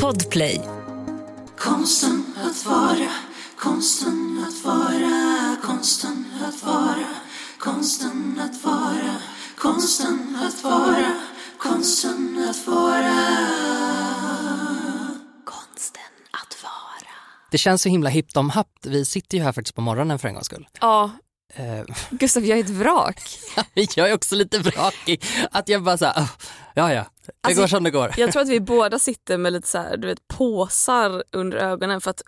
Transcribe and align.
Podplay. 0.00 0.60
Konsten 1.58 2.24
att 2.36 2.66
vara, 2.66 3.08
konsten 3.58 4.44
att 4.48 4.64
vara, 4.64 5.56
konsten 5.62 6.26
att 6.44 6.62
vara, 6.62 7.06
konsten 7.58 8.40
att 8.44 8.64
vara, 8.64 9.16
konsten 9.58 10.38
att 10.42 10.64
vara, 10.64 11.20
konsten 11.58 12.46
att 12.50 12.66
vara. 12.66 13.14
Konsten 15.44 16.04
att 16.30 16.62
vara. 16.62 17.12
Det 17.50 17.58
känns 17.58 17.82
så 17.82 17.88
himla 17.88 18.10
hippt 18.10 18.36
om 18.36 18.50
happt. 18.50 18.86
Vi 18.86 19.04
sitter 19.04 19.38
ju 19.38 19.44
här 19.44 19.52
faktiskt 19.52 19.74
på 19.74 19.80
morgonen 19.82 20.18
för 20.18 20.28
en 20.28 20.34
gångs 20.34 20.46
skull. 20.46 20.68
Ja, 20.80 21.10
Eh, 21.54 21.82
Gustav 22.10 22.44
jag 22.44 22.58
är 22.58 22.64
ett 22.64 22.70
vrak. 22.70 23.38
jag 23.74 24.10
är 24.10 24.14
också 24.14 24.34
lite 24.34 24.58
vrakig. 24.58 25.24
Att 25.50 25.68
jag 25.68 25.82
bara 25.82 25.98
såhär, 25.98 26.28
ja 26.74 26.92
ja, 26.92 27.04
det 27.26 27.32
Alltså, 27.40 27.62
går 27.62 27.66
som 27.68 27.84
det 27.84 27.90
går. 27.90 28.14
Jag 28.16 28.32
tror 28.32 28.42
att 28.42 28.48
vi 28.48 28.60
båda 28.60 28.98
sitter 28.98 29.38
med 29.38 29.52
lite 29.52 29.68
så 29.68 29.78
här, 29.78 29.96
du 29.96 30.08
vet, 30.08 30.28
påsar 30.28 31.22
under 31.32 31.58
ögonen 31.58 32.00
för 32.00 32.10
att 32.10 32.22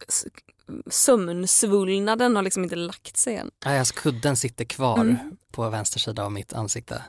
sömnsvullnaden 0.91 2.37
har 2.37 2.43
liksom 2.43 2.63
inte 2.65 2.77
lagt 2.77 3.17
sig 3.17 3.37
än. 3.37 3.51
Nej, 3.65 3.79
alltså 3.79 3.95
kudden 3.95 4.37
sitter 4.37 4.65
kvar 4.65 4.99
Mm. 5.01 5.17
på 5.53 5.69
vänster 5.71 6.01
sida 6.01 6.25
av 6.25 6.33
mitt 6.33 6.53
ansikte. 6.53 7.03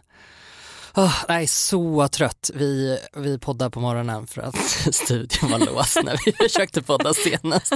Oh, 0.96 1.24
nej, 1.30 1.48
så 1.48 2.08
trött. 2.08 2.52
Vi, 2.54 3.00
vi 3.16 3.40
poddar 3.40 3.70
på 3.70 3.80
morgonen 3.80 4.28
för 4.28 4.42
att 4.42 4.56
studion 4.96 5.52
var 5.52 5.60
låst 5.60 5.98
när 6.04 6.18
vi 6.26 6.32
försökte 6.50 6.82
podda 6.82 7.14
senast. 7.14 7.74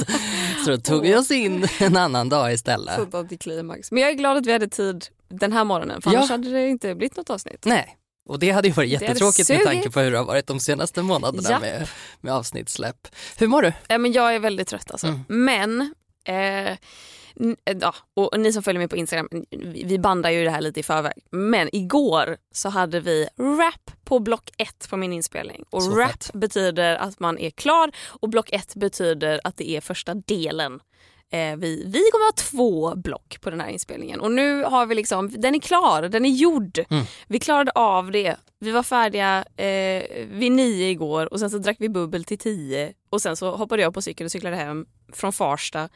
Så 0.66 0.72
då 0.72 0.78
tog 0.78 1.02
vi 1.02 1.16
oss 1.16 1.32
in 1.32 1.68
en 1.80 1.98
annan 1.98 2.30
dag 2.30 2.54
istället. 2.54 2.96
Food 2.96 3.16
antiklimax. 3.16 3.92
Men 3.92 4.02
jag 4.04 4.12
är 4.12 4.16
glad 4.16 4.38
att 4.38 4.46
vi 4.46 4.52
hade 4.54 4.68
tid 4.68 5.06
den 5.30 5.54
här 5.54 5.64
morgonen 5.64 6.02
för 6.02 6.12
Ja. 6.12 6.18
annars 6.18 6.30
hade 6.30 6.50
det 6.50 6.68
inte 6.70 6.96
blivit 6.96 7.18
något 7.18 7.30
avsnitt. 7.30 7.66
Nej, 7.66 7.98
och 8.30 8.40
det 8.40 8.52
hade 8.52 8.68
ju 8.68 8.74
varit 8.74 8.90
jättetråkigt 8.90 9.50
med 9.50 9.64
tanke 9.64 9.90
på 9.92 10.00
hur 10.00 10.12
det 10.12 10.18
har 10.18 10.26
varit 10.26 10.48
de 10.48 10.60
senaste 10.60 11.02
månaderna 11.02 11.50
Ja. 11.52 11.60
med, 11.60 11.88
med 12.22 12.34
avsnittssläpp. 12.34 13.08
Hur 13.38 13.48
mår 13.48 13.62
du? 13.62 13.74
Ja, 13.88 13.98
men 13.98 14.12
jag 14.12 14.36
är 14.36 14.40
väldigt 14.40 14.68
trött 14.68 14.92
alltså. 14.92 15.08
Mm. 15.08 15.20
Men, 15.28 15.82
eh, 16.28 16.78
n- 17.40 17.56
ja, 17.82 17.96
och 18.14 18.40
ni 18.40 18.54
som 18.54 18.64
följer 18.64 18.80
mig 18.80 18.88
på 18.88 18.98
Instagram, 18.98 19.28
vi 19.86 20.00
bandar 20.00 20.30
ju 20.30 20.44
det 20.44 20.50
här 20.52 20.62
lite 20.62 20.80
i 20.80 20.84
förväg. 20.84 21.14
Men 21.32 21.76
igår 21.76 22.38
så 22.52 22.70
hade 22.70 23.00
vi 23.00 23.28
rap 23.40 23.92
på 24.04 24.20
block 24.20 24.50
ett 24.58 24.88
på 24.90 24.98
min 24.98 25.14
inspelning. 25.14 25.64
Och 25.70 25.84
Så 25.84 25.92
rap 25.96 26.12
fett. 26.12 26.30
betyder 26.34 26.96
att 26.96 27.20
man 27.20 27.38
är 27.40 27.50
klar 27.50 27.92
och 28.08 28.30
block 28.30 28.50
ett 28.52 28.76
betyder 28.76 29.42
att 29.44 29.58
det 29.58 29.70
är 29.70 29.82
första 29.82 30.14
delen. 30.14 30.80
Eh, 31.32 31.56
vi, 31.56 31.84
vi 31.86 32.00
kommer 32.12 32.26
ha 32.26 32.32
två 32.32 32.96
block 32.96 33.38
på 33.42 33.50
den 33.50 33.62
här 33.62 33.70
inspelningen 33.70 34.20
och 34.20 34.32
nu 34.32 34.64
har 34.64 34.86
vi 34.86 34.96
liksom, 34.96 35.42
den 35.42 35.56
är 35.56 35.60
klar, 35.60 36.02
den 36.02 36.26
är 36.26 36.30
gjord. 36.30 36.80
Mm. 36.90 37.06
Vi 37.28 37.40
klarade 37.40 37.72
av 37.72 38.12
det. 38.12 38.36
Vi 38.60 38.72
var 38.72 38.84
färdiga 38.84 39.46
eh, 39.56 40.26
vid 40.28 40.52
nio 40.52 40.90
igår 40.90 41.34
och 41.34 41.40
sen 41.40 41.50
så 41.50 41.58
drack 41.58 41.78
vi 41.80 41.90
bubbel 41.90 42.24
till 42.24 42.38
tio 42.38 42.94
och 43.10 43.22
sen 43.22 43.36
så 43.36 43.56
hoppade 43.56 43.82
jag 43.82 43.94
på 43.94 44.02
cykeln 44.02 44.26
och 44.26 44.32
cyklade 44.32 44.56
hem 44.56 44.86
från 45.14 45.34
Farsta 45.34 45.90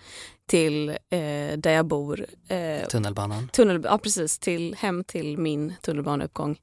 till 0.48 0.90
eh, 0.90 1.58
där 1.58 1.72
jag 1.72 1.86
bor. 1.86 2.26
Eh, 2.48 2.88
Tunnelbanan. 2.88 3.50
tunnel, 3.54 3.82
ja, 3.84 3.98
precis, 3.98 4.40
till, 4.40 4.76
hem 4.76 5.04
till 5.04 5.38
min 5.38 5.74
tunnelbaneuppgång. 5.82 6.60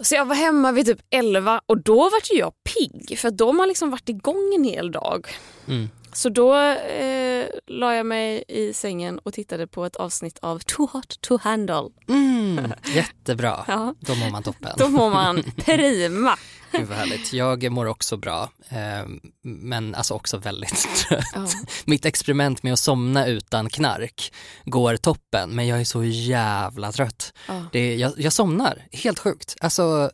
Så 0.00 0.14
jag 0.14 0.24
var 0.24 0.34
hemma 0.34 0.72
vid 0.72 0.86
typ 0.86 1.00
11 1.10 1.60
och 1.66 1.82
då 1.82 1.96
var 1.96 2.20
ju 2.32 2.38
jag 2.38 2.52
pigg 2.64 3.18
för 3.18 3.30
då 3.30 3.52
har 3.52 3.66
liksom 3.66 3.90
varit 3.90 4.08
igång 4.08 4.54
en 4.56 4.64
hel 4.64 4.92
dag. 4.92 5.26
Mm. 5.68 5.88
Så 6.18 6.28
då 6.28 6.56
eh, 6.56 7.46
la 7.66 7.94
jag 7.94 8.06
mig 8.06 8.44
i 8.48 8.72
sängen 8.72 9.18
och 9.18 9.34
tittade 9.34 9.66
på 9.66 9.84
ett 9.84 9.96
avsnitt 9.96 10.38
av 10.38 10.58
Too 10.58 10.88
Hot 10.92 11.20
To 11.20 11.38
Handle. 11.42 11.88
Mm, 12.08 12.72
jättebra. 12.94 13.64
Ja, 13.68 13.94
Då 14.00 14.14
mår 14.14 14.30
man 14.30 14.42
toppen. 14.42 14.72
då 14.78 14.88
mår 14.88 15.10
man 15.10 15.42
prima. 15.56 16.38
Gud 16.72 16.88
vad 16.88 16.98
härligt. 16.98 17.32
Jag 17.32 17.72
mår 17.72 17.86
också 17.86 18.16
bra, 18.16 18.50
eh, 18.68 19.06
men 19.42 19.94
alltså 19.94 20.14
också 20.14 20.38
väldigt 20.38 20.86
trött. 21.08 21.24
Ja. 21.34 21.46
Mitt 21.84 22.04
experiment 22.06 22.62
med 22.62 22.72
att 22.72 22.78
somna 22.78 23.26
utan 23.26 23.70
knark 23.70 24.32
går 24.64 24.96
toppen, 24.96 25.50
men 25.50 25.66
jag 25.66 25.80
är 25.80 25.84
så 25.84 26.04
jävla 26.04 26.92
trött. 26.92 27.32
Ja. 27.48 27.64
Det, 27.72 27.94
jag, 27.96 28.12
jag 28.16 28.32
somnar, 28.32 28.86
helt 28.92 29.18
sjukt. 29.18 29.56
Alltså, 29.60 30.10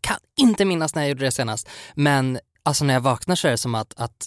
kan 0.00 0.18
inte 0.36 0.64
minnas 0.64 0.94
när 0.94 1.02
jag 1.02 1.08
gjorde 1.08 1.24
det 1.24 1.32
senast, 1.32 1.68
men 1.94 2.38
alltså 2.62 2.84
när 2.84 2.94
jag 2.94 3.00
vaknar 3.00 3.34
så 3.36 3.46
är 3.46 3.50
det 3.52 3.58
som 3.58 3.74
att, 3.74 3.94
att, 3.96 4.26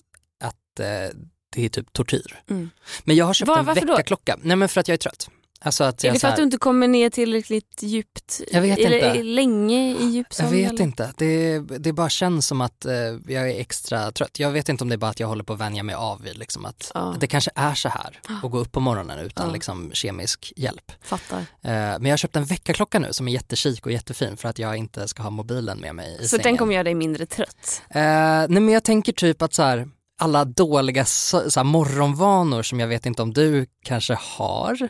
det 0.75 1.65
är 1.65 1.69
typ 1.69 1.93
tortyr. 1.93 2.41
Mm. 2.49 2.69
Men 3.03 3.15
jag 3.15 3.25
har 3.25 3.33
köpt 3.33 3.47
Var- 3.49 3.57
en 3.59 3.65
väckarklocka. 3.65 4.37
Nej 4.41 4.55
men 4.57 4.69
för 4.69 4.81
att 4.81 4.87
jag 4.87 4.93
är 4.93 4.97
trött. 4.97 5.29
Alltså 5.65 5.83
att 5.83 6.03
Är 6.03 6.11
det 6.13 6.19
för 6.19 6.27
här- 6.27 6.33
att 6.33 6.37
du 6.37 6.43
inte 6.43 6.57
kommer 6.57 6.87
ner 6.87 7.09
tillräckligt 7.09 7.79
djupt? 7.83 8.41
Jag 8.51 8.61
vet 8.61 8.79
eller 8.79 9.07
inte. 9.09 9.23
länge 9.23 9.95
i 9.99 10.05
djup 10.05 10.27
Jag 10.39 10.49
vet 10.49 10.71
eller? 10.71 10.83
inte, 10.83 11.13
det, 11.17 11.59
det 11.59 11.93
bara 11.93 12.09
känns 12.09 12.47
som 12.47 12.61
att 12.61 12.85
eh, 12.85 12.93
jag 13.27 13.49
är 13.51 13.59
extra 13.59 14.11
trött. 14.11 14.39
Jag 14.39 14.51
vet 14.51 14.69
inte 14.69 14.83
om 14.83 14.89
det 14.89 14.95
är 14.95 14.97
bara 14.97 15.11
att 15.11 15.19
jag 15.19 15.27
håller 15.27 15.43
på 15.43 15.53
att 15.53 15.59
vänja 15.59 15.83
mig 15.83 15.95
av 15.95 16.21
vid 16.21 16.37
liksom 16.37 16.65
att 16.65 16.91
Ja. 16.93 17.15
det 17.19 17.27
kanske 17.27 17.51
är 17.55 17.73
så 17.73 17.89
här 17.89 18.19
att 18.43 18.51
gå 18.51 18.57
upp 18.59 18.71
på 18.71 18.79
morgonen 18.79 19.19
utan 19.19 19.47
Ja. 19.47 19.53
liksom 19.53 19.91
kemisk 19.93 20.53
hjälp. 20.55 20.91
Fattar. 21.03 21.37
Eh, 21.39 21.45
men 21.61 22.05
jag 22.05 22.11
har 22.11 22.17
köpt 22.17 22.35
en 22.35 22.45
väckarklocka 22.45 22.99
nu 22.99 23.13
som 23.13 23.27
är 23.27 23.31
jättechic 23.31 23.79
och 23.81 23.91
jättefin 23.91 24.37
för 24.37 24.49
att 24.49 24.59
jag 24.59 24.77
inte 24.77 25.07
ska 25.07 25.23
ha 25.23 25.29
mobilen 25.29 25.79
med 25.79 25.95
mig 25.95 26.17
i 26.19 26.23
Så 26.23 26.29
sängen. 26.29 26.43
den 26.43 26.57
kommer 26.57 26.73
göra 26.73 26.83
dig 26.83 26.95
mindre 26.95 27.25
trött? 27.25 27.81
Eh, 27.89 28.01
nej 28.01 28.47
men 28.49 28.69
jag 28.69 28.83
tänker 28.83 29.13
typ 29.13 29.41
att 29.41 29.53
så 29.53 29.63
här, 29.63 29.87
alla 30.23 30.45
dåliga 30.45 31.05
så, 31.05 31.51
så 31.51 31.63
morgonvanor 31.63 32.63
som 32.63 32.79
jag 32.79 32.87
vet 32.87 33.05
inte 33.05 33.21
om 33.21 33.33
du 33.33 33.65
kanske 33.83 34.17
har. 34.19 34.89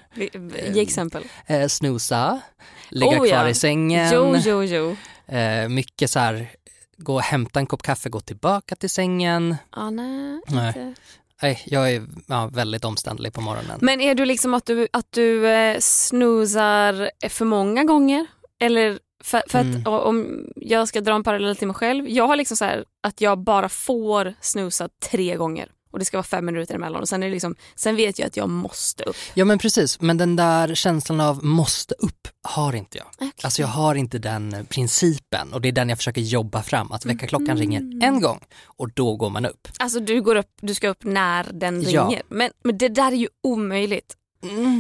Ge 0.73 0.81
exempel. 0.81 1.23
Eh, 1.45 1.67
snusa, 1.67 2.41
ligga 2.89 3.11
Oh, 3.11 3.27
kvar 3.27 3.27
ja. 3.27 3.49
i 3.49 3.53
sängen. 3.53 4.11
Jo, 4.13 4.35
jo, 4.45 4.63
jo. 4.63 4.95
Eh, 5.35 5.69
mycket 5.69 6.09
så 6.09 6.19
här, 6.19 6.51
gå 6.97 7.13
och 7.15 7.21
hämta 7.21 7.59
en 7.59 7.65
kopp 7.65 7.83
kaffe, 7.83 8.09
gå 8.09 8.19
tillbaka 8.19 8.75
till 8.75 8.89
sängen. 8.89 9.55
Ah, 9.69 9.89
nej, 9.89 10.41
Nej. 10.47 10.67
inte. 10.67 10.93
Nej, 11.41 11.63
jag 11.65 11.91
är 11.91 12.07
ja, 12.27 12.49
väldigt 12.53 12.85
omständlig 12.85 13.33
på 13.33 13.41
morgonen. 13.41 13.79
Men 13.81 14.01
är 14.01 14.15
du 14.15 14.25
liksom 14.25 14.53
att 14.53 14.65
du, 14.65 14.87
att 14.93 15.11
du 15.11 15.47
eh, 15.47 15.79
snoozar 15.79 17.11
för 17.29 17.45
många 17.45 17.83
gånger? 17.83 18.25
Eller 18.59 18.99
för, 19.23 19.43
för 19.49 19.59
Mm. 19.59 19.81
att 19.81 19.87
om 19.87 20.45
jag 20.55 20.87
ska 20.87 21.01
dra 21.01 21.13
en 21.15 21.23
parallell 21.23 21.55
till 21.55 21.67
mig 21.67 21.75
själv. 21.75 22.09
Jag 22.09 22.27
har 22.27 22.35
liksom 22.35 22.57
så 22.57 22.65
här 22.65 22.85
att 23.03 23.21
jag 23.21 23.39
bara 23.39 23.69
får 23.69 24.33
snooza 24.41 24.89
tre 25.11 25.35
gånger. 25.35 25.69
Och 25.91 25.99
det 25.99 26.05
ska 26.05 26.17
vara 26.17 26.23
fem 26.23 26.45
minuter 26.45 26.75
emellan. 26.75 27.01
Och 27.01 27.09
sen, 27.09 27.23
är 27.23 27.27
det 27.27 27.33
liksom, 27.33 27.55
sen 27.75 27.95
vet 27.95 28.19
jag 28.19 28.27
att 28.27 28.37
jag 28.37 28.49
måste 28.49 29.03
upp. 29.03 29.15
Ja 29.33 29.45
men 29.45 29.57
precis, 29.59 30.01
men 30.01 30.17
den 30.17 30.35
där 30.35 30.75
känslan 30.75 31.19
av 31.21 31.43
måste 31.45 31.95
upp 31.99 32.27
har 32.47 32.75
inte 32.75 32.97
jag. 32.97 33.07
Okay. 33.15 33.29
Alltså 33.43 33.61
jag 33.61 33.67
har 33.69 33.95
inte 33.95 34.17
den 34.19 34.65
principen 34.69 35.53
och 35.53 35.61
det 35.61 35.67
är 35.67 35.71
den 35.71 35.89
jag 35.89 35.97
försöker 35.97 36.21
jobba 36.21 36.63
fram. 36.63 36.91
Att 36.91 37.05
väckarklockan 37.05 37.47
Mhm. 37.47 37.57
ringer 37.57 38.05
en 38.05 38.21
gång 38.21 38.39
och 38.65 38.89
då 38.93 39.15
går 39.15 39.29
man 39.29 39.45
upp. 39.45 39.67
Alltså 39.79 39.99
du, 39.99 40.21
går 40.21 40.35
upp, 40.35 40.49
du 40.61 40.73
ska 40.73 40.89
upp 40.89 41.03
när 41.03 41.47
den 41.53 41.81
Ja. 41.81 42.01
ringer. 42.03 42.21
Men, 42.29 42.51
men 42.63 42.77
det 42.77 42.89
där 42.89 43.11
är 43.11 43.15
ju 43.15 43.27
omöjligt. 43.43 44.15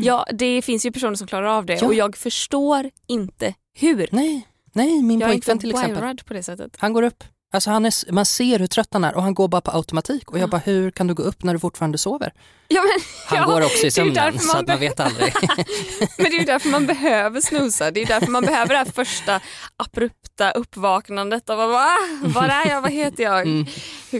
Ja, 0.03 0.25
det 0.33 0.61
finns 0.61 0.85
ju 0.85 0.91
personer 0.91 1.15
som 1.15 1.27
klarar 1.27 1.47
av 1.47 1.65
det 1.65 1.73
Ja. 1.81 1.87
och 1.87 1.93
jag 1.93 2.17
förstår 2.17 2.89
inte 3.07 3.53
hur. 3.73 4.07
Nej, 4.11 4.47
nej 4.73 5.01
min 5.01 5.19
jag 5.19 5.29
är 5.29 5.33
pojkvän 5.33 5.55
inte 5.55 5.61
till 5.61 5.71
exempel. 5.71 6.01
wired 6.01 6.25
på 6.25 6.33
det 6.33 6.43
sättet. 6.43 6.75
Han 6.77 6.93
går 6.93 7.03
upp. 7.03 7.23
Alltså 7.53 7.69
han 7.69 7.85
är, 7.85 8.11
man 8.11 8.25
ser 8.25 8.59
hur 8.59 8.67
trött 8.67 8.87
han 8.91 9.03
är 9.03 9.15
och 9.15 9.23
han 9.23 9.33
går 9.33 9.47
bara 9.47 9.61
på 9.61 9.71
automatik. 9.71 10.31
Och 10.31 10.37
jag 10.37 10.43
Ja. 10.43 10.47
bara, 10.47 10.57
hur 10.65 10.91
kan 10.91 11.07
du 11.07 11.13
gå 11.13 11.23
upp 11.23 11.43
när 11.43 11.53
du 11.53 11.59
fortfarande 11.59 11.97
sover? 11.97 12.33
Ja, 12.67 12.81
men, 12.81 13.01
Han 13.27 13.39
ja, 13.39 13.45
går 13.55 13.65
också 13.65 13.85
i 13.87 13.91
sömnen 13.91 14.39
så 14.39 14.57
att 14.57 14.67
man 14.67 14.79
vet 14.79 14.99
aldrig. 14.99 15.33
Men 16.17 16.25
det 16.31 16.35
är 16.35 16.39
ju 16.39 16.45
därför 16.45 16.69
man 16.69 16.85
behöver 16.85 17.41
snusa. 17.41 17.91
Det 17.91 18.01
är 18.01 18.05
därför 18.05 18.27
man 18.31 18.43
behöver 18.45 18.67
det 18.67 18.77
här 18.77 18.85
första 18.85 19.39
abrupta 19.77 20.51
uppvaknandet 20.51 21.49
av 21.49 21.57
Va? 21.57 21.87
Var 22.23 22.43
är 22.43 22.69
jag? 22.69 22.81
Vad 22.81 22.91
heter 22.91 23.23
jag? 23.23 23.41
Mm. 23.41 23.65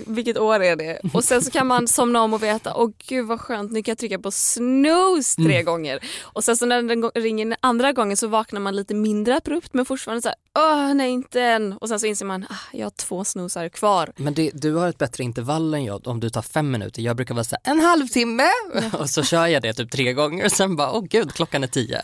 Vilket 0.08 0.38
år 0.38 0.64
är 0.64 0.76
det? 0.76 1.00
Och 1.14 1.24
sen 1.24 1.42
så 1.42 1.52
kan 1.52 1.68
man 1.68 1.88
somna 1.88 2.22
om 2.22 2.34
och 2.34 2.44
veta, 2.44 2.76
åh 2.76 2.90
gud 3.08 3.26
vad 3.26 3.40
skönt, 3.42 3.72
nu 3.72 3.84
kan 3.84 3.92
jag 3.92 3.98
trycka 3.98 4.20
på 4.20 4.32
snooze 4.32 5.36
tre 5.36 5.54
Mm. 5.54 5.66
gånger. 5.66 6.00
Och 6.22 6.44
sen 6.44 6.58
så 6.58 6.66
när 6.66 6.82
den 6.82 7.12
ringer 7.16 7.46
den 7.46 7.56
andra 7.62 7.92
gången 7.92 8.18
så 8.18 8.28
vaknar 8.28 8.60
man 8.60 8.76
lite 8.76 8.94
mindre 8.94 9.38
abrupt 9.38 9.74
men 9.74 9.86
fortfarande 9.86 10.22
så 10.22 10.28
här, 10.30 10.36
åh 10.60 10.94
nej 10.94 11.10
inte 11.12 11.42
än. 11.42 11.74
Och 11.74 11.88
sen 11.90 12.00
så 12.00 12.06
inser 12.06 12.26
man, 12.26 12.44
ah, 12.50 12.56
jag 12.72 12.86
har 12.86 12.92
två 12.92 13.23
snoozar 13.26 13.70
kvar. 13.70 14.14
Men 14.16 14.34
det, 14.34 14.52
du 14.54 14.74
har 14.76 14.90
ett 14.90 14.98
bättre 14.98 15.24
intervall 15.24 15.74
än 15.74 15.84
jag 15.86 16.08
om 16.08 16.20
du 16.20 16.30
tar 16.30 16.42
fem 16.42 16.72
minuter. 16.72 17.02
Jag 17.02 17.16
brukar 17.16 17.34
vara 17.36 17.44
så 17.44 17.56
här, 17.64 17.74
en 17.74 17.80
halvtimme 17.80 18.48
och 19.00 19.10
så 19.10 19.24
kör 19.24 19.48
jag 19.48 19.62
det 19.62 19.74
typ 19.74 19.92
tre 19.92 20.14
gånger 20.14 20.46
och 20.46 20.52
sen 20.52 20.76
bara, 20.76 20.92
åh 20.92 21.04
gud 21.10 21.34
klockan 21.34 21.64
är 21.64 21.68
tio. 21.68 22.02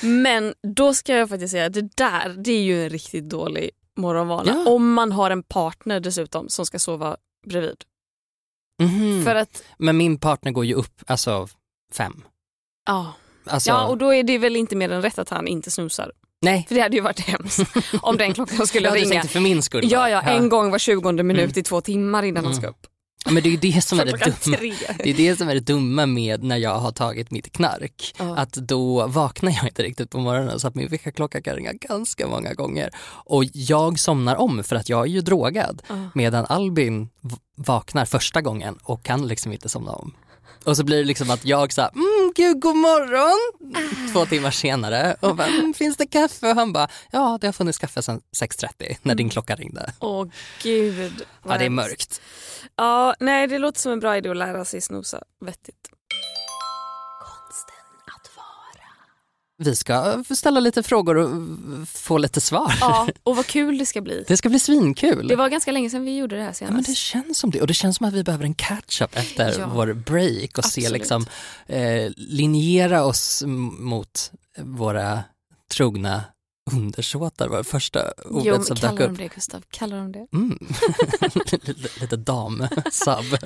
Men 0.00 0.54
då 0.76 0.94
ska 0.94 1.14
jag 1.16 1.28
faktiskt 1.28 1.50
säga, 1.52 1.68
det 1.68 1.96
där 1.96 2.28
det 2.44 2.52
är 2.52 2.62
ju 2.62 2.84
en 2.84 2.90
riktigt 2.90 3.28
dålig 3.30 3.70
morgonvana. 3.96 4.52
Ja. 4.66 4.70
Om 4.70 4.92
man 4.92 5.12
har 5.12 5.30
en 5.30 5.42
partner 5.42 6.00
dessutom 6.00 6.48
som 6.48 6.66
ska 6.66 6.78
sova 6.78 7.16
bredvid. 7.46 7.76
Mhm. 8.82 9.24
För 9.24 9.34
att, 9.34 9.62
Men 9.78 9.96
min 9.96 10.18
partner 10.18 10.52
går 10.52 10.64
ju 10.64 10.74
upp, 10.74 11.02
alltså 11.06 11.48
fem. 11.92 12.22
ja. 12.86 13.12
Alltså, 13.50 13.70
ja, 13.70 13.86
och 13.86 13.98
då 13.98 14.14
är 14.14 14.22
det 14.22 14.38
väl 14.38 14.56
inte 14.56 14.76
mer 14.76 14.92
än 14.92 15.02
rätt 15.02 15.18
att 15.18 15.28
han 15.28 15.48
inte 15.48 15.70
snusar. 15.70 16.12
Nej, 16.42 16.64
För 16.68 16.74
det 16.74 16.80
hade 16.80 16.96
ju 16.96 17.02
varit 17.02 17.20
hemskt 17.20 17.60
om 18.02 18.16
den 18.16 18.34
klockan 18.34 18.66
skulle 18.66 18.90
du 18.90 18.94
ringa. 18.96 19.08
tänkte 19.08 19.28
för 19.28 19.40
min 19.40 19.62
skull. 19.62 19.88
Ja, 19.90 20.08
ja, 20.10 20.20
en 20.22 20.48
gång 20.48 20.70
var 20.70 20.78
20 20.78 21.12
minut 21.22 21.56
i 21.56 21.62
två 21.62 21.80
timmar 21.80 22.22
innan 22.22 22.44
han 22.44 22.54
ska 22.54 22.66
Mm. 22.66 22.70
upp. 22.70 22.86
Ja, 23.24 23.30
Men 23.32 23.42
det 23.42 23.48
är 23.52 23.56
det 23.56 23.84
som 23.84 24.00
är 24.00 24.04
det 24.04 24.10
dumma. 24.12 24.56
tre. 24.56 24.72
Det 25.04 25.10
är 25.10 25.14
det 25.14 25.36
som 25.38 25.48
är 25.48 25.54
det 25.54 25.60
dumma 25.60 26.06
med 26.06 26.42
när 26.44 26.56
jag 26.56 26.78
har 26.78 26.92
tagit 26.92 27.30
mitt 27.30 27.52
knark. 27.52 28.14
Ja. 28.18 28.36
Att 28.36 28.52
då 28.52 29.06
vaknar 29.06 29.52
jag 29.52 29.64
inte 29.64 29.82
riktigt 29.82 30.10
på 30.10 30.18
morgonen 30.18 30.60
så 30.60 30.68
att 30.68 30.74
min 30.74 30.88
väckarklocka 30.88 31.42
kan 31.42 31.54
ringa 31.56 31.72
ganska 31.72 32.26
många 32.28 32.54
gånger. 32.54 32.90
Och 33.24 33.44
jag 33.52 33.98
somnar 33.98 34.36
om 34.36 34.64
för 34.64 34.76
att 34.76 34.88
jag 34.88 35.00
är 35.00 35.10
ju 35.10 35.20
drogad. 35.20 35.82
Ja. 35.88 35.94
Medan 36.14 36.46
Albin 36.48 37.08
vaknar 37.56 38.04
första 38.04 38.40
gången 38.40 38.78
och 38.82 39.02
kan 39.02 39.26
liksom 39.28 39.52
inte 39.52 39.68
somna 39.68 39.92
om. 39.92 40.12
Och 40.64 40.76
så 40.76 40.84
blir 40.84 40.98
det 40.98 41.04
liksom 41.04 41.30
att 41.30 41.44
jag 41.44 41.72
såhär, 41.72 41.90
mm, 41.90 42.32
gud 42.34 42.60
god 42.60 42.76
morgon, 42.76 43.72
två 44.12 44.26
timmar 44.26 44.50
senare 44.50 45.16
och 45.20 45.36
bara, 45.36 45.46
mm, 45.46 45.74
finns 45.74 45.96
det 45.96 46.06
kaffe? 46.06 46.50
Och 46.50 46.56
han 46.56 46.72
bara, 46.72 46.88
ja 47.10 47.38
det 47.40 47.46
har 47.46 47.52
funnits 47.52 47.78
kaffe 47.78 48.02
sedan 48.02 48.20
6.30 48.36 48.96
när 49.02 49.14
din 49.14 49.28
klocka 49.28 49.56
ringde. 49.56 49.92
Åh 49.98 50.26
gud. 50.62 51.22
vad 51.42 51.54
Ja 51.54 51.58
det 51.58 51.64
är 51.64 51.70
mörkt. 51.70 52.20
Ja, 52.76 53.14
nej 53.20 53.46
det 53.46 53.58
låter 53.58 53.80
som 53.80 53.92
en 53.92 54.00
bra 54.00 54.16
idé 54.16 54.28
att 54.28 54.36
lära 54.36 54.64
sig 54.64 54.80
snosa 54.80 55.22
vettigt. 55.40 55.90
Vi 59.60 59.76
ska 59.76 60.24
ställa 60.30 60.60
lite 60.60 60.82
frågor 60.82 61.16
och 61.16 61.30
få 61.88 62.18
lite 62.18 62.40
svar. 62.40 62.74
Ja, 62.80 63.08
och 63.22 63.36
vad 63.36 63.46
kul 63.46 63.78
det 63.78 63.86
ska 63.86 64.00
bli. 64.00 64.24
Det 64.28 64.36
ska 64.36 64.48
bli 64.48 64.58
svinkul. 64.58 65.28
Det 65.28 65.36
var 65.36 65.48
ganska 65.48 65.72
länge 65.72 65.90
sedan 65.90 66.04
vi 66.04 66.16
gjorde 66.16 66.36
det 66.36 66.42
här 66.42 66.54
Ja, 66.60 66.66
men 66.70 66.84
senast. 66.84 66.88
det 66.88 66.94
känns 66.94 67.38
som 67.38 67.50
det 67.50 67.60
och 67.60 67.66
det 67.66 67.74
känns 67.74 67.96
som 67.96 68.06
att 68.06 68.14
vi 68.14 68.24
behöver 68.24 68.44
en 68.44 68.54
catch-up 68.54 69.16
efter 69.16 69.58
Ja. 69.60 69.70
vår 69.74 69.92
break 69.92 70.58
och 70.58 70.64
se 70.64 70.80
Absolut. 70.80 70.92
liksom 70.92 71.26
eh, 71.66 72.10
linjera 72.16 73.04
oss 73.04 73.42
mot 73.78 74.32
våra 74.58 75.20
trogna 75.72 76.22
undersåtar 76.72 77.48
var 77.48 77.58
det 77.58 77.64
första 77.64 78.12
jo, 78.30 78.36
ordet 78.36 78.52
men 78.52 78.64
som 78.64 78.74
dök 78.76 78.82
kallar 78.90 79.02
upp. 79.10 79.16
de 79.16 79.22
det 79.22 79.34
Gustav? 79.34 79.62
Kallar 79.70 79.96
de 79.96 80.12
det? 80.12 80.26
Mm. 80.32 80.58
lite, 81.34 81.72
lite 82.00 82.16
dam-sub. 82.16 83.38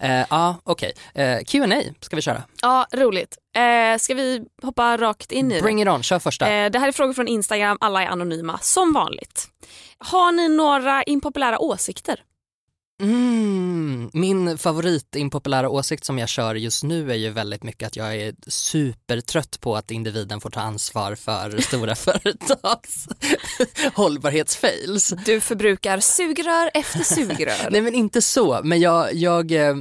Eh, 0.00 0.26
Ja, 0.30 0.56
okej. 0.64 0.92
Eh, 1.14 1.38
Q&A 1.46 1.82
ska 2.00 2.16
vi 2.16 2.22
köra. 2.22 2.42
Ja, 2.62 2.86
roligt. 2.92 3.36
Eh, 3.56 3.98
ska 3.98 4.14
vi 4.14 4.42
hoppa 4.62 4.96
rakt 4.96 5.32
in 5.32 5.52
i 5.52 5.54
det? 5.54 5.62
Bring 5.62 5.82
it 5.82 5.88
on, 5.88 6.02
kör 6.02 6.18
första. 6.18 6.52
Eh, 6.52 6.70
det 6.70 6.78
här 6.78 6.88
är 6.88 6.92
frågor 6.92 7.14
från 7.14 7.28
Instagram, 7.28 7.78
alla 7.80 8.02
är 8.02 8.06
anonyma 8.06 8.58
som 8.62 8.92
vanligt. 8.92 9.48
Har 9.98 10.32
ni 10.32 10.48
några 10.48 11.02
impopulära 11.02 11.58
åsikter? 11.58 12.20
Mm, 13.00 14.10
min 14.12 14.58
favoritimpopulära 14.58 15.68
åsikt 15.68 16.04
som 16.04 16.18
jag 16.18 16.28
kör 16.28 16.54
just 16.54 16.84
nu 16.84 17.10
är 17.10 17.16
ju 17.16 17.30
väldigt 17.30 17.62
mycket 17.62 17.86
att 17.86 17.96
jag 17.96 18.16
är 18.16 18.34
supertrött 18.46 19.60
på 19.60 19.76
att 19.76 19.90
individen 19.90 20.40
får 20.40 20.50
ta 20.50 20.60
ansvar 20.60 21.14
för 21.14 21.60
stora 21.60 21.94
företags 21.94 23.08
hållbarhetsfails. 23.94 25.14
Du 25.26 25.40
förbrukar 25.40 26.00
sugrör 26.00 26.70
efter 26.74 26.98
sugrör. 26.98 27.70
Nej 27.70 27.80
men 27.80 27.94
inte 27.94 28.22
så, 28.22 28.60
men 28.64 28.80
jag, 28.80 29.14
jag, 29.14 29.52
eh, 29.52 29.76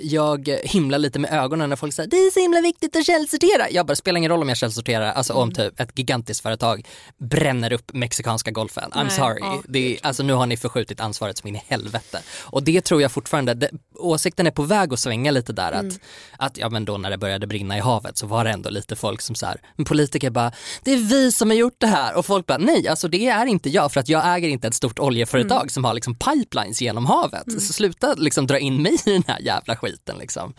jag 0.00 0.48
himlar 0.62 0.98
lite 0.98 1.18
med 1.18 1.32
ögonen 1.32 1.68
när 1.68 1.76
folk 1.76 1.94
säger 1.94 2.10
det 2.10 2.16
är 2.16 2.30
så 2.30 2.40
himla 2.40 2.60
viktigt 2.60 2.96
att 2.96 3.06
källsortera. 3.06 3.70
Jag 3.70 3.86
bara, 3.86 3.96
spelar 3.96 4.18
ingen 4.18 4.30
roll 4.30 4.42
om 4.42 4.48
jag 4.48 4.58
källsorterar, 4.58 5.12
alltså 5.12 5.32
om 5.32 5.52
typ 5.52 5.80
ett 5.80 5.98
gigantiskt 5.98 6.42
företag 6.42 6.86
bränner 7.18 7.72
upp 7.72 7.92
mexikanska 7.92 8.50
golfen. 8.50 8.90
I'm 8.90 9.04
Nej, 9.04 9.10
sorry. 9.10 9.38
ja, 9.40 9.62
det 9.68 9.94
är, 9.94 10.06
alltså 10.06 10.22
nu 10.22 10.32
har 10.32 10.46
ni 10.46 10.56
förskjutit 10.56 11.00
ansvaret 11.00 11.38
som 11.38 11.48
in 11.48 11.56
i 11.56 11.62
helvete. 11.66 12.22
Och 12.42 12.62
det 12.62 12.80
tror 12.80 13.02
jag 13.02 13.12
fortfarande, 13.12 13.54
det, 13.54 13.70
åsikten 13.94 14.46
är 14.46 14.50
på 14.50 14.62
väg 14.62 14.92
att 14.92 15.00
svänga 15.00 15.30
lite 15.30 15.52
där 15.52 15.72
att, 15.72 16.00
att 16.36 16.58
ja 16.58 16.68
men 16.68 16.84
då 16.84 16.98
när 16.98 17.10
det 17.10 17.18
började 17.18 17.46
brinna 17.46 17.76
i 17.76 17.80
havet 17.80 18.18
så 18.18 18.26
var 18.26 18.44
det 18.44 18.50
ändå 18.50 18.70
lite 18.70 18.96
folk 18.96 19.20
som 19.20 19.34
så 19.34 19.46
här, 19.46 19.60
politiker 19.84 20.30
bara, 20.30 20.52
det 20.84 20.92
är 20.92 20.96
vi 20.96 21.32
som 21.32 21.50
har 21.50 21.56
gjort 21.56 21.76
det 21.78 21.86
här 21.86 22.16
och 22.16 22.26
folk 22.26 22.46
bara 22.46 22.58
nej 22.58 22.88
alltså 22.88 23.08
det 23.08 23.26
är 23.26 23.46
inte 23.46 23.70
jag 23.70 23.92
för 23.92 24.00
att 24.00 24.08
jag 24.08 24.36
äger 24.36 24.48
inte 24.48 24.68
ett 24.68 24.74
stort 24.74 24.98
oljeföretag 24.98 25.70
som 25.70 25.84
har 25.84 25.94
liksom 25.94 26.14
pipelines 26.14 26.82
genom 26.82 27.06
havet. 27.06 27.52
Så 27.52 27.72
sluta 27.72 28.14
liksom 28.14 28.46
dra 28.46 28.58
in 28.58 28.82
mig 28.82 28.94
i 29.06 29.12
den 29.12 29.24
här 29.26 29.40
jävla 29.40 29.69
skiten 29.76 30.18
liksom. 30.18 30.54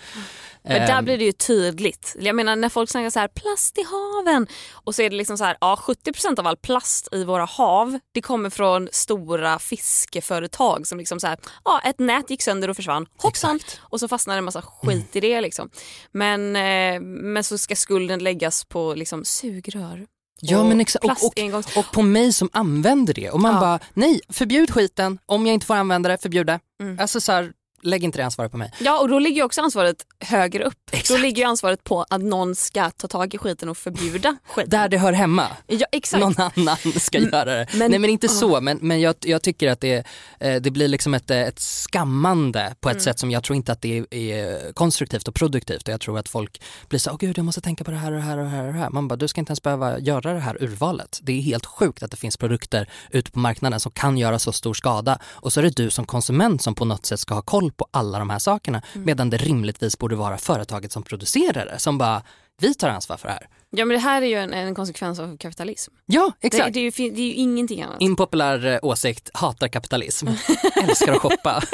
Men 0.63 0.81
där 0.81 0.97
Ehm, 0.97 1.05
blir 1.05 1.17
det 1.17 1.23
ju 1.25 1.31
tydligt. 1.31 2.15
Jag 2.19 2.35
menar 2.35 2.55
när 2.55 2.69
folk 2.69 2.89
snackar 2.89 3.09
så 3.09 3.19
här 3.19 3.27
plast 3.27 3.77
i 3.77 3.83
haven 3.83 4.47
och 4.71 4.95
så 4.95 5.01
är 5.01 5.09
det 5.09 5.15
liksom 5.15 5.37
så 5.37 5.43
här 5.43 5.57
ja 5.61 5.79
70% 5.81 6.39
av 6.39 6.47
all 6.47 6.57
plast 6.57 7.07
i 7.11 7.23
våra 7.23 7.45
hav 7.45 7.99
det 8.13 8.21
kommer 8.21 8.49
från 8.49 8.89
stora 8.91 9.59
fiskeföretag 9.59 10.87
som 10.87 10.97
liksom 10.97 11.19
så 11.19 11.27
här 11.27 11.37
ja 11.65 11.81
ett 11.83 11.99
nät 11.99 12.29
gick 12.29 12.41
sönder 12.41 12.69
och 12.69 12.75
försvann 12.75 13.05
hoppsan 13.17 13.59
och 13.79 13.99
så 13.99 14.07
fastnar 14.07 14.33
det 14.33 14.37
en 14.37 14.43
massa 14.45 14.61
skit 14.61 15.15
i 15.15 15.19
det 15.19 15.41
liksom. 15.41 15.69
Men, 16.11 16.55
eh, 16.55 17.01
men 17.01 17.43
så 17.43 17.57
ska 17.57 17.75
skulden 17.75 18.23
läggas 18.23 18.65
på 18.65 18.93
liksom 18.93 19.25
sugrör. 19.25 20.05
Ja 20.43 20.59
och 20.59 20.65
men 20.65 20.81
exakt, 20.81 21.05
och, 21.05 21.11
och, 21.53 21.77
och 21.77 21.91
på 21.93 22.01
mig 22.01 22.33
som 22.33 22.49
använder 22.53 23.13
det 23.13 23.29
och 23.29 23.39
man 23.39 23.53
Ja. 23.53 23.59
bara 23.59 23.79
nej 23.93 24.21
förbjud 24.29 24.71
skiten, 24.71 25.19
om 25.25 25.47
jag 25.47 25.53
inte 25.53 25.65
får 25.65 25.75
använda 25.75 26.09
det, 26.09 26.17
förbjud 26.17 26.47
det. 26.47 26.59
Mm. 26.83 26.99
Alltså 26.99 27.21
så 27.21 27.31
här, 27.31 27.51
lägg 27.83 28.03
inte 28.03 28.17
det 28.17 28.25
ansvaret 28.25 28.51
på 28.51 28.57
mig. 28.57 28.71
Ja 28.79 28.99
och 28.99 29.09
då 29.09 29.19
ligger 29.19 29.35
ju 29.35 29.43
också 29.43 29.61
ansvaret 29.61 29.95
högre 30.19 30.63
upp. 30.63 30.73
Då 30.91 30.97
Exakt. 30.97 31.21
ligger 31.21 31.41
ju 31.43 31.47
ansvaret 31.49 31.83
på 31.83 32.05
att 32.09 32.21
någon 32.21 32.55
ska 32.55 32.89
ta 32.91 33.07
tag 33.07 33.33
i 33.33 33.37
skiten 33.37 33.69
och 33.69 33.77
förbjuda 33.77 34.37
skiten. 34.47 34.69
Där 34.69 34.89
det 34.89 34.97
hör 34.97 35.13
hemma. 35.13 35.47
Ja 35.67 35.85
exakt. 35.91 36.21
någon 36.21 36.33
annan 36.55 36.77
ska 36.99 37.17
göra 37.19 37.45
det. 37.45 37.67
men- 37.73 37.91
Nej 37.91 37.99
men 37.99 38.09
inte 38.09 38.25
ja. 38.27 38.33
så, 38.33 38.61
men, 38.61 38.77
men 38.81 39.01
jag, 39.01 39.15
jag 39.19 39.41
tycker 39.41 39.71
att 39.71 39.79
det, 39.79 40.05
eh, 40.39 40.55
det 40.61 40.71
blir 40.71 40.87
liksom 40.87 41.13
ett, 41.13 41.31
eh, 41.31 41.41
ett 41.41 41.59
skammande 41.59 42.75
på 42.79 42.89
ett 42.89 42.93
Mm. 42.95 43.03
sätt 43.03 43.19
som 43.19 43.31
jag 43.31 43.43
tror 43.43 43.55
inte 43.55 43.71
att 43.71 43.81
det 43.81 43.97
är, 43.97 44.13
är 44.13 44.73
konstruktivt 44.73 45.27
och 45.27 45.35
produktivt 45.35 45.87
och 45.87 45.93
jag 45.93 46.01
tror 46.01 46.19
att 46.19 46.29
folk 46.29 46.61
blir 46.89 46.99
så 46.99 47.11
åh 47.11 47.17
gud 47.19 47.37
jag 47.37 47.45
måste 47.45 47.61
tänka 47.61 47.83
på 47.83 47.91
det 47.91 47.97
här 47.97 48.11
och 48.11 48.17
det 48.17 48.23
här 48.23 48.37
och 48.37 48.43
det 48.43 48.49
här 48.49 48.67
och 48.67 48.73
det 48.73 48.79
här. 48.79 48.89
Man 48.89 49.07
bara, 49.07 49.15
du 49.15 49.27
ska 49.27 49.41
inte 49.41 49.49
ens 49.51 49.61
behöva 49.61 49.99
göra 49.99 50.33
det 50.33 50.39
här 50.39 50.63
urvalet. 50.63 51.19
Det 51.23 51.31
är 51.37 51.41
helt 51.41 51.65
sjukt 51.65 52.03
att 52.03 52.11
det 52.11 52.17
finns 52.17 52.37
produkter 52.37 52.89
ute 53.09 53.31
på 53.31 53.39
marknaden 53.39 53.79
som 53.79 53.91
kan 53.91 54.17
göra 54.17 54.39
så 54.39 54.51
stor 54.51 54.73
skada 54.73 55.19
och 55.25 55.53
så 55.53 55.59
är 55.59 55.63
det 55.63 55.75
du 55.75 55.89
som 55.89 56.05
konsument 56.05 56.61
som 56.61 56.75
på 56.75 56.85
något 56.85 57.05
sätt 57.05 57.19
ska 57.19 57.33
ha 57.33 57.41
koll 57.41 57.70
på 57.71 57.87
alla 57.91 58.19
de 58.19 58.29
här 58.29 58.39
sakerna 58.39 58.81
Mm. 58.93 59.05
medan 59.05 59.29
det 59.29 59.37
rimligtvis 59.37 59.97
borde 59.97 60.15
vara 60.15 60.37
företaget 60.37 60.91
som 60.91 61.03
producerar 61.03 61.65
det 61.65 61.79
som 61.79 61.97
bara, 61.97 62.23
vi 62.61 62.73
tar 62.73 62.89
ansvar 62.89 63.17
för 63.17 63.27
det 63.27 63.33
här. 63.33 63.47
Ja 63.69 63.85
men 63.85 63.95
det 63.95 64.01
här 64.03 64.21
är 64.21 64.25
ju 64.25 64.35
en, 64.35 64.53
en 64.53 64.75
konsekvens 64.75 65.19
av 65.19 65.37
kapitalism. 65.37 65.93
Ja, 66.05 66.31
Det, 66.41 66.47
exakt. 66.47 66.73
det, 66.73 66.79
är 66.79 66.83
ju, 66.83 67.09
det 67.11 67.21
är 67.21 67.25
ju 67.25 67.33
ingenting 67.33 67.81
annat. 67.81 67.97
Impopulär 68.01 68.65
eh, 68.65 68.79
åsikt, 68.81 69.29
hatar 69.33 69.67
kapitalism, 69.67 70.27
älskar 70.83 71.11
att 71.13 71.21
shoppa. 71.21 71.61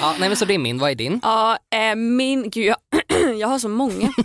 ja, 0.00 0.14
nej 0.20 0.28
men 0.28 0.36
så 0.36 0.44
det 0.44 0.54
är 0.54 0.58
min, 0.58 0.78
vad 0.78 0.90
är 0.90 0.94
din? 0.94 1.20
Ja, 1.22 1.58
eh, 1.70 1.94
min, 1.96 2.50
gud 2.50 2.64
jag, 2.66 2.76
jag 3.38 3.48
har 3.48 3.58
så 3.58 3.68
många. 3.68 4.12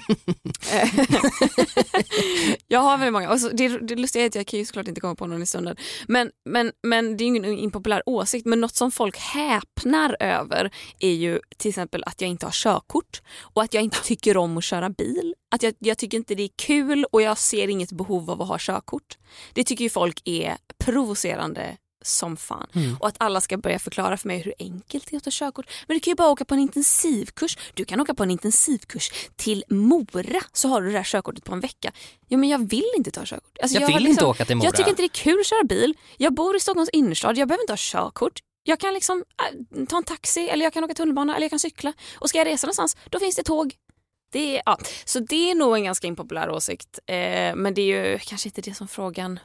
Jag 2.67 2.79
har 2.79 2.97
väldigt 2.97 3.13
många. 3.13 3.31
Och 3.31 3.39
så, 3.39 3.49
det, 3.49 3.67
det 3.67 3.95
lustiga 3.95 4.23
är 4.23 4.27
att 4.27 4.35
jag 4.35 4.47
kan 4.47 4.59
ju 4.59 4.65
såklart 4.65 4.87
inte 4.87 5.01
komma 5.01 5.15
på 5.15 5.27
någon 5.27 5.41
i 5.41 5.45
stunden. 5.45 5.75
Men, 6.07 6.31
men, 6.49 6.71
men 6.83 7.17
det 7.17 7.23
är 7.23 7.25
ju 7.25 7.35
ingen 7.35 7.59
impopulär 7.59 8.03
åsikt. 8.05 8.45
Men 8.45 8.61
något 8.61 8.75
som 8.75 8.91
folk 8.91 9.17
häpnar 9.17 10.17
över 10.19 10.71
är 10.99 11.13
ju 11.13 11.39
till 11.57 11.69
exempel 11.69 12.03
att 12.05 12.21
jag 12.21 12.29
inte 12.29 12.45
har 12.45 12.51
körkort 12.51 13.21
och 13.41 13.63
att 13.63 13.73
jag 13.73 13.83
inte 13.83 14.03
tycker 14.03 14.37
om 14.37 14.57
att 14.57 14.63
köra 14.63 14.89
bil. 14.89 15.35
Att 15.55 15.63
jag, 15.63 15.73
jag 15.79 15.97
tycker 15.97 16.17
inte 16.17 16.35
det 16.35 16.43
är 16.43 16.49
kul 16.55 17.05
och 17.11 17.21
jag 17.21 17.37
ser 17.37 17.67
inget 17.67 17.91
behov 17.91 18.31
av 18.31 18.41
att 18.41 18.47
ha 18.47 18.57
körkort. 18.59 19.17
Det 19.53 19.63
tycker 19.63 19.83
ju 19.83 19.89
folk 19.89 20.21
är 20.25 20.57
provocerande 20.77 21.77
som 22.05 22.37
fan. 22.37 22.67
Och 22.99 23.07
att 23.07 23.15
alla 23.19 23.41
ska 23.41 23.57
börja 23.57 23.79
förklara 23.79 24.17
för 24.17 24.27
mig 24.27 24.37
hur 24.37 24.53
enkelt 24.59 25.07
det 25.09 25.15
är 25.15 25.17
att 25.17 25.23
ta 25.23 25.29
körkort. 25.33 25.69
Men 25.87 25.97
du 25.97 25.99
kan 25.99 26.11
ju 26.11 26.15
bara 26.15 26.29
åka 26.29 26.45
på 26.45 26.53
en 26.53 26.59
intensivkurs. 26.59 27.57
Du 27.73 27.85
kan 27.85 28.01
åka 28.01 28.13
på 28.13 28.23
en 28.23 28.31
intensivkurs 28.31 29.11
till 29.35 29.63
Mora 29.69 30.41
så 30.53 30.67
har 30.67 30.81
du 30.81 30.91
det 30.91 30.97
här 30.97 31.03
körkortet 31.03 31.43
på 31.43 31.53
en 31.53 31.59
vecka. 31.59 31.91
Ja 32.27 32.37
men 32.37 32.49
jag 32.49 32.69
vill 32.69 32.91
inte 32.97 33.11
ta 33.11 33.21
körkort. 33.25 33.57
Alltså, 33.61 33.79
Jag 33.79 33.87
har 33.87 33.93
vill 33.97 34.07
inte 34.07 34.25
åka 34.25 34.45
till 34.45 34.55
Mora. 34.55 34.65
Jag 34.65 34.75
tycker 34.75 34.89
inte 34.89 35.01
det 35.01 35.05
är 35.05 35.23
kul 35.23 35.39
att 35.39 35.45
köra 35.45 35.63
bil. 35.63 35.93
Jag 36.17 36.33
bor 36.33 36.55
i 36.55 36.59
Stockholms 36.59 36.89
innerstad, 36.89 37.37
jag 37.37 37.47
behöver 37.47 37.63
inte 37.63 37.73
ha 37.73 37.77
körkort. 37.79 38.39
Jag 38.63 38.79
kan 38.79 38.93
liksom 38.93 39.23
äh, 39.51 39.85
ta 39.85 39.97
en 39.97 40.03
taxi 40.03 40.49
eller 40.49 40.63
jag 40.63 40.73
kan 40.73 40.83
åka 40.83 40.93
tunnelbana 40.93 41.35
eller 41.35 41.43
jag 41.43 41.51
kan 41.51 41.59
cykla. 41.59 41.93
Och 42.15 42.29
ska 42.29 42.37
jag 42.37 42.47
resa 42.47 42.67
någonstans, 42.67 42.97
då 43.09 43.19
finns 43.19 43.35
det 43.35 43.43
tåg. 43.43 43.73
Det 44.31 44.57
är, 44.57 44.61
ja. 44.65 44.77
Så 45.05 45.19
det 45.19 45.51
är 45.51 45.55
nog 45.55 45.75
en 45.75 45.83
ganska 45.83 46.07
impopulär 46.07 46.49
åsikt. 46.49 46.99
Eh, 47.05 47.15
men 47.55 47.73
det 47.73 47.81
är 47.81 48.11
ju 48.11 48.19
kanske 48.19 48.49
inte 48.49 48.61
det 48.61 48.73
som 48.73 48.87
frågan 48.87 49.39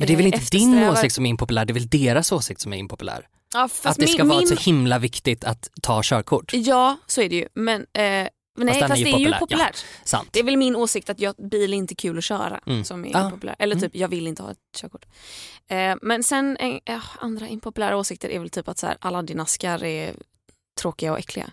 Men 0.00 0.06
det 0.06 0.12
är 0.12 0.16
väl 0.16 0.26
eh, 0.26 0.32
inte 0.34 0.56
din 0.56 0.78
åsikt 0.88 1.14
som 1.14 1.26
är 1.26 1.30
impopulär, 1.30 1.64
det 1.64 1.70
är 1.70 1.74
väl 1.74 1.88
deras 1.88 2.32
åsikt 2.32 2.60
som 2.60 2.72
är 2.72 2.76
impopulär? 2.76 3.28
Ja, 3.54 3.68
fast 3.68 3.86
att 3.86 3.96
det 3.96 4.06
ska 4.06 4.22
min, 4.22 4.28
vara 4.28 4.38
min, 4.38 4.48
så 4.48 4.54
himla 4.54 4.98
viktigt 4.98 5.44
att 5.44 5.70
ta 5.82 6.00
körkort. 6.04 6.52
Ja, 6.54 6.96
så 7.06 7.22
är 7.22 7.28
det 7.28 7.36
ju. 7.36 7.48
Men, 7.54 7.80
eh, 7.80 7.82
nej, 8.02 8.28
är 8.58 8.88
fast, 8.88 9.00
ju 9.00 9.04
det 9.04 9.10
är 9.10 9.18
ju 9.18 9.24
populär, 9.24 9.38
populärt. 9.38 9.84
Sant. 10.04 10.28
Det 10.32 10.40
är 10.40 10.44
väl 10.44 10.56
min 10.56 10.76
åsikt 10.76 11.10
att 11.10 11.20
jag, 11.20 11.34
bil 11.50 11.72
är 11.72 11.76
inte 11.76 11.94
kul 11.94 12.18
att 12.18 12.24
köra 12.24 12.60
Mm. 12.66 12.84
som 12.84 13.04
är 13.04 13.10
Ja. 13.12 13.24
impopulär. 13.24 13.56
Eller 13.58 13.76
typ, 13.76 13.96
jag 13.96 14.08
vill 14.08 14.26
inte 14.26 14.42
ha 14.42 14.50
ett 14.50 14.58
körkort. 14.76 15.04
Eh, 15.68 15.94
men 16.02 16.22
sen 16.22 16.56
en, 16.60 16.80
ja, 16.84 17.00
andra 17.18 17.48
impopulära 17.48 17.96
åsikter 17.96 18.28
är 18.28 18.38
väl 18.38 18.50
typ 18.50 18.68
att 18.68 18.78
så 18.78 18.86
här, 18.86 18.96
Aladdin-askar 19.00 19.84
är 19.84 20.14
tråkiga 20.80 21.12
och 21.12 21.18
äckliga. 21.18 21.50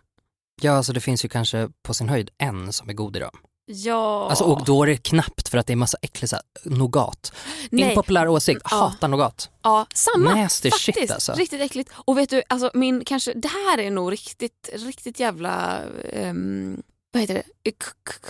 Ja, 0.62 0.72
alltså 0.72 0.94
det 0.94 1.02
finns 1.02 1.26
ju 1.26 1.30
kanske 1.30 1.70
på 1.84 1.94
sin 1.94 2.10
höjd 2.10 2.30
en 2.38 2.74
som 2.74 2.90
är 2.90 2.94
god 2.94 3.16
i 3.18 3.20
dem. 3.20 3.38
Ja. 3.70 4.30
Alltså, 4.30 4.44
och 4.44 4.66
då 4.66 4.84
är 4.84 4.88
det 4.88 4.98
knappt 4.98 5.48
för 5.50 5.58
att 5.58 5.68
det 5.68 5.74
är 5.74 5.78
massa 5.78 5.98
äcklig 6.02 6.30
så 6.30 6.36
här, 6.36 6.44
nougat. 6.64 7.34
Nej. 7.70 7.90
Impopulär 7.90 8.28
åsikt, 8.28 8.62
Ja. 8.64 8.78
hatar 8.78 9.08
nougat. 9.08 9.50
Ja, 9.64 9.86
samma. 9.94 10.36
Nasty 10.36 10.72
Faktiskt, 10.72 10.98
shit 11.00 11.12
alltså. 11.12 11.34
riktigt 11.34 11.62
äckligt. 11.62 11.90
Och 11.96 12.18
vet 12.18 12.30
du, 12.30 12.44
alltså 12.50 12.72
min 12.74 13.06
kanske, 13.06 13.34
det 13.34 13.48
här 13.48 13.78
är 13.80 13.92
nog 13.92 14.12
riktigt, 14.12 14.70
riktigt 14.74 15.20
jävla, 15.20 15.80
ehm, 16.14 16.82
vad 17.12 17.22
heter 17.22 17.34
det? 17.34 17.72
K- 17.72 17.92
k- 18.08 18.14
k- 18.24 18.30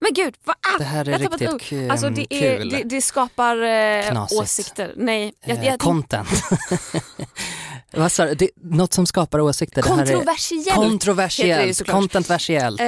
Men 0.00 0.14
gud, 0.14 0.34
vad 0.44 0.56
ah, 0.74 0.78
Det 0.78 0.84
här 0.84 1.08
är 1.08 1.18
riktigt 1.18 1.48
ord. 1.54 1.62
k- 1.70 1.76
Alltså 1.90 2.08
det, 2.10 2.34
är, 2.34 2.56
kul. 2.58 2.68
det, 2.70 2.82
det 2.84 3.02
skapar 3.02 3.62
eh, 3.62 4.10
Knasigt. 4.10 4.40
åsikter. 4.42 4.92
Nej, 4.96 5.34
jag, 5.44 5.58
Eh, 5.58 5.64
jag, 5.66 5.80
content. 5.80 6.28
Vad 7.92 8.12
sa 8.12 8.34
du? 8.34 8.48
Något 8.62 8.92
som 8.92 9.06
skapar 9.06 9.40
åsikter. 9.40 9.82
Det 9.82 9.88
här 9.88 9.94
är 10.02 10.06
Kontroversiellt. 10.06 10.66
heter 10.66 10.76
det 10.80 10.84
ju 10.84 10.90
kontroversiellt, 10.90 11.76
såklart. 11.76 11.94
contentversiellt. 11.96 12.80
Eh, 12.80 12.86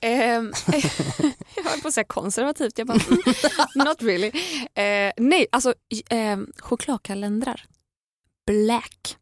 jag 1.56 1.64
höll 1.64 1.80
på 1.82 1.88
att 1.88 1.94
säga 1.94 2.04
konservativt, 2.04 2.78
jag 2.78 2.86
bara 2.86 2.98
mm, 3.08 3.18
not 3.88 4.02
really. 4.02 4.32
Eh, 4.74 5.12
nej, 5.16 5.46
alltså 5.52 5.74
eh, 6.10 6.38
chokladkalendrar. 6.58 7.64
Black. 8.46 9.16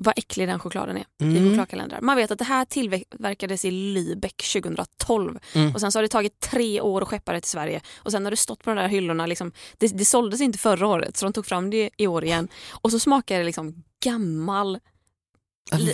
Vad 0.00 0.18
äcklig 0.18 0.48
den 0.48 0.58
chokladen 0.58 0.96
är 0.96 1.00
i 1.00 1.24
Mm. 1.24 1.48
chokladkalendrar. 1.50 2.00
Man 2.00 2.16
vet 2.16 2.30
att 2.30 2.38
det 2.38 2.44
här 2.44 2.64
tillverkades 2.64 3.64
i 3.64 3.70
Lübeck 3.70 4.52
2012 4.62 5.38
Mm. 5.54 5.74
och 5.74 5.80
sen 5.80 5.92
så 5.92 5.98
har 5.98 6.02
det 6.02 6.08
tagit 6.08 6.40
tre 6.40 6.80
år 6.80 7.02
att 7.02 7.08
skeppa 7.08 7.32
det 7.32 7.40
till 7.40 7.50
Sverige 7.50 7.80
och 7.96 8.10
sen 8.12 8.24
har 8.24 8.30
det 8.30 8.36
stått 8.36 8.64
på 8.64 8.70
de 8.70 8.76
där 8.76 8.88
hyllorna. 8.88 9.26
Liksom, 9.26 9.52
det, 9.78 9.86
det 9.98 10.04
såldes 10.04 10.40
inte 10.40 10.58
förra 10.58 10.86
året 10.86 11.16
så 11.16 11.26
de 11.26 11.32
tog 11.32 11.46
fram 11.46 11.70
det 11.70 11.90
i 11.96 12.06
år 12.06 12.24
igen 12.24 12.48
och 12.70 12.90
så 12.90 12.98
smakar 12.98 13.38
det 13.38 13.44
liksom 13.44 13.84
gammal, 14.04 14.78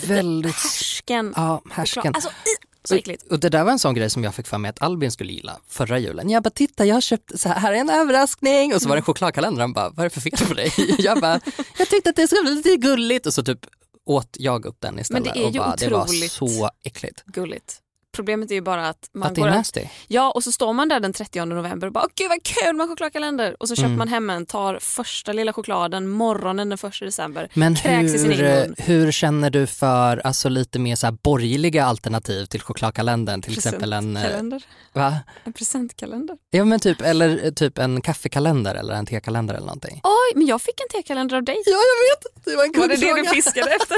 Väldigt, 0.08 0.54
härsken 0.54 1.32
ja, 1.36 1.56
choklad. 1.58 1.72
härsken. 1.76 2.14
Alltså, 2.14 2.30
i, 2.30 2.73
så 2.88 2.94
äckligt. 2.94 3.22
Och 3.32 3.40
det 3.40 3.48
där 3.48 3.64
var 3.64 3.72
en 3.72 3.78
sån 3.78 3.94
grej 3.94 4.10
som 4.10 4.24
jag 4.24 4.34
fick 4.34 4.46
för 4.46 4.58
mig 4.58 4.68
att 4.68 4.82
Albin 4.82 5.10
skulle 5.10 5.32
gilla 5.32 5.56
förra 5.68 5.98
julen. 5.98 6.30
Jag 6.30 6.42
bara, 6.42 6.50
titta 6.50 6.84
jag 6.84 6.96
har 6.96 7.00
köpt, 7.00 7.40
så 7.40 7.48
här, 7.48 7.60
här 7.60 7.72
är 7.72 7.76
en 7.76 7.90
överraskning 7.90 8.74
och 8.74 8.82
så 8.82 8.88
var 8.88 8.96
det 8.96 9.00
en 9.00 9.04
chokladkalender. 9.04 9.60
Han 9.60 9.72
bara, 9.72 9.88
vad 9.88 9.98
är 9.98 10.04
det 10.04 10.10
för 10.10 10.20
fel 10.20 10.48
på 10.48 10.54
dig? 10.54 10.72
Jag 10.98 11.20
bara, 11.20 11.40
jag 11.78 11.88
tyckte 11.88 12.10
att 12.10 12.16
det 12.16 12.28
skulle 12.28 12.42
bli 12.42 12.54
lite 12.54 12.76
gulligt 12.76 13.26
och 13.26 13.34
så 13.34 13.42
typ 13.42 13.66
åt 14.06 14.36
jag 14.38 14.66
upp 14.66 14.76
den 14.80 14.98
istället. 14.98 15.24
Men 15.24 15.34
det 15.34 15.40
är 15.40 15.46
och 15.46 15.52
ju 15.52 15.58
bara, 15.58 15.76
det 15.76 15.88
var 15.88 16.02
otroligt 16.02 16.32
så 16.32 16.70
äckligt. 16.82 17.24
Gulligt. 17.26 17.80
Problemet 18.14 18.50
är 18.50 18.54
ju 18.54 18.60
bara 18.60 18.88
att 18.88 19.08
man 19.12 19.28
att 19.28 19.34
det 19.34 19.40
går... 19.40 19.48
är 19.48 19.52
nasty. 19.54 19.80
Ja, 20.08 20.30
och 20.30 20.44
så 20.44 20.52
står 20.52 20.72
man 20.72 20.88
där 20.88 21.00
den 21.00 21.12
30 21.12 21.44
november 21.44 21.86
och 21.86 21.92
bara, 21.92 22.06
gud 22.14 22.28
vad 22.28 22.42
kul 22.42 22.76
med 22.76 22.88
chokladkalender. 22.88 23.56
Och 23.60 23.68
så 23.68 23.74
köper 23.76 23.84
Mm. 23.86 23.98
man 23.98 24.08
hem 24.08 24.30
en, 24.30 24.46
tar 24.46 24.78
första 24.80 25.32
lilla 25.32 25.52
chokladen 25.52 26.08
morgonen 26.08 26.68
den 26.68 26.78
första 26.78 27.04
december. 27.04 27.48
Men 27.54 27.76
Kräks 27.76 28.14
i 28.14 28.18
sin 28.18 28.30
hur, 28.32 28.44
egen 28.44 28.60
mun. 28.60 28.74
hur 28.78 29.12
känner 29.12 29.50
du 29.50 29.66
för 29.66 30.26
alltså, 30.26 30.48
lite 30.48 30.78
mer 30.78 30.96
så 30.96 31.06
här 31.06 31.16
borgerliga 31.22 31.84
alternativ 31.84 32.46
till 32.46 32.60
chokladkalendern? 32.60 33.42
Till 33.42 33.52
exempel 33.58 33.92
en, 33.92 34.16
eh, 34.16 34.22
Presentkalender. 34.22 34.62
va? 34.92 35.16
En 35.44 35.52
presentkalender. 35.52 36.36
Ja 36.50 36.64
men 36.64 36.80
typ, 36.80 37.00
eller 37.00 37.44
eh, 37.44 37.50
typ 37.52 37.78
en 37.78 38.00
kaffekalender 38.00 38.74
eller 38.74 38.94
en 38.94 39.06
tekalender 39.06 39.54
eller 39.54 39.66
någonting. 39.66 40.00
Oj, 40.04 40.32
men 40.38 40.46
jag 40.46 40.62
fick 40.62 40.80
en 40.80 40.88
tekalender 41.02 41.36
av 41.36 41.42
dig. 41.44 41.62
Ja 41.66 41.72
jag 41.72 42.16
vet, 42.16 42.44
det 42.44 42.56
var 42.56 42.64
en 42.64 42.72
Var 42.80 42.88
det 42.88 42.96
det 42.96 43.22
du 43.22 43.34
fiskade 43.34 43.70
efter? 43.70 43.96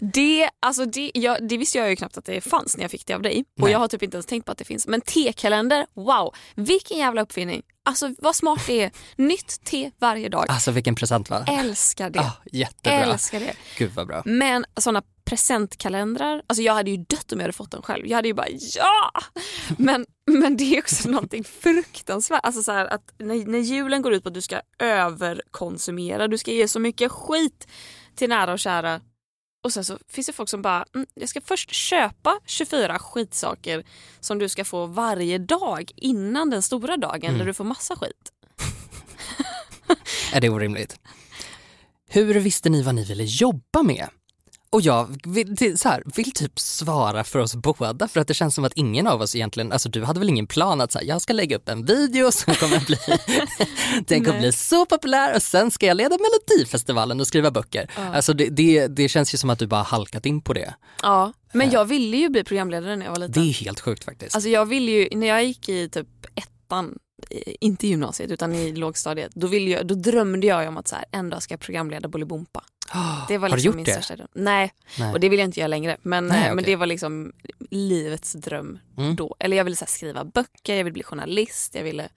det, 0.00 0.50
alltså 0.60 0.84
det, 0.84 1.10
ja, 1.14 1.38
det 1.40 1.56
visste 1.56 1.78
jag 1.78 1.90
ju 1.90 1.96
knappt 1.96 2.18
att 2.18 2.24
det 2.24 2.40
fanns 2.40 2.76
när 2.76 2.87
jag 2.88 2.90
fick 2.90 3.06
det 3.06 3.14
av 3.14 3.22
dig. 3.22 3.44
Och 3.56 3.62
Nej. 3.62 3.72
jag 3.72 3.78
har 3.78 3.88
typ 3.88 4.02
inte 4.02 4.16
ens 4.16 4.26
tänkt 4.26 4.44
på 4.44 4.52
att 4.52 4.58
det 4.58 4.64
finns. 4.64 4.86
Men 4.86 5.00
tekalender, 5.00 5.86
wow, 5.94 6.34
vilken 6.54 6.98
jävla 6.98 7.22
uppfinning. 7.22 7.62
Alltså 7.82 8.14
vad 8.18 8.36
smart 8.36 8.60
det 8.66 8.82
är. 8.82 8.90
Nytt 9.16 9.64
te 9.64 9.90
varje 9.98 10.28
dag. 10.28 10.44
Alltså 10.48 10.70
vilken 10.70 10.94
present 10.94 11.30
va? 11.30 11.44
Älskar 11.48 12.10
det. 12.10 12.20
Ah, 12.20 12.32
jättebra. 12.52 12.98
Älskar 12.98 13.40
det. 13.40 13.54
Gud 13.78 13.90
vad 13.94 14.06
bra. 14.06 14.22
Men 14.24 14.64
såna 14.76 15.02
presentkalendrar, 15.24 16.42
alltså 16.46 16.62
jag 16.62 16.74
hade 16.74 16.90
ju 16.90 16.96
dött 16.96 17.32
om 17.32 17.38
jag 17.38 17.44
hade 17.44 17.52
fått 17.52 17.70
den 17.70 17.82
själv. 17.82 18.06
Jag 18.06 18.16
hade 18.16 18.28
ju 18.28 18.34
bara 18.34 18.48
ja! 18.50 19.10
Men, 19.78 20.06
men 20.26 20.56
det 20.56 20.76
är 20.76 20.78
också 20.78 21.10
någonting 21.10 21.44
fruktansvärt. 21.62 22.40
Alltså 22.42 22.62
så 22.62 22.72
att 22.72 23.14
när, 23.18 23.46
när 23.46 23.58
julen 23.58 24.02
går 24.02 24.12
ut 24.12 24.22
på 24.22 24.28
att 24.28 24.34
du 24.34 24.40
ska 24.42 24.60
överkonsumera, 24.78 26.28
du 26.28 26.38
ska 26.38 26.50
ge 26.50 26.68
så 26.68 26.80
mycket 26.80 27.12
skit 27.12 27.68
till 28.14 28.28
nära 28.28 28.52
och 28.52 28.58
kära. 28.58 29.00
Och 29.68 29.72
sen 29.72 29.84
så 29.84 29.98
finns 30.08 30.26
det 30.26 30.32
folk 30.32 30.48
som 30.48 30.62
bara, 30.62 30.84
mm, 30.94 31.06
jag 31.14 31.28
ska 31.28 31.40
först 31.40 31.70
köpa 31.74 32.40
24 32.46 32.98
skitsaker 32.98 33.84
som 34.20 34.38
du 34.38 34.48
ska 34.48 34.64
få 34.64 34.86
varje 34.86 35.38
dag 35.38 35.90
innan 35.96 36.50
den 36.50 36.62
stora 36.62 36.96
dagen 36.96 37.24
Mm. 37.28 37.38
när 37.38 37.44
du 37.46 37.54
får 37.54 37.64
massa 37.64 37.96
skit. 37.96 38.32
Är 40.32 40.40
det 40.40 40.48
orimligt? 40.48 41.00
Hur 42.08 42.34
visste 42.40 42.68
ni 42.68 42.82
vad 42.82 42.94
ni 42.94 43.04
ville 43.04 43.24
jobba 43.24 43.82
med? 43.82 44.08
Och 44.70 44.80
jag 44.80 45.20
vill, 45.24 45.78
så 45.78 45.88
här, 45.88 46.02
vill 46.16 46.32
typ 46.32 46.58
svara 46.58 47.24
för 47.24 47.38
oss 47.38 47.54
båda 47.54 48.08
för 48.08 48.20
att 48.20 48.28
det 48.28 48.34
känns 48.34 48.54
som 48.54 48.64
att 48.64 48.72
ingen 48.72 49.06
av 49.06 49.20
oss 49.20 49.36
egentligen, 49.36 49.72
alltså 49.72 49.88
du 49.88 50.04
hade 50.04 50.20
väl 50.20 50.28
ingen 50.28 50.46
plan 50.46 50.80
att 50.80 50.92
så 50.92 50.98
här, 50.98 51.06
jag 51.06 51.22
ska 51.22 51.32
lägga 51.32 51.56
upp 51.56 51.68
en 51.68 51.84
video 51.84 52.32
som 52.32 52.54
kommer 52.54 52.86
bli, 52.86 52.98
den 54.06 54.24
kommer 54.24 54.32
Nej. 54.32 54.40
bli 54.40 54.52
så 54.52 54.86
populär 54.86 55.34
och 55.34 55.42
sen 55.42 55.70
ska 55.70 55.86
jag 55.86 55.96
leda 55.96 56.16
Melodifestivalen 56.18 57.20
och 57.20 57.26
skriva 57.26 57.50
böcker. 57.50 57.90
Ja. 57.96 58.14
Alltså 58.14 58.32
det, 58.32 58.48
det, 58.48 58.86
det 58.86 59.08
känns 59.08 59.34
ju 59.34 59.38
som 59.38 59.50
att 59.50 59.58
du 59.58 59.66
bara 59.66 59.82
halkat 59.82 60.26
in 60.26 60.40
på 60.40 60.52
det. 60.52 60.74
Ja, 61.02 61.32
men 61.52 61.70
jag 61.70 61.84
ville 61.84 62.16
ju 62.16 62.28
bli 62.28 62.44
programledare 62.44 62.96
när 62.96 63.06
jag 63.06 63.12
var 63.12 63.18
liten. 63.18 63.42
Det 63.42 63.48
är 63.48 63.52
helt 63.52 63.80
sjukt 63.80 64.04
faktiskt. 64.04 64.34
Alltså 64.34 64.50
jag 64.50 64.66
ville 64.66 64.92
ju, 64.92 65.08
när 65.12 65.26
jag 65.26 65.44
gick 65.44 65.68
i 65.68 65.88
typ 65.88 66.08
ettan, 66.34 66.98
eh, 67.30 67.54
inte 67.60 67.86
i 67.86 67.90
gymnasiet 67.90 68.30
utan 68.30 68.54
i 68.54 68.72
lågstadiet, 68.72 69.32
då, 69.34 69.46
ville 69.46 69.70
jag, 69.70 69.86
då 69.86 69.94
drömde 69.94 70.46
jag 70.46 70.68
om 70.68 70.76
att 70.76 70.88
så 70.88 70.96
här, 70.96 71.04
en 71.12 71.30
dag 71.30 71.42
ska 71.42 71.52
jag 71.52 71.60
programleda 71.60 72.08
Bolibompa. 72.08 72.64
Det 73.28 73.38
var 73.38 73.48
Har 73.48 73.56
du 73.56 73.62
liksom 73.62 73.66
gjort 73.66 73.76
min 73.76 73.84
det? 73.84 73.92
största 73.92 74.16
dröm. 74.16 74.28
Nej, 74.32 74.72
Nej. 74.98 75.12
och 75.12 75.20
det 75.20 75.28
vill 75.28 75.38
jag 75.38 75.46
inte 75.48 75.60
göra 75.60 75.68
längre. 75.68 75.96
Men, 76.02 76.26
Nej, 76.26 76.36
eh, 76.38 76.42
okej. 76.42 76.54
men 76.54 76.64
det 76.64 76.76
var 76.76 76.86
liksom 76.86 77.32
livets 77.70 78.32
dröm 78.32 78.78
Mm. 78.96 79.16
då. 79.16 79.36
Eller 79.38 79.56
jag 79.56 79.64
ville 79.64 79.76
så 79.76 79.84
här, 79.84 79.90
skriva 79.90 80.24
böcker, 80.24 80.74
jag 80.76 80.84
ville 80.84 80.92
bli 80.92 81.02
journalist, 81.02 81.74
jag 81.74 81.82
ville... 81.82 82.08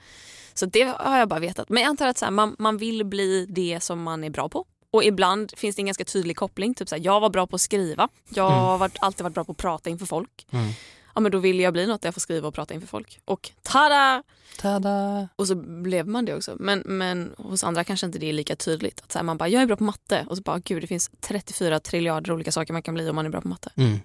Så 0.53 0.65
det 0.65 0.81
har 0.99 1.17
jag 1.17 1.27
bara 1.29 1.39
vetat. 1.39 1.69
Men 1.69 1.81
jag 1.83 1.89
antar 1.89 2.07
att 2.07 2.17
så 2.17 2.25
här, 2.25 2.31
man, 2.31 2.55
man 2.59 2.77
vill 2.77 3.05
bli 3.05 3.45
det 3.49 3.79
som 3.83 4.03
man 4.03 4.23
är 4.23 4.29
bra 4.29 4.49
på. 4.49 4.65
Och 4.91 5.03
ibland 5.03 5.53
finns 5.57 5.75
det 5.75 5.79
en 5.81 5.85
ganska 5.85 6.05
tydlig 6.05 6.37
koppling. 6.37 6.73
Typ 6.73 6.89
så 6.89 6.95
här, 6.95 7.03
jag 7.05 7.19
var 7.19 7.29
bra 7.29 7.47
på 7.47 7.55
att 7.55 7.61
skriva. 7.61 8.09
Jag 8.29 8.49
har 8.49 8.77
varit, 8.77 8.97
alltid 9.01 9.23
varit 9.23 9.33
bra 9.33 9.43
på 9.43 9.51
att 9.51 9.57
prata 9.57 9.89
inför 9.89 10.05
folk. 10.05 10.47
Mm. 10.51 10.71
Ja 11.15 11.21
men 11.21 11.31
då 11.31 11.39
vill 11.39 11.59
jag 11.59 11.73
bli 11.73 11.87
något 11.87 12.01
där 12.01 12.07
jag 12.07 12.13
får 12.13 12.21
skriva 12.21 12.47
och 12.47 12.53
prata 12.53 12.73
inför 12.73 12.87
folk. 12.87 13.19
Och 13.25 13.51
tada! 13.61 14.23
Tada! 14.57 15.27
Och 15.35 15.47
så 15.47 15.55
blev 15.55 16.07
man 16.07 16.25
det 16.25 16.35
också. 16.35 16.55
Men, 16.59 16.83
men 16.85 17.33
hos 17.37 17.63
andra 17.63 17.83
kanske 17.83 18.05
inte 18.05 18.19
det 18.19 18.29
är 18.29 18.33
lika 18.33 18.55
tydligt. 18.55 19.01
Att 19.01 19.11
så 19.11 19.19
här, 19.19 19.23
man 19.23 19.37
bara, 19.37 19.49
jag 19.49 19.61
är 19.61 19.65
bra 19.65 19.75
på 19.75 19.83
matte. 19.83 20.25
Och 20.29 20.37
så 20.37 20.43
bara, 20.43 20.59
gud 20.59 20.83
det 20.83 20.87
finns 20.87 21.11
34 21.21 21.79
triljarder 21.79 22.31
olika 22.31 22.51
saker 22.51 22.73
man 22.73 22.81
kan 22.81 22.93
bli 22.93 23.09
om 23.09 23.15
man 23.15 23.25
är 23.25 23.29
bra 23.29 23.41
på 23.41 23.47
matte. 23.47 23.69
Mm. 23.75 23.99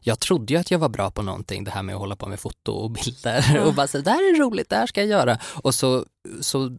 Jag 0.00 0.20
trodde 0.20 0.52
ju 0.54 0.60
att 0.60 0.70
jag 0.70 0.78
var 0.78 0.88
bra 0.88 1.10
på 1.10 1.22
någonting, 1.22 1.64
det 1.64 1.70
här 1.70 1.82
med 1.82 1.94
att 1.94 2.00
hålla 2.00 2.16
på 2.16 2.26
med 2.28 2.40
foto 2.40 2.72
och 2.72 2.90
bilder 2.90 3.52
Ja. 3.54 3.64
och 3.64 3.74
bara 3.74 3.86
säga 3.86 4.02
det 4.02 4.10
här 4.10 4.34
är 4.34 4.38
roligt, 4.38 4.68
det 4.68 4.76
här 4.76 4.86
ska 4.86 5.00
jag 5.00 5.10
göra. 5.10 5.38
Och 5.62 5.74
så, 5.74 6.04
så 6.40 6.78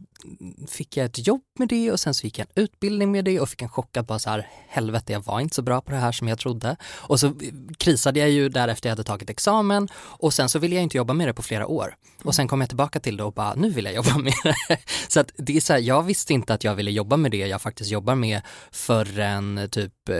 fick 0.68 0.96
jag 0.96 1.04
ett 1.06 1.26
jobb 1.26 1.40
med 1.58 1.68
det 1.68 1.92
och 1.92 2.00
sen 2.00 2.14
så 2.14 2.24
gick 2.26 2.38
jag 2.38 2.46
en 2.54 2.62
utbildning 2.62 3.12
med 3.12 3.24
det 3.24 3.40
och 3.40 3.48
fick 3.48 3.62
en 3.62 3.68
chock 3.68 3.96
att 3.96 4.06
bara 4.06 4.18
så 4.18 4.30
här, 4.30 4.48
helvete 4.68 5.12
jag 5.12 5.20
var 5.24 5.40
inte 5.40 5.54
så 5.54 5.62
bra 5.62 5.80
på 5.80 5.90
det 5.90 5.96
här 5.98 6.12
som 6.12 6.28
jag 6.28 6.38
trodde. 6.38 6.76
Och 6.94 7.20
så 7.20 7.32
krisade 7.78 8.20
jag 8.20 8.30
ju 8.30 8.48
därefter 8.48 8.88
jag 8.88 8.92
hade 8.92 9.04
tagit 9.04 9.30
examen 9.30 9.88
och 9.96 10.34
sen 10.34 10.48
så 10.48 10.58
ville 10.58 10.74
jag 10.74 10.82
inte 10.82 10.96
jobba 10.96 11.14
med 11.14 11.28
det 11.28 11.34
på 11.34 11.42
flera 11.42 11.66
år. 11.66 11.94
Och 12.24 12.34
sen 12.34 12.48
kom 12.48 12.60
jag 12.60 12.70
tillbaka 12.70 13.00
till 13.00 13.16
det 13.16 13.24
och 13.24 13.32
bara, 13.32 13.54
nu 13.54 13.70
vill 13.70 13.84
jag 13.84 13.94
jobba 13.94 14.18
med 14.18 14.32
det. 14.44 14.78
Så 15.08 15.20
att 15.20 15.32
det 15.36 15.56
är 15.56 15.60
så 15.60 15.72
här, 15.72 15.80
jag 15.80 16.02
visste 16.02 16.32
inte 16.32 16.54
att 16.54 16.64
jag 16.64 16.74
ville 16.74 16.90
jobba 16.90 17.16
med 17.16 17.30
det 17.30 17.36
jag 17.46 17.62
faktiskt 17.62 17.90
jobbar 17.90 18.14
med 18.14 18.40
förrän 18.70 19.68
typ, 19.70 20.08
eh, 20.08 20.16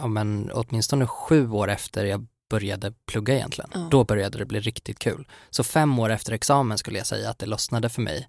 ja 0.00 0.06
men 0.06 0.50
åtminstone 0.54 1.06
sju 1.06 1.50
år 1.50 1.76
efter 1.78 2.04
jag 2.04 2.26
började 2.50 2.92
plugga 3.06 3.34
egentligen. 3.34 3.70
Ja. 3.74 3.88
Då 3.90 4.04
började 4.04 4.38
det 4.38 4.46
bli 4.46 4.60
riktigt 4.60 4.98
kul. 4.98 5.26
Så 5.50 5.64
fem 5.64 5.98
år 5.98 6.10
efter 6.10 6.32
examen 6.32 6.78
skulle 6.78 6.98
jag 6.98 7.06
säga 7.06 7.30
att 7.30 7.38
det 7.38 7.46
lossnade 7.46 7.88
för 7.88 8.02
mig. 8.02 8.26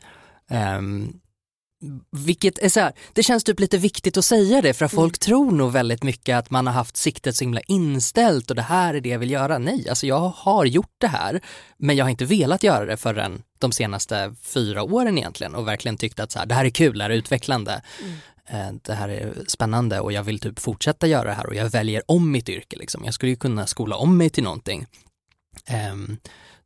Ehm, 0.49 1.13
vilket 2.11 2.59
är 2.59 2.69
så 2.69 2.79
här, 2.79 2.93
det 3.13 3.23
känns 3.23 3.43
typ 3.43 3.59
lite 3.59 3.77
viktigt 3.77 4.17
att 4.17 4.25
säga 4.25 4.61
det 4.61 4.73
för 4.73 4.85
att 4.85 4.91
folk 4.91 5.19
tror 5.19 5.51
nog 5.51 5.71
väldigt 5.71 6.03
mycket 6.03 6.37
att 6.37 6.49
man 6.49 6.67
har 6.67 6.73
haft 6.73 6.97
siktet 6.97 7.35
så 7.35 7.43
himla 7.43 7.61
inställt 7.61 8.49
och 8.49 8.55
det 8.55 8.61
här 8.61 8.93
är 8.93 9.01
det 9.01 9.09
jag 9.09 9.19
vill 9.19 9.31
göra. 9.31 9.57
Nej, 9.57 9.89
alltså 9.89 10.07
jag 10.07 10.19
har 10.19 10.65
gjort 10.65 10.95
det 10.97 11.07
här 11.07 11.41
men 11.77 11.95
jag 11.95 12.05
har 12.05 12.09
inte 12.09 12.25
velat 12.25 12.63
göra 12.63 12.85
det 12.85 12.97
förrän 12.97 13.43
de 13.59 13.71
senaste 13.71 14.35
fyra 14.43 14.83
åren 14.83 15.17
egentligen 15.17 15.55
och 15.55 15.67
verkligen 15.67 15.97
tyckt 15.97 16.19
att 16.19 16.31
så 16.31 16.39
här, 16.39 16.45
det 16.45 16.55
här 16.55 16.65
är 16.65 16.69
kul, 16.69 16.97
det 16.97 17.03
här 17.03 17.11
är 17.11 17.15
utvecklande. 17.15 17.81
Eh, 18.49 18.71
det 18.81 18.93
här 18.93 19.09
är 19.09 19.33
spännande 19.47 19.99
och 19.99 20.11
jag 20.11 20.23
vill 20.23 20.39
typ 20.39 20.59
fortsätta 20.59 21.07
göra 21.07 21.23
det 21.29 21.33
här 21.33 21.47
och 21.47 21.55
jag 21.55 21.69
väljer 21.69 22.03
om 22.07 22.31
mitt 22.31 22.49
yrke 22.49 22.77
liksom. 22.77 23.05
Jag 23.05 23.13
skulle 23.13 23.29
ju 23.29 23.35
kunna 23.35 23.67
skola 23.67 23.95
om 23.95 24.17
mig 24.17 24.29
till 24.29 24.43
någonting. 24.43 24.85
Ehm, 25.65 26.17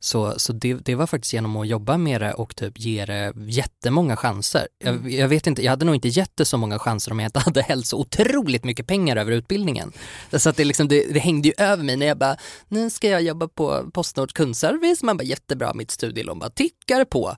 så 0.04 0.34
så 0.38 0.52
det, 0.52 0.74
det 0.74 0.94
var 0.94 1.06
faktiskt 1.06 1.32
genom 1.32 1.56
att 1.56 1.68
jobba 1.68 1.98
med 1.98 2.20
det 2.20 2.32
och 2.34 2.56
typ 2.56 2.78
ge 2.78 3.04
det 3.06 3.32
jättemånga 3.46 4.16
chanser. 4.16 4.68
Jag, 4.84 5.10
jag 5.12 5.28
vet 5.28 5.46
inte, 5.46 5.62
jag 5.64 5.70
hade 5.72 5.84
nog 5.84 5.94
inte 5.94 6.08
gett 6.08 6.30
det 6.36 6.44
så 6.44 6.56
många 6.58 6.78
chanser 6.78 7.12
om 7.12 7.20
jag 7.20 7.28
inte 7.28 7.38
hade 7.44 7.62
hällt 7.62 7.86
så 7.86 7.98
otroligt 7.98 8.64
mycket 8.64 8.86
pengar 8.86 9.16
över 9.16 9.32
utbildningen. 9.32 9.92
Så 10.32 10.48
att 10.50 10.56
det, 10.56 10.64
liksom, 10.64 10.88
det, 10.88 11.12
det 11.14 11.20
hängde 11.20 11.48
ju 11.48 11.54
över 11.58 11.84
mig 11.84 11.96
när 11.96 12.06
jag 12.06 12.18
bara, 12.18 12.36
nu 12.68 12.90
ska 12.90 13.08
jag 13.08 13.22
jobba 13.22 13.48
på 13.48 13.90
Postnords 13.92 14.32
kundservice, 14.32 15.02
man 15.02 15.16
bara 15.16 15.24
jättebra, 15.24 15.74
mitt 15.74 15.90
studielån 15.90 16.38
bara 16.38 16.50
tickar 16.50 17.04
på. 17.04 17.36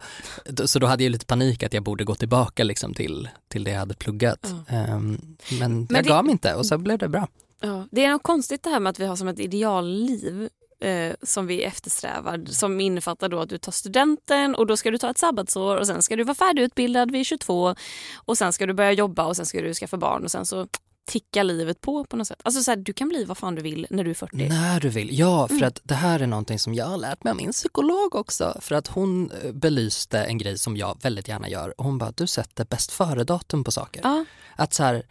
Så 0.64 0.78
då 0.78 0.87
hade 0.87 1.02
jag 1.04 1.11
lite 1.11 1.26
panik 1.26 1.62
att 1.62 1.73
jag 1.73 1.82
borde 1.82 2.04
gå 2.04 2.14
tillbaka 2.14 2.64
liksom 2.64 2.94
till, 2.94 3.28
till 3.49 3.64
det 3.64 3.70
jag 3.70 3.78
hade 3.78 3.94
pluggat. 3.94 4.46
Ehm, 4.68 5.18
men, 5.61 5.87
jag 5.90 6.04
det- 6.04 6.08
gav 6.08 6.25
mig 6.25 6.32
inte 6.32 6.54
och 6.54 6.66
så 6.66 6.78
blev 6.78 6.99
det 6.99 7.08
bra. 7.08 7.28
Ja. 7.61 7.88
Det 7.90 8.04
är 8.04 8.11
något 8.11 8.23
konstigt 8.23 8.62
det 8.62 8.70
här 8.70 8.80
med 8.80 8.90
att 8.90 9.00
vi 9.00 9.06
har 9.06 9.16
som 9.16 9.28
ett 9.28 9.38
idealliv 9.38 10.49
eh, 10.80 11.14
som 11.23 11.47
vi 11.47 11.62
eftersträvar 11.62 12.45
som 12.49 12.80
innefattar 12.80 13.28
då 13.28 13.40
att 13.40 13.49
du 13.49 13.59
tar 13.59 13.73
studenten 13.73 14.54
och 14.54 14.66
då 14.66 14.76
ska 14.76 14.90
du 14.90 14.99
ta 14.99 15.11
ett 15.11 15.18
sabbatsår 15.18 15.76
och 15.76 15.87
sen 15.87 16.02
ska 16.02 16.16
du 16.16 16.25
vara 16.25 16.35
färdigutbildad 16.35 17.11
vid 17.11 17.26
22 17.26 17.75
och 18.16 18.38
sen 18.38 18.52
ska 18.52 18.66
du 18.66 18.73
börja 18.75 18.92
jobba 18.92 19.25
och 19.25 19.37
sen 19.37 19.47
ska 19.47 19.61
du 19.61 19.75
skaffa 19.75 19.97
barn 19.97 20.25
och 20.25 20.30
sen 20.30 20.47
så 20.47 20.66
tickar 21.09 21.45
livet 21.45 21.80
på 21.80 22.04
på 22.04 22.16
något 22.16 22.26
sätt. 22.28 22.40
Alltså 22.45 22.62
så 22.62 22.71
här, 22.71 22.76
du 22.76 22.92
kan 22.92 23.09
bli 23.09 23.25
vad 23.25 23.38
fan 23.38 23.54
du 23.54 23.62
vill 23.62 23.87
när 23.90 24.04
du 24.04 24.11
är 24.11 24.14
40. 24.14 24.37
När 24.49 24.80
du 24.80 24.88
vill. 24.88 25.18
Ja, 25.18 25.49
för 25.49 25.54
Mm. 25.54 25.68
att 25.68 25.80
det 25.83 25.95
här 25.95 26.21
är 26.21 26.26
någonting 26.26 26.59
som 26.59 26.75
jag 26.75 26.87
har 26.87 26.97
lärt 26.99 27.25
mig 27.25 27.30
av 27.30 27.37
min 27.37 27.52
psykolog 27.52 28.14
också. 28.14 28.59
För 28.61 28.75
att 28.75 28.87
hon 28.87 29.30
eh, 29.30 29.52
belyste 29.52 30.25
en 30.25 30.38
grej 30.38 30.59
som 30.59 30.76
jag 30.76 30.99
väldigt 31.02 31.28
gärna 31.28 31.49
gör. 31.49 31.75
Hon 31.78 31.99
bara, 31.99 32.12
du 32.16 32.26
sätter 32.26 32.64
bäst 32.64 32.92
före-datum 32.92 33.64
på 33.64 33.73
saker. 33.73 34.00
Ja. 34.04 34.25
Att 34.56 34.75
så 34.75 34.83
här, 34.83 35.02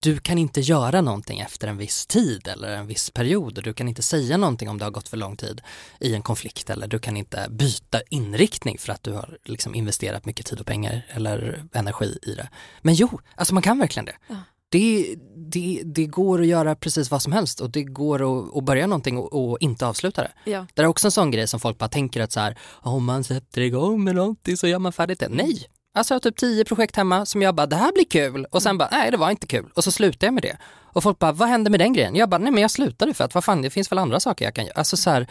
du 0.00 0.18
kan 0.18 0.38
inte 0.38 0.60
göra 0.60 1.00
någonting 1.00 1.40
efter 1.40 1.68
en 1.68 1.76
viss 1.76 2.06
tid 2.06 2.48
eller 2.48 2.76
en 2.76 2.86
viss 2.86 3.10
period 3.10 3.58
och 3.58 3.64
du 3.64 3.74
kan 3.74 3.88
inte 3.88 4.02
säga 4.02 4.36
någonting 4.36 4.68
om 4.68 4.78
det 4.78 4.84
har 4.84 4.90
gått 4.90 5.08
för 5.08 5.16
lång 5.16 5.36
tid 5.36 5.60
i 6.00 6.14
en 6.14 6.22
konflikt 6.22 6.70
eller 6.70 6.86
du 6.86 6.98
kan 6.98 7.16
inte 7.16 7.46
byta 7.50 8.00
inriktning 8.10 8.78
för 8.78 8.92
att 8.92 9.02
du 9.02 9.12
har 9.12 9.38
liksom 9.44 9.74
investerat 9.74 10.26
mycket 10.26 10.46
tid 10.46 10.60
och 10.60 10.66
pengar 10.66 11.06
eller 11.08 11.64
energi 11.72 12.18
i 12.22 12.34
det. 12.34 12.48
Men 12.82 12.94
jo, 12.94 13.20
alltså 13.34 13.54
man 13.54 13.62
kan 13.62 13.78
verkligen 13.78 14.04
det. 14.04 14.16
Ja. 14.28 14.36
Det, 14.70 15.16
det, 15.36 15.82
det 15.84 16.06
går 16.06 16.40
att 16.40 16.46
göra 16.46 16.76
precis 16.76 17.10
vad 17.10 17.22
som 17.22 17.32
helst 17.32 17.60
och 17.60 17.70
det 17.70 17.82
går 17.82 18.40
att, 18.40 18.56
att 18.56 18.64
börja 18.64 18.86
någonting 18.86 19.18
och, 19.18 19.50
och 19.50 19.58
inte 19.60 19.86
avsluta 19.86 20.22
det. 20.22 20.50
Ja. 20.50 20.66
Det 20.74 20.82
är 20.82 20.86
också 20.86 21.06
en 21.06 21.12
sån 21.12 21.30
grej 21.30 21.46
som 21.46 21.60
folk 21.60 21.78
bara 21.78 21.88
tänker 21.88 22.20
att 22.20 22.32
så 22.32 22.40
här, 22.40 22.58
om 22.62 23.04
man 23.04 23.24
sätter 23.24 23.60
igång 23.60 24.04
med 24.04 24.14
någonting 24.14 24.56
så 24.56 24.66
gör 24.66 24.78
man 24.78 24.92
färdigt 24.92 25.20
det. 25.20 25.28
Nej! 25.28 25.66
Alltså 25.98 26.14
jag 26.14 26.16
har 26.16 26.20
typ 26.20 26.36
tio 26.36 26.64
projekt 26.64 26.96
hemma 26.96 27.26
som 27.26 27.42
jag 27.42 27.54
bara, 27.54 27.66
det 27.66 27.76
här 27.76 27.92
blir 27.92 28.04
kul 28.04 28.44
och 28.50 28.62
sen 28.62 28.78
bara, 28.78 28.88
nej 28.92 29.10
det 29.10 29.16
var 29.16 29.30
inte 29.30 29.46
kul 29.46 29.66
och 29.74 29.84
så 29.84 29.90
slutar 29.90 30.26
jag 30.26 30.34
med 30.34 30.42
det. 30.42 30.56
Och 30.98 31.02
folk 31.02 31.18
bara, 31.18 31.32
vad 31.32 31.48
hände 31.48 31.70
med 31.70 31.80
den 31.80 31.92
grejen? 31.92 32.16
Jag 32.16 32.28
bara, 32.28 32.38
nej 32.38 32.52
men 32.52 32.62
jag 32.62 32.70
slutade 32.70 33.14
för 33.14 33.24
att 33.24 33.34
vad 33.34 33.44
fan 33.44 33.62
det 33.62 33.70
finns 33.70 33.92
väl 33.92 33.98
andra 33.98 34.20
saker 34.20 34.44
jag 34.44 34.54
kan 34.54 34.64
göra. 34.64 34.74
Alltså 34.74 34.96
så 34.96 35.10
här, 35.10 35.26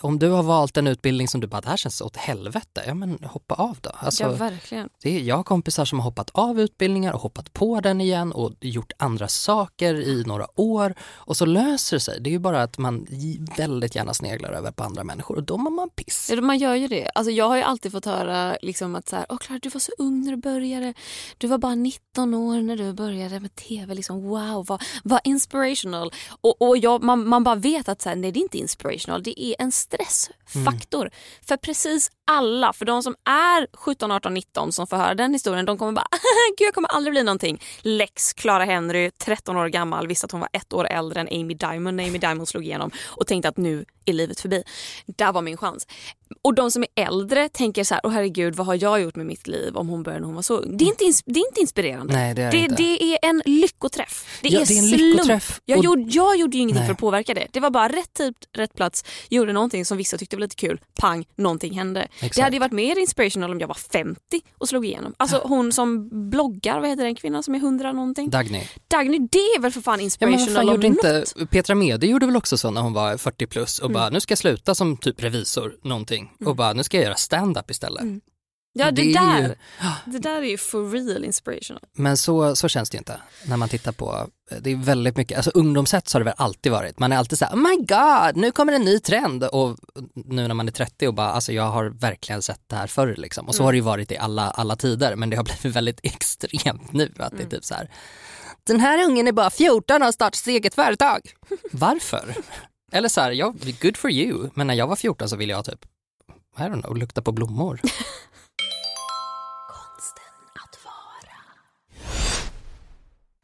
om 0.00 0.18
du 0.18 0.28
har 0.28 0.42
valt 0.42 0.76
en 0.76 0.86
utbildning 0.86 1.28
som 1.28 1.40
du 1.40 1.46
bara, 1.46 1.60
det 1.60 1.68
här 1.68 1.76
känns 1.76 2.00
åt 2.00 2.16
helvete, 2.16 2.82
ja 2.86 2.94
men 2.94 3.18
hoppa 3.24 3.54
av 3.54 3.78
då. 3.80 3.90
Alltså, 3.94 4.22
ja, 4.22 4.32
verkligen. 4.32 4.88
det 5.02 5.16
är, 5.16 5.20
jag 5.20 5.36
har 5.36 5.42
kompisar 5.42 5.84
som 5.84 5.98
har 5.98 6.04
hoppat 6.04 6.30
av 6.30 6.60
utbildningar 6.60 7.12
och 7.12 7.20
hoppat 7.20 7.52
på 7.52 7.80
den 7.80 8.00
igen 8.00 8.32
och 8.32 8.52
gjort 8.60 8.92
andra 8.98 9.28
saker 9.28 9.94
i 9.94 10.24
några 10.26 10.60
år 10.60 10.94
och 11.02 11.36
så 11.36 11.46
löser 11.46 11.96
det 11.96 12.00
sig. 12.00 12.20
Det 12.20 12.30
är 12.30 12.32
ju 12.32 12.38
bara 12.38 12.62
att 12.62 12.78
man 12.78 13.06
väldigt 13.56 13.94
gärna 13.94 14.14
sneglar 14.14 14.52
över 14.52 14.70
på 14.70 14.84
andra 14.84 15.04
människor 15.04 15.36
och 15.36 15.42
då 15.42 15.56
mår 15.56 15.70
man 15.70 15.90
piss. 15.90 16.30
Ja, 16.32 16.40
man 16.40 16.58
gör 16.58 16.74
ju 16.74 16.88
det. 16.88 17.10
Alltså, 17.14 17.30
jag 17.30 17.48
har 17.48 17.56
ju 17.56 17.62
alltid 17.62 17.92
fått 17.92 18.04
höra 18.04 18.56
liksom 18.62 18.94
att 18.94 19.08
så 19.08 19.16
här, 19.16 19.26
Åh, 19.28 19.38
Clara, 19.38 19.58
du 19.62 19.68
var 19.68 19.80
så 19.80 19.92
ung 19.98 20.24
när 20.24 20.30
du 20.30 20.36
började. 20.36 20.94
Du 21.38 21.46
var 21.46 21.58
bara 21.58 21.74
19 21.74 22.34
år 22.34 22.60
när 22.62 22.76
du 22.76 22.92
började 22.92 23.40
med 23.40 23.54
tv. 23.54 23.94
Liksom, 23.94 24.22
wow, 24.22 24.66
vad, 24.66 24.82
vad 25.12 25.20
inspirational. 25.24 26.12
Och, 26.40 26.62
och 26.62 26.78
jag, 26.78 27.02
man, 27.02 27.28
man 27.28 27.44
bara 27.44 27.54
vet 27.54 27.88
att 27.88 28.02
så 28.02 28.08
här, 28.08 28.16
nej, 28.16 28.32
det 28.32 28.40
är 28.40 28.42
inte 28.42 28.58
inspirational. 28.58 29.22
Det 29.22 29.40
är 29.42 29.54
en 29.58 29.72
stressfaktor. 29.72 31.10
För 31.48 31.56
precis 31.56 32.10
alla, 32.36 32.72
för 32.72 32.84
de 32.84 33.02
som 33.02 33.14
är 33.24 33.66
17, 33.76 34.10
18, 34.12 34.34
19 34.34 34.72
som 34.72 34.86
får 34.86 34.96
höra 34.96 35.14
den 35.14 35.32
historien, 35.32 35.64
de 35.66 35.78
kommer 35.78 35.92
bara 35.92 36.06
gud 36.58 36.66
jag 36.66 36.74
kommer 36.74 36.88
aldrig 36.88 37.12
bli 37.12 37.22
någonting. 37.22 37.60
Lex 37.82 38.32
Clara 38.32 38.64
Henry, 38.64 39.10
13 39.10 39.56
år 39.56 39.68
gammal, 39.68 40.06
visste 40.06 40.24
att 40.24 40.32
hon 40.32 40.40
var 40.40 40.48
ett 40.52 40.72
år 40.72 40.86
äldre 40.86 41.20
än 41.20 41.28
Amy 41.40 41.54
Diamond 41.54 41.96
när 41.96 42.04
Amy 42.08 42.18
Diamond 42.18 42.48
slog 42.48 42.64
igenom 42.64 42.90
och 43.04 43.26
tänkte 43.26 43.48
att 43.48 43.56
nu 43.56 43.84
är 44.04 44.12
livet 44.12 44.40
förbi. 44.40 44.62
Där 45.06 45.32
var 45.32 45.42
min 45.42 45.56
chans. 45.56 45.86
Och 46.42 46.54
de 46.54 46.70
som 46.70 46.82
är 46.94 47.04
äldre 47.06 47.48
tänker 47.48 47.84
så 47.84 47.94
här, 47.94 48.00
åh 48.04 48.10
herregud 48.12 48.54
vad 48.54 48.66
har 48.66 48.78
jag 48.82 49.00
gjort 49.00 49.16
med 49.16 49.26
mitt 49.26 49.46
liv 49.46 49.76
om 49.76 49.88
hon 49.88 50.02
började 50.02 50.20
när 50.20 50.26
hon 50.26 50.34
var 50.34 50.42
så 50.42 50.56
ung. 50.56 50.76
Det 50.76 50.84
är 50.84 50.86
inte, 50.86 51.04
ins- 51.04 51.22
det 51.26 51.40
är 51.40 51.46
inte 51.48 51.60
inspirerande. 51.60 52.12
Nej, 52.14 52.34
det 52.34 52.42
är 52.42 52.50
det, 52.50 52.58
inte. 52.58 52.74
det 52.76 53.02
är 53.02 53.18
en 53.22 53.42
lyckoträff. 53.46 54.38
Det 54.42 54.48
Ja, 54.48 54.60
är, 54.60 54.66
det 54.66 54.74
är 54.74 54.78
en 54.78 54.84
slump. 54.88 55.00
lyckoträff. 55.02 55.60
Jag, 55.64 55.78
Och- 55.78 55.84
gjorde, 55.84 56.02
jag 56.10 56.36
gjorde 56.36 56.56
ju 56.56 56.62
ingenting 56.62 56.80
Nej. 56.80 56.86
för 56.86 56.92
att 56.92 56.98
påverka 57.00 57.34
det. 57.34 57.46
Det 57.52 57.60
var 57.60 57.70
bara 57.70 57.88
rätt 57.88 58.14
tid, 58.14 58.34
rätt 58.56 58.74
plats. 58.74 59.04
Gjorde 59.28 59.52
någonting 59.52 59.84
som 59.84 59.96
vissa 59.96 60.18
tyckte 60.18 60.36
var 60.36 60.40
lite 60.40 60.56
kul. 60.56 60.80
Pang, 61.00 61.24
någonting 61.36 61.72
hände. 61.78 62.08
Exakt. 62.22 62.36
Det 62.36 62.42
hade 62.42 62.56
ju 62.56 62.60
varit 62.60 62.72
mer 62.72 62.98
inspirational 62.98 63.50
om 63.50 63.60
jag 63.60 63.68
var 63.68 63.74
50 63.74 64.20
och 64.58 64.68
slog 64.68 64.86
igenom. 64.86 65.14
Alltså 65.16 65.40
hon 65.44 65.72
som 65.72 66.08
bloggar, 66.30 66.80
vad 66.80 66.88
heter 66.88 67.04
den 67.04 67.14
kvinnan 67.14 67.42
som 67.42 67.54
är 67.54 67.58
100 67.58 67.92
någonting? 67.92 68.30
Dagny. 68.30 68.62
Dagny, 68.88 69.18
det 69.18 69.38
är 69.38 69.60
väl 69.60 69.72
för 69.72 69.80
fan 69.80 69.92
Ja, 69.92 69.96
men 69.96 70.04
inspirational 70.04 70.54
fan 70.54 70.66
gjorde 70.66 70.86
inte. 70.86 71.24
Petra 71.50 71.74
Mede 71.74 72.06
gjorde 72.06 72.26
väl 72.26 72.36
också 72.36 72.56
så 72.58 72.70
när 72.70 72.80
hon 72.80 72.92
var 72.92 73.16
40 73.16 73.46
plus 73.46 73.78
och 73.78 73.84
Mm. 73.90 73.94
bara 73.94 74.10
nu 74.10 74.20
ska 74.20 74.32
jag 74.32 74.38
sluta 74.38 74.74
som 74.74 74.96
typ 74.96 75.22
revisor 75.22 75.72
någonting 75.82 76.30
och 76.44 76.56
bara 76.56 76.72
nu 76.72 76.82
ska 76.84 76.96
jag 76.96 77.04
göra 77.04 77.14
stand-up 77.14 77.70
istället. 77.70 78.02
Mm. 78.02 78.20
Ja 78.74 78.84
det, 78.84 78.90
det 78.90 79.02
är 79.02 79.06
ju- 79.40 79.42
där, 79.48 79.56
det 80.04 80.18
där 80.18 80.42
är 80.42 80.46
ju 80.46 80.58
for 80.58 80.90
real 80.90 81.24
inspirational. 81.24 81.82
Men 81.92 82.16
så, 82.16 82.56
så 82.56 82.68
känns 82.68 82.90
det 82.90 82.94
ju 82.94 82.98
inte 82.98 83.20
när 83.46 83.56
man 83.56 83.68
tittar 83.68 83.92
på, 83.92 84.28
det 84.60 84.70
är 84.70 84.76
väldigt 84.76 85.16
mycket, 85.16 85.36
alltså 85.36 85.50
ungdomshets 85.54 86.12
har 86.12 86.20
det 86.20 86.24
väl 86.24 86.34
alltid 86.36 86.72
varit. 86.72 86.98
Man 86.98 87.12
är 87.12 87.16
alltid 87.16 87.38
såhär, 87.38 87.52
oh 87.54 87.58
my 87.58 87.76
god, 87.76 88.36
nu 88.42 88.52
kommer 88.52 88.72
en 88.72 88.82
ny 88.82 88.98
trend 88.98 89.44
och 89.44 89.76
nu 90.14 90.48
när 90.48 90.54
man 90.54 90.68
är 90.68 90.72
30 90.72 91.08
och 91.08 91.14
bara, 91.14 91.30
alltså 91.32 91.52
jag 91.52 91.70
har 91.70 91.84
verkligen 91.84 92.42
sett 92.42 92.60
det 92.66 92.76
här 92.76 92.86
förr 92.86 93.14
liksom. 93.18 93.48
Och 93.48 93.54
så 93.54 93.62
Mm. 93.62 93.64
har 93.66 93.72
det 93.72 93.76
ju 93.76 93.82
varit 93.82 94.12
i 94.12 94.16
alla, 94.18 94.50
alla 94.50 94.76
tider 94.76 95.16
men 95.16 95.30
det 95.30 95.36
har 95.36 95.44
blivit 95.60 95.76
väldigt 95.76 96.00
extremt 96.02 96.92
nu 96.92 97.12
att 97.18 97.36
det 97.36 97.42
är 97.42 97.48
typ 97.48 97.64
så 97.64 97.74
här. 97.74 97.90
den 98.64 98.80
här 98.80 99.04
ungen 99.04 99.28
är 99.28 99.32
bara 99.32 99.50
14 99.50 99.96
och 100.02 100.04
har 100.06 100.12
startat 100.12 100.34
sitt 100.34 100.46
eget 100.48 100.74
företag. 100.74 101.20
Varför? 101.72 102.34
Eller 102.92 103.08
så 103.08 103.20
här, 103.20 103.30
ja, 103.30 103.54
good 103.82 103.96
for 103.96 104.10
you, 104.10 104.50
men 104.54 104.66
när 104.66 104.74
jag 104.74 104.86
var 104.86 104.96
14 104.96 105.28
så 105.28 105.36
ville 105.36 105.52
jag 105.52 105.64
typ, 105.64 105.84
I 106.58 106.60
don't 106.60 106.82
know, 106.82 106.96
lukta 106.96 107.22
på 107.22 107.32
blommor. 107.32 107.80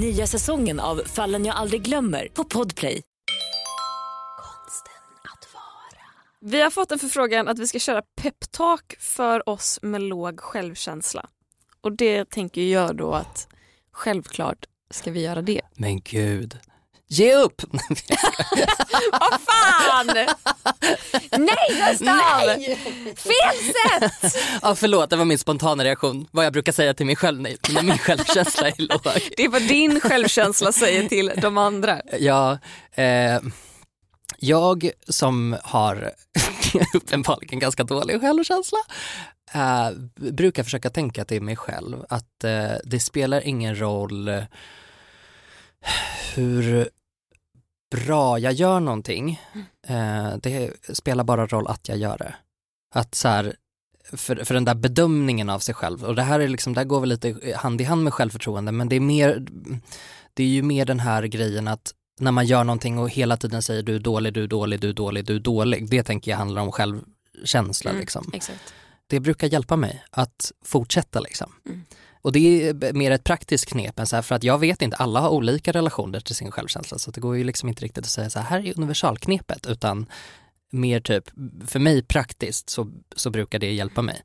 Nya 0.00 0.26
säsongen 0.26 0.80
av 0.80 0.96
Fallen 1.06 1.44
jag 1.44 1.56
aldrig 1.56 1.82
glömmer 1.82 2.28
på 2.34 2.44
Podplay. 2.44 3.02
Konsten 4.38 4.92
att 5.22 5.54
vara. 5.54 6.02
Vi 6.40 6.62
har 6.62 6.70
fått 6.70 6.92
en 6.92 6.98
förfrågan 6.98 7.48
att 7.48 7.58
vi 7.58 7.66
ska 7.66 7.78
köra 7.78 8.02
peptalk 8.22 8.96
för 8.98 9.48
oss 9.48 9.78
med 9.82 10.02
låg 10.02 10.40
självkänsla. 10.40 11.28
Och 11.80 11.92
det 11.92 12.30
tänker 12.30 12.62
jag 12.62 12.96
då 12.96 13.12
att 13.12 13.48
självklart 13.92 14.66
ska 14.90 15.10
vi 15.10 15.22
göra 15.22 15.42
det. 15.42 15.60
Men 15.74 16.00
gud, 16.00 16.58
ge 17.08 17.34
upp! 17.34 17.62
Vad 19.12 19.40
fan! 19.40 20.26
Nej 21.38 21.90
Gustav! 21.90 22.40
Fel 23.16 23.56
sätt! 23.74 24.36
Ja, 24.62 24.74
förlåt, 24.74 25.10
det 25.10 25.16
var 25.16 25.24
min 25.24 25.38
spontana 25.38 25.84
reaktion. 25.84 26.26
Vad 26.30 26.44
jag 26.44 26.52
brukar 26.52 26.72
säga 26.72 26.94
till 26.94 27.06
mig 27.06 27.16
själv 27.16 27.40
när 27.40 27.74
när 27.74 27.82
min 27.82 27.98
självkänsla 27.98 28.68
är 28.68 28.74
låg. 28.78 29.00
Det 29.36 29.44
är 29.44 29.48
vad 29.48 29.62
din 29.62 30.00
självkänsla 30.00 30.72
säger 30.72 31.08
till 31.08 31.32
de 31.36 31.58
andra. 31.58 32.00
Ja, 32.20 32.58
eh, 32.94 33.40
jag 34.38 34.90
som 35.08 35.56
har 35.62 36.12
uppenbarligen 36.94 37.58
ganska 37.58 37.84
dålig 37.84 38.20
självkänsla 38.20 38.78
eh, 39.54 39.90
brukar 40.32 40.64
försöka 40.64 40.90
tänka 40.90 41.24
till 41.24 41.42
mig 41.42 41.56
själv 41.56 42.04
att 42.08 42.44
eh, 42.44 42.72
det 42.84 43.00
spelar 43.00 43.40
ingen 43.40 43.80
roll 43.80 44.30
hur 46.34 46.88
bra 48.04 48.38
jag 48.38 48.52
gör 48.52 48.80
någonting. 48.80 49.40
Eh, 49.88 50.34
det 50.42 50.70
spelar 50.92 51.24
bara 51.24 51.46
roll 51.46 51.66
att 51.66 51.88
jag 51.88 51.98
gör 51.98 52.18
det. 52.18 52.34
Att 52.94 53.14
så 53.14 53.28
här, 53.28 53.56
för, 54.12 54.44
för 54.44 54.54
den 54.54 54.64
där 54.64 54.74
bedömningen 54.74 55.50
av 55.50 55.58
sig 55.58 55.74
själv, 55.74 56.04
och 56.04 56.14
det 56.14 56.22
här 56.22 56.40
är 56.40 56.48
liksom, 56.48 56.74
det 56.74 56.80
här 56.80 56.86
går 56.86 57.00
väl 57.00 57.08
lite 57.08 57.56
hand 57.56 57.80
i 57.80 57.84
hand 57.84 58.04
med 58.04 58.14
självförtroende, 58.14 58.72
men 58.72 58.88
det 58.88 58.96
är 58.96 59.00
mer, 59.00 59.46
det 60.34 60.42
är 60.42 60.48
ju 60.48 60.62
mer 60.62 60.84
den 60.84 61.00
här 61.00 61.22
grejen 61.22 61.68
att 61.68 61.94
när 62.20 62.32
man 62.32 62.46
gör 62.46 62.64
någonting 62.64 62.98
och 62.98 63.10
hela 63.10 63.36
tiden 63.36 63.62
säger 63.62 63.82
du 63.82 63.94
är 63.94 63.98
dålig, 63.98 64.32
du 64.32 64.42
är 64.42 64.48
dålig, 64.48 64.80
du 64.80 64.88
är 64.88 64.92
dålig, 64.92 65.26
du 65.26 65.36
är 65.36 65.40
dålig. 65.40 65.88
Det 65.90 66.02
tänker 66.02 66.30
jag 66.30 66.38
handlar 66.38 66.62
om 66.62 66.72
självkänsla 66.72 67.90
Mm, 67.90 68.00
liksom. 68.00 68.30
Exakt. 68.32 68.74
Det 69.06 69.20
brukar 69.20 69.46
hjälpa 69.46 69.76
mig 69.76 70.04
att 70.10 70.52
fortsätta 70.64 71.20
liksom. 71.20 71.52
Mm. 71.66 71.84
Och 72.26 72.32
det 72.32 72.68
är 72.68 72.92
mer 72.92 73.10
ett 73.10 73.24
praktiskt 73.24 73.66
knep 73.66 73.98
än 73.98 74.06
så 74.06 74.16
här, 74.16 74.22
för 74.22 74.34
att 74.34 74.44
jag 74.44 74.58
vet 74.58 74.82
inte, 74.82 74.96
alla 74.96 75.20
har 75.20 75.30
olika 75.30 75.72
relationer 75.72 76.20
till 76.20 76.34
sin 76.34 76.50
självkänsla 76.50 76.98
så 76.98 77.10
det 77.10 77.20
går 77.20 77.36
ju 77.36 77.44
liksom 77.44 77.68
inte 77.68 77.84
riktigt 77.84 78.04
att 78.04 78.10
säga 78.10 78.30
så 78.30 78.38
här, 78.38 78.46
här 78.46 78.66
är 78.66 78.78
universalknepet 78.78 79.66
utan 79.66 80.06
mer 80.72 81.00
typ, 81.00 81.24
för 81.66 81.78
mig 81.78 82.02
praktiskt 82.02 82.70
så, 82.70 82.92
så 83.16 83.30
brukar 83.30 83.58
det 83.58 83.72
hjälpa 83.72 84.02
mig. 84.02 84.22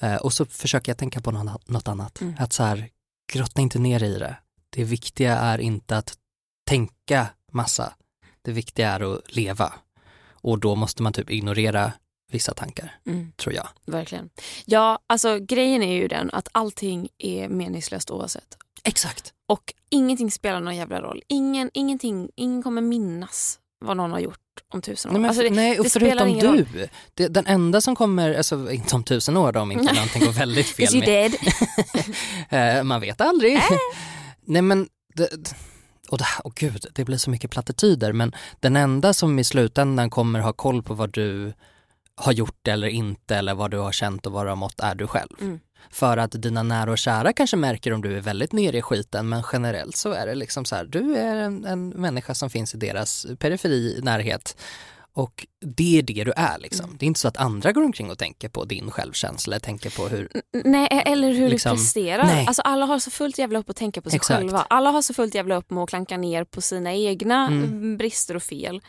Eh, 0.00 0.16
och 0.16 0.32
så 0.32 0.44
försöker 0.44 0.90
jag 0.90 0.98
tänka 0.98 1.20
på 1.20 1.30
något, 1.30 1.68
något 1.68 1.88
annat, 1.88 2.20
Mm. 2.20 2.34
att 2.38 2.52
så 2.52 2.62
här, 2.62 2.88
grotta 3.32 3.60
inte 3.60 3.78
ner 3.78 4.02
i 4.02 4.18
det. 4.18 4.36
Det 4.70 4.84
viktiga 4.84 5.38
är 5.38 5.58
inte 5.58 5.96
att 5.96 6.14
tänka 6.66 7.26
massa, 7.52 7.92
det 8.42 8.52
viktiga 8.52 8.90
är 8.90 9.14
att 9.14 9.36
leva. 9.36 9.72
Och 10.32 10.58
då 10.58 10.74
måste 10.74 11.02
man 11.02 11.12
typ 11.12 11.30
ignorera 11.30 11.92
vissa 12.34 12.54
tankar, 12.54 12.98
Mm, 13.06 13.32
tror 13.36 13.54
jag. 13.54 13.68
verkligen. 13.86 14.30
Ja, 14.64 14.98
alltså 15.06 15.38
grejen 15.38 15.82
är 15.82 15.94
ju 15.94 16.08
den 16.08 16.30
att 16.32 16.48
allting 16.52 17.08
är 17.18 17.48
meningslöst 17.48 18.10
oavsett. 18.10 18.56
Exakt. 18.84 19.32
Och 19.48 19.74
ingenting 19.90 20.30
spelar 20.30 20.60
någon 20.60 20.76
jävla 20.76 21.00
roll. 21.02 21.22
Ingen, 21.28 21.70
ingenting, 21.74 22.28
ingen 22.36 22.62
kommer 22.62 22.80
minnas 22.82 23.58
vad 23.84 23.96
någon 23.96 24.12
har 24.12 24.18
gjort 24.18 24.38
om 24.68 24.82
tusen 24.82 25.10
år. 25.10 25.12
Nej, 25.12 25.20
men, 25.20 25.28
alltså 25.28 25.42
det, 25.42 25.50
nej 25.50 25.80
och 25.80 25.86
förutom 25.86 26.38
du, 26.38 26.88
det, 27.14 27.28
den 27.28 27.46
enda 27.46 27.80
som 27.80 27.96
kommer, 27.96 28.34
alltså 28.34 28.70
inte 28.72 28.96
om 28.96 29.04
tusen 29.04 29.36
år 29.36 29.52
då, 29.52 29.60
om 29.60 29.72
inte 29.72 29.92
någonting 29.94 30.24
går 30.24 30.32
väldigt 30.32 30.66
fel 30.66 30.84
Is 30.84 30.94
you 30.94 31.04
dead? 31.04 31.32
Eh, 32.48 32.82
man 32.82 33.00
vet 33.00 33.20
aldrig. 33.20 33.60
nej 34.44 34.62
men, 34.62 34.88
det, 35.14 35.28
och 36.08 36.18
det, 36.18 36.24
åh 36.44 36.52
gud, 36.54 36.86
det 36.94 37.04
blir 37.04 37.16
så 37.16 37.30
mycket 37.30 37.50
plattityder 37.50 38.12
men 38.12 38.32
den 38.60 38.76
enda 38.76 39.14
som 39.14 39.38
i 39.38 39.44
slutändan 39.44 40.10
kommer 40.10 40.40
ha 40.40 40.52
koll 40.52 40.82
på 40.82 40.94
vad 40.94 41.12
du 41.12 41.52
har 42.16 42.32
gjort 42.32 42.68
eller 42.68 42.88
inte 42.88 43.36
eller 43.36 43.54
vad 43.54 43.70
du 43.70 43.78
har 43.78 43.92
känt 43.92 44.26
och 44.26 44.32
vad 44.32 44.46
du 44.46 44.48
har 44.48 44.56
mått 44.56 44.80
är 44.80 44.94
du 44.94 45.06
själv. 45.06 45.28
Mm. 45.40 45.60
För 45.90 46.16
att 46.16 46.42
dina 46.42 46.62
nära 46.62 46.90
och 46.90 46.98
kära 46.98 47.32
kanske 47.32 47.56
märker 47.56 47.92
om 47.92 48.02
du 48.02 48.16
är 48.16 48.20
väldigt 48.20 48.52
nere 48.52 48.78
i 48.78 48.82
skiten 48.82 49.28
men 49.28 49.42
generellt 49.52 49.96
så 49.96 50.12
är 50.12 50.26
det 50.26 50.34
liksom 50.34 50.64
så 50.64 50.76
här, 50.76 50.84
du 50.84 51.16
är 51.16 51.36
en, 51.36 51.64
en 51.64 51.88
människa 51.88 52.34
som 52.34 52.50
finns 52.50 52.74
i 52.74 52.78
deras 52.78 53.26
periferi, 53.38 54.00
närhet 54.02 54.56
och 55.16 55.46
det 55.60 55.98
är 55.98 56.02
det 56.02 56.24
du 56.24 56.32
är 56.36 56.58
liksom. 56.58 56.84
Mm. 56.84 56.96
Det 56.98 57.04
är 57.04 57.06
inte 57.06 57.20
så 57.20 57.28
att 57.28 57.36
andra 57.36 57.72
går 57.72 57.82
omkring 57.84 58.10
och 58.10 58.18
tänker 58.18 58.48
på 58.48 58.64
din 58.64 58.90
självkänsla, 58.90 59.60
tänker 59.60 59.90
på 59.90 60.08
hur, 60.08 60.28
Nej, 60.64 60.88
eller 61.06 61.32
hur 61.32 61.48
Liksom, 61.48 61.72
du 61.72 61.76
presterar. 61.82 62.24
nej. 62.24 62.46
Alltså, 62.46 62.62
alla 62.62 62.86
har 62.86 62.98
så 62.98 63.10
fullt 63.10 63.38
jävla 63.38 63.58
upp 63.58 63.70
att 63.70 63.76
tänka 63.76 64.02
på 64.02 64.10
sig 64.10 64.16
Exakt. 64.16 64.38
själva. 64.40 64.66
Alla 64.70 64.90
har 64.90 65.02
så 65.02 65.14
fullt 65.14 65.34
jävla 65.34 65.56
upp 65.56 65.70
med 65.70 65.82
att 65.82 65.88
klanka 65.88 66.16
ner 66.16 66.44
på 66.44 66.60
sina 66.60 66.92
egna 66.94 67.46
Mm. 67.46 67.64
mm, 67.64 67.96
brister 67.96 68.36
och 68.36 68.42
fel. 68.42 68.80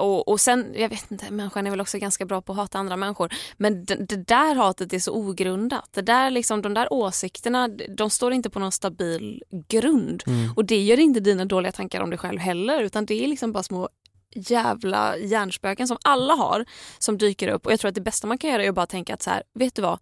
Och, 0.00 0.28
och 0.28 0.40
sen, 0.40 0.74
jag 0.76 0.88
vet 0.88 1.10
inte, 1.10 1.30
människan 1.30 1.66
är 1.66 1.70
väl 1.70 1.80
också 1.80 1.98
ganska 1.98 2.24
bra 2.24 2.42
på 2.42 2.52
att 2.52 2.58
hata 2.58 2.78
andra 2.78 2.96
människor. 2.96 3.32
Men 3.56 3.84
det, 3.84 3.94
det 3.94 4.16
där 4.16 4.54
hatet 4.54 4.92
är 4.92 4.98
så 4.98 5.12
ogrundat. 5.12 5.88
Det 5.90 6.02
där, 6.02 6.30
liksom, 6.30 6.62
de 6.62 6.74
där 6.74 6.92
åsikterna, 6.92 7.68
de 7.96 8.10
står 8.10 8.32
inte 8.32 8.50
på 8.50 8.58
någon 8.58 8.72
stabil 8.72 9.42
grund. 9.68 10.22
Mm. 10.26 10.52
Och 10.56 10.64
det 10.64 10.82
gör 10.82 10.98
inte 10.98 11.20
dina 11.20 11.44
dåliga 11.44 11.72
tankar 11.72 12.00
om 12.00 12.10
dig 12.10 12.18
själv 12.18 12.38
heller. 12.38 12.82
Utan 12.82 13.06
det 13.06 13.24
är 13.24 13.28
liksom 13.28 13.52
bara 13.52 13.62
små 13.62 13.88
jävla 14.34 15.16
hjärnspöken 15.16 15.88
som 15.88 15.96
alla 16.04 16.34
har 16.34 16.64
som 16.98 17.18
dyker 17.18 17.48
upp. 17.48 17.66
Och 17.66 17.72
jag 17.72 17.80
tror 17.80 17.88
att 17.88 17.94
det 17.94 18.00
bästa 18.00 18.26
man 18.26 18.38
kan 18.38 18.50
göra 18.50 18.64
är 18.64 18.68
att 18.68 18.74
bara 18.74 18.86
tänka 18.86 19.14
att 19.14 19.22
så 19.22 19.30
här, 19.30 19.42
vet 19.54 19.74
du 19.74 19.82
vad? 19.82 19.98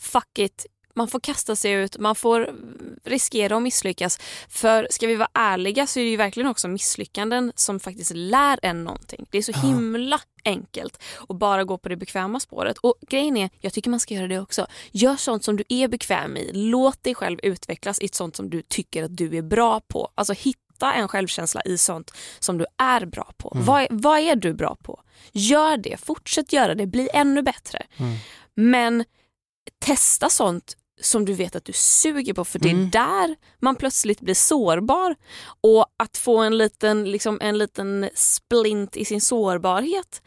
Fuck 0.00 0.38
it. 0.38 0.66
Man 1.00 1.08
får 1.08 1.20
kasta 1.20 1.56
sig 1.56 1.72
ut, 1.72 1.98
man 1.98 2.14
får 2.14 2.50
riskera 3.04 3.56
att 3.56 3.62
misslyckas. 3.62 4.18
För 4.48 4.88
ska 4.90 5.06
vi 5.06 5.14
vara 5.16 5.28
ärliga 5.34 5.86
så 5.86 6.00
är 6.00 6.04
det 6.04 6.10
ju 6.10 6.16
verkligen 6.16 6.48
också 6.48 6.68
misslyckanden 6.68 7.52
som 7.54 7.80
faktiskt 7.80 8.12
lär 8.14 8.58
en 8.62 8.84
någonting. 8.84 9.26
Det 9.30 9.38
är 9.38 9.42
så 9.42 9.52
himla 9.52 10.20
enkelt 10.44 11.02
att 11.28 11.36
bara 11.38 11.64
gå 11.64 11.78
på 11.78 11.88
det 11.88 11.96
bekväma 11.96 12.40
spåret. 12.40 12.78
Och 12.78 12.94
grejen 13.08 13.36
är, 13.36 13.50
jag 13.60 13.72
tycker 13.72 13.90
man 13.90 14.00
ska 14.00 14.14
göra 14.14 14.28
det 14.28 14.40
också. 14.40 14.66
Gör 14.90 15.16
sånt 15.16 15.44
som 15.44 15.56
du 15.56 15.64
är 15.68 15.88
bekväm 15.88 16.36
i. 16.36 16.50
Låt 16.54 17.02
dig 17.02 17.14
själv 17.14 17.38
utvecklas 17.42 17.98
i 18.00 18.08
sånt 18.08 18.36
som 18.36 18.50
du 18.50 18.62
tycker 18.62 19.02
att 19.04 19.16
du 19.16 19.36
är 19.36 19.42
bra 19.42 19.80
på. 19.80 20.10
Alltså 20.14 20.32
hitta 20.32 20.92
en 20.92 21.08
självkänsla 21.08 21.62
i 21.64 21.78
sånt 21.78 22.10
som 22.38 22.58
du 22.58 22.66
är 22.78 23.04
bra 23.06 23.32
på. 23.36 23.52
Vad, 23.54 23.82
är- 23.82 23.88
vad 23.90 24.18
är 24.18 24.36
du 24.36 24.54
bra 24.54 24.76
på? 24.76 25.00
Gör 25.32 25.76
det, 25.76 25.96
fortsätt 26.00 26.52
göra 26.52 26.74
det, 26.74 26.86
bli 26.86 27.08
ännu 27.12 27.42
bättre. 27.42 27.86
Men 28.54 29.04
testa 29.84 30.28
sånt 30.28 30.76
som 31.00 31.24
du 31.24 31.32
vet 31.32 31.56
att 31.56 31.64
du 31.64 31.72
suger 31.72 32.34
på 32.34 32.44
för 32.44 32.58
det 32.58 32.68
är 32.68 32.74
Mm. 32.74 32.90
där 32.90 33.36
man 33.58 33.76
plötsligt 33.76 34.20
blir 34.20 34.34
sårbar. 34.34 35.16
Och 35.60 35.86
att 35.96 36.16
få 36.16 36.38
en 36.38 36.58
liten, 36.58 37.10
liksom 37.10 37.38
en 37.40 37.58
liten 37.58 38.10
splint 38.14 38.96
i 38.96 39.04
sin 39.04 39.20
sårbarhet, 39.20 40.22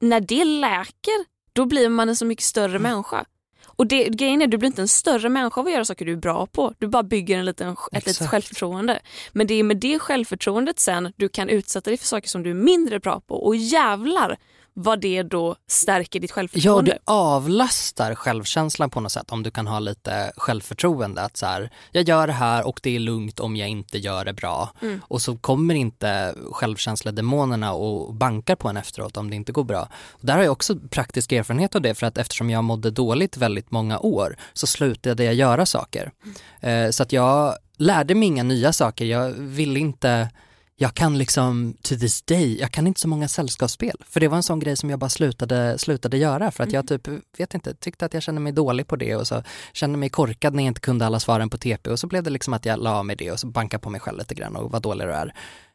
när 0.00 0.20
det 0.20 0.44
läker 0.44 1.24
då 1.52 1.64
blir 1.64 1.88
man 1.88 2.08
en 2.08 2.16
så 2.16 2.24
mycket 2.24 2.44
större 2.44 2.78
människa. 2.78 3.24
Och 3.66 3.86
det, 3.86 4.08
grejen 4.08 4.42
är 4.42 4.46
du 4.46 4.58
blir 4.58 4.66
inte 4.66 4.82
en 4.82 4.88
större 4.88 5.28
människa 5.28 5.60
av 5.60 5.66
att 5.66 5.72
göra 5.72 5.84
saker 5.84 6.04
du 6.04 6.12
är 6.12 6.16
bra 6.16 6.46
på. 6.46 6.74
Du 6.78 6.86
bara 6.86 7.02
bygger 7.02 7.38
en 7.38 7.44
liten, 7.44 7.76
ett 7.92 8.06
litet 8.06 8.28
självförtroende. 8.30 9.00
Men 9.32 9.46
det 9.46 9.54
är 9.54 9.62
med 9.62 9.76
det 9.76 9.98
självförtroendet 9.98 10.78
sen 10.78 11.12
du 11.16 11.28
kan 11.28 11.48
utsätta 11.48 11.90
dig 11.90 11.96
för 11.98 12.06
saker 12.06 12.28
som 12.28 12.42
du 12.42 12.50
är 12.50 12.54
mindre 12.54 13.00
bra 13.00 13.20
på. 13.20 13.34
Och 13.34 13.56
jävlar 13.56 14.36
vad 14.74 15.00
det 15.00 15.22
då 15.22 15.56
stärker 15.68 16.20
ditt 16.20 16.30
Ja, 16.30 16.34
självförtroende. 16.34 16.90
du 16.90 16.98
avlastar 17.04 18.14
självkänslan 18.14 18.90
på 18.90 19.00
något 19.00 19.12
sätt 19.12 19.30
om 19.30 19.42
du 19.42 19.50
kan 19.50 19.66
ha 19.66 19.78
lite 19.78 20.32
självförtroende. 20.36 21.22
Att 21.22 21.36
så 21.36 21.46
här, 21.46 21.70
jag 21.92 22.08
gör 22.08 22.26
det 22.26 22.32
här 22.32 22.66
och 22.66 22.80
det 22.82 22.96
är 22.96 22.98
lugnt 22.98 23.40
om 23.40 23.56
jag 23.56 23.68
inte 23.68 23.98
gör 23.98 24.24
det 24.24 24.32
bra. 24.32 24.72
Mm. 24.82 25.00
Och 25.08 25.22
så 25.22 25.36
kommer 25.36 25.74
inte 25.74 26.34
självkänsledemonerna 26.52 27.72
och 27.72 28.14
bankar 28.14 28.56
på 28.56 28.68
en 28.68 28.76
efteråt 28.76 29.16
om 29.16 29.30
det 29.30 29.36
inte 29.36 29.52
går 29.52 29.64
bra. 29.64 29.88
Och 30.10 30.26
där 30.26 30.36
har 30.36 30.42
jag 30.42 30.52
också 30.52 30.76
praktisk 30.90 31.32
erfarenhet 31.32 31.74
av 31.74 31.82
det 31.82 31.94
för 31.94 32.06
att 32.06 32.18
eftersom 32.18 32.50
jag 32.50 32.64
mådde 32.64 32.90
dåligt 32.90 33.36
väldigt 33.36 33.70
många 33.70 33.98
år 33.98 34.36
så 34.52 34.66
slutade 34.66 35.24
jag 35.24 35.34
göra 35.34 35.66
saker. 35.66 36.12
Eh, 36.60 36.90
så 36.90 37.02
att 37.02 37.12
jag 37.12 37.56
lärde 37.76 38.14
mig 38.14 38.28
inga 38.28 38.42
nya 38.42 38.72
saker. 38.72 39.04
Jag 39.04 39.30
ville 39.30 39.80
inte 39.80 40.28
jag 40.76 40.94
kan 40.94 41.18
liksom 41.18 41.74
to 41.82 41.96
this 41.96 42.22
day, 42.22 42.60
jag 42.60 42.70
kan 42.70 42.86
inte 42.86 43.00
så 43.00 43.08
många 43.08 43.28
sällskapsspel. 43.28 43.96
För 44.08 44.20
det 44.20 44.28
var 44.28 44.36
en 44.36 44.42
sån 44.42 44.58
grej 44.58 44.76
som 44.76 44.90
jag 44.90 44.98
bara 44.98 45.10
slutade, 45.10 45.78
slutade 45.78 46.16
göra 46.16 46.50
för 46.50 46.64
att 46.64 46.72
jag 46.72 46.88
typ, 46.88 47.08
vet 47.38 47.54
inte, 47.54 47.74
tyckte 47.74 48.06
att 48.06 48.14
jag 48.14 48.22
kände 48.22 48.40
mig 48.40 48.52
dålig 48.52 48.86
på 48.86 48.96
det 48.96 49.16
och 49.16 49.26
så 49.26 49.42
kände 49.72 49.98
mig 49.98 50.08
korkad 50.08 50.54
när 50.54 50.62
jag 50.62 50.70
inte 50.70 50.80
kunde 50.80 51.06
alla 51.06 51.20
svaren 51.20 51.50
på 51.50 51.58
TP 51.58 51.90
och 51.90 51.98
så 51.98 52.06
blev 52.06 52.22
det 52.22 52.30
liksom 52.30 52.54
att 52.54 52.66
jag 52.66 52.78
la 52.78 52.94
av 52.94 53.06
med 53.06 53.18
det 53.18 53.30
och 53.30 53.40
så 53.40 53.46
bankade 53.46 53.80
på 53.80 53.90
mig 53.90 54.00
själv 54.00 54.18
lite 54.18 54.34
grann 54.34 54.56
och 54.56 54.70
vad 54.70 54.82
dålig 54.82 55.06
du 55.06 55.12
är. 55.12 55.34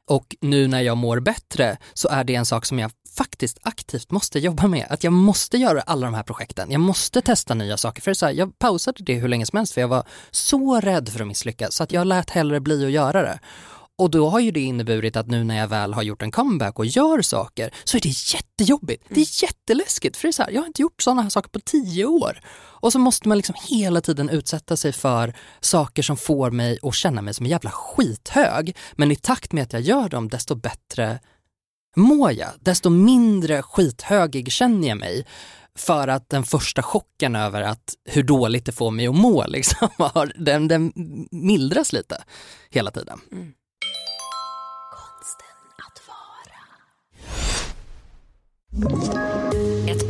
Och 0.10 0.36
nu 0.42 0.68
när 0.68 0.82
jag 0.82 0.98
mår 0.98 1.20
bättre 1.20 1.78
så 1.94 2.08
är 2.08 2.24
det 2.24 2.36
en 2.36 2.46
sak 2.46 2.66
som 2.66 2.80
jag 2.80 2.92
faktiskt 3.18 3.58
aktivt 3.62 4.12
måste 4.12 4.40
jobba 4.40 4.68
med. 4.68 4.88
Att 4.90 5.04
jag 5.04 5.14
måste 5.14 5.58
göra 5.58 5.82
alla 5.82 6.08
de 6.08 6.14
här 6.14 6.24
projekten. 6.24 6.72
Jag 6.72 6.82
måste 6.82 7.22
testa 7.22 7.54
nya 7.54 7.78
saker. 7.78 8.02
För 8.02 8.14
så 8.14 8.26
här, 8.26 8.34
jag 8.34 8.60
pausade 8.60 9.04
det 9.04 9.14
hur 9.14 9.28
länge 9.28 9.46
som 9.46 9.58
helst 9.58 9.74
för 9.74 9.82
jag 9.82 9.88
var 9.88 10.04
så 10.32 10.80
rädd 10.80 11.10
för 11.10 11.22
att 11.22 11.28
misslyckas 11.28 11.76
så 11.76 11.84
att 11.84 11.92
jag 11.92 12.08
lät 12.08 12.30
hellre 12.30 12.60
bli 12.60 12.86
att 12.86 12.92
göra 12.92 13.22
det. 13.22 13.40
Och 13.98 14.10
då 14.10 14.30
har 14.30 14.40
ju 14.40 14.52
det 14.52 14.60
inneburit 14.60 15.16
att 15.16 15.28
nu 15.28 15.44
när 15.44 15.58
jag 15.58 15.68
väl 15.68 15.94
har 15.94 16.04
gjort 16.04 16.22
en 16.22 16.32
comeback 16.32 16.80
och 16.80 16.86
gör 16.86 17.22
saker 17.22 17.74
så 17.84 17.98
är 17.98 18.02
det 18.02 18.34
jättejobbigt. 18.34 19.06
Det 19.10 19.22
är 19.22 19.44
jätteläskigt 19.44 20.18
för 20.18 20.28
det 20.28 20.30
är 20.30 20.32
så 20.32 20.44
här, 20.44 20.52
jag 20.52 20.62
har 20.62 20.68
inte 20.68 20.82
gjort 20.82 21.02
sådana 21.02 21.22
här 21.22 21.30
saker 21.30 21.50
på 21.50 21.60
tio 21.60 22.06
år. 22.06 22.40
Och 22.80 22.92
så 22.92 23.00
måste 23.00 23.28
man 23.28 23.38
liksom 23.38 23.56
hela 23.64 24.02
tiden 24.02 24.30
utsätta 24.30 24.78
sig 24.78 24.94
för 24.94 25.34
saker 25.60 26.04
som 26.04 26.18
får 26.18 26.52
mig 26.52 26.80
att 26.82 26.96
känna 26.96 27.22
mig 27.22 27.34
som 27.34 27.46
en 27.46 27.50
jävla 27.50 27.72
skithög. 27.72 28.76
Men 28.96 29.12
i 29.12 29.16
takt 29.16 29.54
med 29.54 29.64
att 29.64 29.74
jag 29.74 29.82
gör 29.82 30.10
dem 30.10 30.30
desto 30.30 30.56
bättre 30.56 31.20
mår 31.96 32.32
jag. 32.32 32.50
Desto 32.60 32.90
mindre 32.90 33.62
skithögig 33.62 34.52
känner 34.52 34.88
jag 34.88 34.98
mig. 34.98 35.26
För 35.76 36.08
att 36.08 36.30
den 36.30 36.44
första 36.44 36.84
chocken 36.84 37.36
över 37.36 37.62
att 37.62 37.96
hur 38.06 38.24
dåligt 38.24 38.66
det 38.66 38.72
får 38.72 38.92
mig 38.92 39.08
att 39.08 39.16
må 39.16 39.46
liksom, 39.48 39.88
den, 40.36 40.68
den 40.68 40.94
mildras 41.32 41.94
lite 41.94 42.24
hela 42.70 42.92
tiden. 42.92 43.20
Mm. 43.32 43.54
Ett 48.78 49.37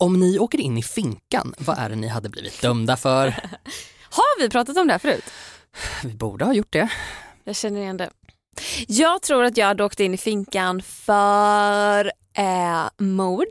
Om 0.00 0.20
ni 0.20 0.38
åker 0.38 0.60
in 0.60 0.78
i 0.78 0.82
finkan, 0.82 1.54
vad 1.58 1.78
är 1.78 1.88
det 1.88 1.96
ni 1.96 2.08
hade 2.08 2.28
blivit 2.28 2.62
dömda 2.62 2.96
för? 2.96 3.26
Har 4.10 4.40
vi 4.40 4.48
pratat 4.48 4.76
om 4.76 4.86
det 4.86 4.92
här 4.92 4.98
förut? 4.98 5.24
Vi 6.04 6.14
borde 6.14 6.44
ha 6.44 6.52
gjort 6.54 6.72
det. 6.72 6.88
Jag 7.44 7.56
känner 7.56 7.80
igen 7.80 7.96
det. 7.96 8.10
Jag 8.86 9.22
tror 9.22 9.44
att 9.44 9.56
jag 9.56 9.66
hade 9.66 9.84
åkt 9.84 10.00
in 10.00 10.14
i 10.14 10.16
finkan 10.16 10.82
för 10.82 12.12
eh, 12.34 12.88
mord, 12.98 13.46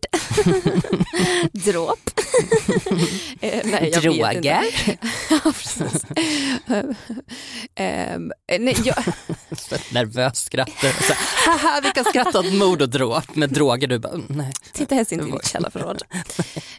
dråp. 1.53 1.99
eh, 3.41 3.61
nej, 3.65 3.91
jag 3.93 4.03
Droger. 4.03 4.41
ja. 5.29 5.53
Ehm, 7.75 8.31
nej, 8.59 8.77
jag, 8.85 8.95
nervöst 9.91 10.45
skratt. 10.45 10.69
Haha, 11.45 11.81
vi 11.83 11.91
kan 11.91 12.05
skratta 12.05 12.39
åt 12.39 12.53
mord 12.53 12.81
och 12.81 12.89
dråp 12.89 13.35
med 13.35 13.49
droger. 13.49 13.87
Du 13.87 13.99
bara, 13.99 14.13
mm, 14.13 14.25
nej. 14.29 14.53
titta 14.73 14.95
helst 14.95 15.11
inte 15.11 15.27
i 15.27 15.31
mitt 15.31 15.47
källarförråd. 15.47 16.03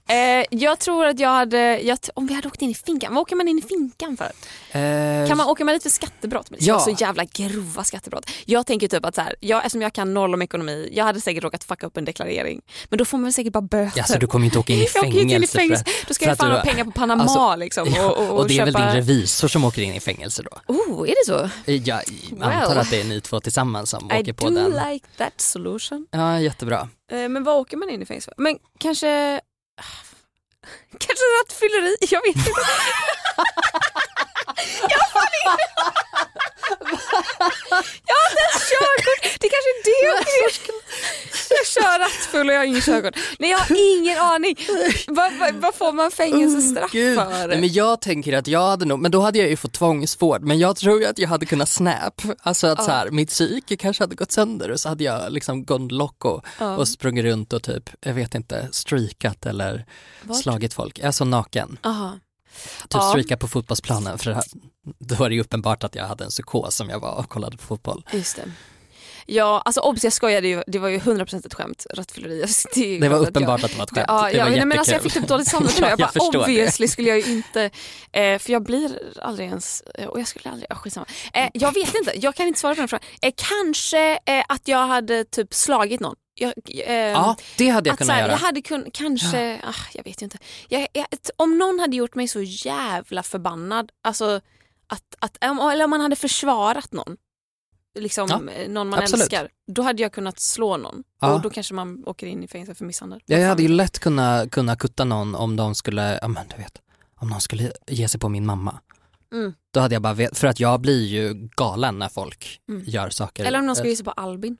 Eh, 0.08 0.44
jag 0.50 0.78
tror 0.78 1.06
att 1.06 1.20
jag 1.20 1.28
hade, 1.30 1.80
jag, 1.80 1.98
om 2.14 2.26
vi 2.26 2.34
hade 2.34 2.48
åkt 2.48 2.62
in 2.62 2.70
i 2.70 2.74
finkan, 2.74 3.14
vad 3.14 3.22
åker 3.22 3.36
man 3.36 3.48
in 3.48 3.58
i 3.58 3.62
finkan 3.62 4.16
för? 4.16 4.32
Eh, 4.78 5.28
Kan 5.28 5.36
man 5.36 5.46
åka 5.46 5.64
med 5.64 5.74
dit 5.74 5.82
för 5.82 5.90
skattebrott? 5.90 6.50
Men 6.50 6.58
det 6.58 6.66
Ja. 6.66 6.78
så 6.80 6.90
jävla 6.90 7.24
grova 7.24 7.84
skattebrott. 7.84 8.30
Jag 8.44 8.66
tänker 8.66 8.88
typ 8.88 9.04
att 9.04 9.14
så 9.14 9.20
här, 9.20 9.34
jag, 9.40 9.58
eftersom 9.58 9.82
jag 9.82 9.92
kan 9.92 10.14
noll 10.14 10.34
om 10.34 10.42
ekonomi, 10.42 10.88
jag 10.92 11.04
hade 11.04 11.20
säkert 11.20 11.44
råkat 11.44 11.64
fucka 11.64 11.89
upp 11.90 11.96
en 11.96 12.04
deklarering. 12.04 12.60
Men 12.88 12.98
då 12.98 13.04
får 13.04 13.18
man 13.18 13.32
säkert 13.32 13.52
bara 13.52 13.60
böter. 13.62 14.00
Alltså 14.00 14.18
du 14.18 14.26
kommer 14.26 14.44
inte 14.46 14.58
åka 14.58 14.72
in 14.72 14.78
i 14.78 14.82
inte 15.04 15.06
in 15.18 15.28
i 15.42 15.46
fängelse. 15.46 15.58
fängelse. 15.58 15.84
för- 15.84 16.06
Då 16.08 16.14
ska 16.14 16.24
jag 16.24 16.36
fan 16.36 16.50
du 16.50 16.56
ha 16.56 16.62
pengar 16.62 16.84
på 16.84 16.90
Panama 16.90 17.22
Alltså, 17.22 17.56
liksom. 17.56 17.88
Ja, 17.96 18.10
Och, 18.10 18.18
och, 18.30 18.38
och 18.40 18.48
det 18.48 18.54
är 18.58 18.66
köpa... 18.66 18.78
väl 18.78 18.86
din 18.86 18.96
revisor 18.96 19.48
som 19.48 19.64
åker 19.64 19.82
in 19.82 19.94
i 19.94 20.00
fängelse 20.00 20.42
då? 20.42 20.50
Oh, 20.74 21.08
är 21.10 21.14
det 21.14 21.26
så? 21.26 21.50
Jag 21.82 22.00
antar 22.42 22.68
Well. 22.68 22.78
att 22.78 22.90
det 22.90 23.00
är 23.00 23.04
ni 23.04 23.20
två 23.20 23.40
tillsammans 23.40 23.90
som 23.90 24.10
I 24.12 24.20
åker 24.20 24.32
på 24.32 24.48
do 24.48 24.54
den. 24.54 24.70
like 24.92 25.06
that 25.16 25.40
solution. 25.40 26.06
Ja, 26.10 26.40
jättebra. 26.40 26.88
Eh, 27.12 27.28
men 27.28 27.44
vad 27.44 27.54
åker 27.56 27.76
man 27.76 27.90
in 27.90 28.02
i 28.02 28.06
fängelse 28.06 28.30
för? 28.36 28.42
Men 28.42 28.58
kanske... 28.78 29.40
Kanske 30.98 31.24
rattfylleri? 31.40 31.96
Jag 32.00 32.20
vet 32.26 32.36
inte. 32.36 32.50
jag 34.90 34.98
har 34.98 35.10
fan 35.14 35.32
ingen... 35.40 35.58
Jag 38.08 38.14
har 38.20 38.26
inte 38.30 38.42
ens 38.46 38.60
körkort! 38.72 39.22
Det 39.40 39.48
kanske 39.54 39.70
är 39.76 39.82
det 39.84 40.00
jag 40.08 40.18
vill. 40.30 40.56
Jag 41.92 42.00
kör 42.00 42.04
rattfull 42.04 42.48
och 42.48 42.54
jag 42.54 42.58
har 42.60 42.64
ingen 42.66 42.80
körkort. 42.80 43.14
Nej 43.38 43.50
jag 43.50 43.58
har 43.58 43.98
ingen 43.98 44.18
aning. 44.18 44.56
Vad, 45.08 45.32
vad, 45.38 45.54
vad 45.54 45.74
får 45.74 45.92
man 45.92 46.10
fängelsestraff 46.10 46.92
Gud. 46.92 47.18
för? 47.18 47.48
Nej, 47.48 47.60
men 47.60 47.72
jag 47.72 48.00
tänker 48.00 48.32
att 48.32 48.46
jag 48.46 48.68
hade 48.68 48.84
nog, 48.84 48.98
men 48.98 49.10
då 49.10 49.20
hade 49.20 49.38
jag 49.38 49.48
ju 49.50 49.56
fått 49.56 49.72
tvångsvård, 49.72 50.42
men 50.42 50.58
jag 50.58 50.76
tror 50.76 51.00
ju 51.00 51.06
att 51.06 51.18
jag 51.18 51.28
hade 51.28 51.46
kunnat 51.46 51.68
snap, 51.68 52.22
alltså 52.42 52.66
att 52.66 52.84
så 52.84 52.90
här, 52.90 53.10
mitt 53.10 53.28
psyke 53.28 53.76
kanske 53.76 54.02
hade 54.02 54.14
gått 54.14 54.32
sönder 54.32 54.70
och 54.70 54.80
så 54.80 54.88
hade 54.88 55.04
jag 55.04 55.32
liksom 55.32 55.64
gone 55.64 55.94
loco 55.94 56.40
och 56.78 56.88
sprungit 56.88 57.24
runt 57.24 57.52
och 57.52 57.62
typ, 57.62 57.90
jag 58.00 58.14
vet 58.14 58.34
inte, 58.34 58.68
streakat 58.72 59.46
eller 59.46 59.86
slagit 60.42 60.74
folk, 60.74 60.98
jag 60.98 61.06
är 61.08 61.12
så 61.12 61.24
naken. 61.24 61.78
Aha. 61.84 62.12
Typ 62.82 62.88
Ja. 62.94 63.08
streaka 63.10 63.36
på 63.36 63.48
fotbollsplanen 63.48 64.18
för 64.18 64.40
då 64.98 65.14
var 65.14 65.28
det 65.28 65.34
ju 65.34 65.40
uppenbart 65.40 65.84
att 65.84 65.94
jag 65.94 66.04
hade 66.06 66.24
en 66.24 66.30
psykos 66.30 66.74
som 66.76 66.88
jag 66.88 67.00
var 67.00 67.14
och 67.14 67.28
kollade 67.28 67.56
på 67.56 67.62
fotboll. 67.62 68.04
Just 68.12 68.36
det. 68.36 68.42
Ja, 69.26 69.62
alltså 69.64 69.80
obs 69.80 70.04
jag 70.04 70.12
skojade 70.12 70.48
ju, 70.48 70.62
det 70.66 70.78
var 70.78 70.88
ju 70.88 70.98
100% 70.98 71.46
ett 71.46 71.54
skämt, 71.54 71.86
rattfylleri. 71.94 72.42
Alltså, 72.50 72.80
ju 72.80 72.98
Det 72.98 73.08
var 73.08 73.18
uppenbart 73.18 73.60
jag, 73.60 73.64
att 73.64 73.70
det 73.72 73.76
var 73.78 73.84
ett 73.84 73.90
skämt, 73.90 74.04
Ja, 74.08 74.22
det 74.30 74.36
ja, 74.36 74.44
var 74.44 74.50
nej, 74.50 74.64
men 74.64 74.78
alltså 74.78 74.92
jag 74.94 75.02
fick 75.02 75.12
typ 75.12 75.28
dåligt 75.28 75.48
samvete 75.48 75.74
nu. 75.80 75.86
Ja, 75.86 75.90
Jag 75.90 75.92
jag 75.92 75.98
bara 75.98 76.12
förstår 76.12 76.32
det. 76.32 76.38
obviously 76.38 76.88
skulle 76.88 77.08
jag 77.08 77.18
ju 77.18 77.32
inte, 77.32 77.70
eh, 78.12 78.38
för 78.38 78.52
jag 78.52 78.62
blir 78.62 78.98
aldrig 79.22 79.48
ens, 79.48 79.80
eh, 79.94 80.06
och 80.06 80.20
jag 80.20 80.28
skulle 80.28 80.50
aldrig, 80.50 80.70
oh, 80.72 80.76
skitsamma. 80.76 81.06
Eh, 81.32 81.48
jag 81.54 81.74
vet 81.74 81.94
inte, 81.94 82.12
jag 82.18 82.34
kan 82.34 82.46
inte 82.46 82.60
svara 82.60 82.74
på 82.74 82.80
den 82.80 82.88
frågan. 82.88 83.04
Eh, 83.22 83.32
kanske 83.36 84.12
eh, 84.26 84.44
att 84.48 84.68
jag 84.68 84.86
hade 84.86 85.24
typ 85.24 85.54
slagit 85.54 86.00
någon. 86.00 86.16
Jag, 86.34 86.52
eh, 86.86 86.94
Ja, 86.94 87.36
det 87.58 87.68
hade 87.68 87.88
jag 87.88 87.92
att, 87.94 87.98
kunnat 87.98 88.14
här, 88.14 88.20
göra. 88.22 88.32
Jag 88.32 88.38
hade 88.38 88.62
kunnat, 88.62 88.88
kanske, 88.92 89.60
ah, 89.64 89.74
jag 89.92 90.04
vet 90.04 90.22
ju 90.22 90.24
inte. 90.24 90.38
Jag, 90.68 90.86
jag, 90.92 91.06
om 91.36 91.58
någon 91.58 91.80
hade 91.80 91.96
gjort 91.96 92.14
mig 92.14 92.28
så 92.28 92.40
jävla 92.42 93.22
förbannad, 93.22 93.90
alltså 94.04 94.40
att, 94.86 95.02
att, 95.18 95.44
eller 95.72 95.84
om 95.84 95.90
man 95.90 96.00
hade 96.00 96.16
försvarat 96.16 96.92
någon, 96.92 97.16
liksom 97.98 98.28
Ja, 98.30 98.52
eh, 98.52 98.68
någon 98.68 98.88
man 98.88 98.98
absolut. 98.98 99.20
älskar, 99.22 99.48
då 99.66 99.82
hade 99.82 100.02
jag 100.02 100.12
kunnat 100.12 100.40
slå 100.40 100.76
någon. 100.76 101.04
Ja. 101.20 101.34
Och 101.34 101.40
då 101.42 101.50
kanske 101.50 101.74
man 101.74 102.04
åker 102.06 102.26
in 102.26 102.42
i 102.42 102.48
fängelse 102.48 102.74
för 102.74 102.84
misshandel. 102.84 103.20
Jag 103.26 103.48
hade 103.48 103.62
ju 103.62 103.68
lätt 103.68 103.98
kunnat 103.98 104.50
kunna 104.50 104.76
kutta 104.76 105.04
någon 105.04 105.34
om 105.34 105.56
de 105.56 105.74
skulle, 105.74 106.18
ja 106.22 106.28
men 106.28 106.48
du 106.48 106.56
vet, 106.56 106.78
om 107.16 107.28
någon 107.28 107.40
skulle 107.40 107.72
ge 107.86 108.08
sig 108.08 108.20
på 108.20 108.28
min 108.28 108.46
mamma. 108.46 108.80
Mm. 109.32 109.52
Då 109.70 109.80
hade 109.80 109.94
jag 109.94 110.02
bara 110.02 110.14
vet, 110.14 110.38
för 110.38 110.46
att 110.46 110.60
jag 110.60 110.80
blir 110.80 111.06
ju 111.06 111.48
galen 111.56 111.98
när 111.98 112.08
folk 112.08 112.60
Mm. 112.68 112.82
gör 112.86 113.10
saker. 113.10 113.44
Eller 113.44 113.58
om 113.58 113.66
någon 113.66 113.76
skulle 113.76 113.88
Eh, 113.88 113.90
ge 113.90 113.96
sig 113.96 114.04
på 114.04 114.10
Albin. 114.10 114.56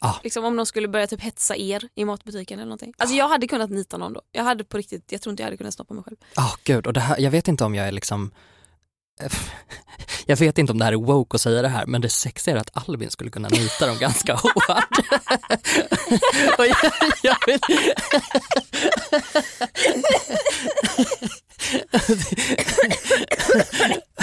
Ja. 0.00 0.20
Liksom 0.22 0.44
om 0.44 0.56
någon 0.56 0.66
skulle 0.66 0.88
börja 0.88 1.06
typ 1.06 1.20
hetsa 1.20 1.56
er 1.56 1.88
i 1.94 2.04
matbutiken 2.04 2.58
eller 2.58 2.66
någonting. 2.66 2.94
Alltså 2.98 3.16
jag 3.16 3.28
hade 3.28 3.46
kunnat 3.46 3.70
nita 3.70 3.96
någon 3.98 4.12
då. 4.12 4.22
Jag 4.32 4.44
hade 4.44 4.64
på 4.64 4.76
riktigt, 4.76 5.12
jag 5.12 5.22
tror 5.22 5.30
inte 5.30 5.42
jag 5.42 5.46
hade 5.46 5.56
kunnat 5.56 5.74
stoppa 5.74 5.94
mig 5.94 6.04
själv. 6.04 6.16
Ja, 6.36 6.50
gud, 6.64 6.86
och 6.86 6.92
det 6.92 7.00
här, 7.00 7.18
jag 7.20 7.30
vet 7.30 7.48
inte 7.48 7.64
om 7.64 7.74
jag 7.74 7.88
är 7.88 7.92
liksom 7.92 8.30
jag 10.26 10.36
vet 10.36 10.58
inte 10.58 10.72
om 10.72 10.78
det 10.78 10.84
här 10.84 10.92
är 10.92 10.96
woke 10.96 11.34
att 11.34 11.40
säga 11.40 11.62
det 11.62 11.68
här, 11.68 11.86
men 11.86 12.00
det 12.00 12.08
sexiga 12.08 12.54
är 12.54 12.60
att 12.60 12.88
Albin 12.88 13.10
skulle 13.10 13.30
kunna 13.30 13.48
nita 13.48 13.86
dem 13.86 13.98
ganska 13.98 14.34
hårt. 14.34 14.54
och 16.58 16.66
jag, 16.66 16.76
jag 17.22 17.36
vill... 17.46 17.58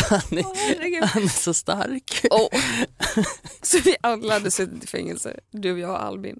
han, 0.09 0.37
är, 0.37 1.05
han 1.05 1.23
är 1.23 1.27
så 1.27 1.53
stark. 1.53 2.25
Oh. 2.31 2.49
Så 3.61 3.79
vi 3.79 3.95
alla 4.01 4.33
hade 4.33 4.51
suttit 4.51 4.83
i 4.83 4.87
fängelse, 4.87 5.39
du, 5.51 5.79
jag 5.79 5.89
och 5.89 6.03
Albin. 6.03 6.39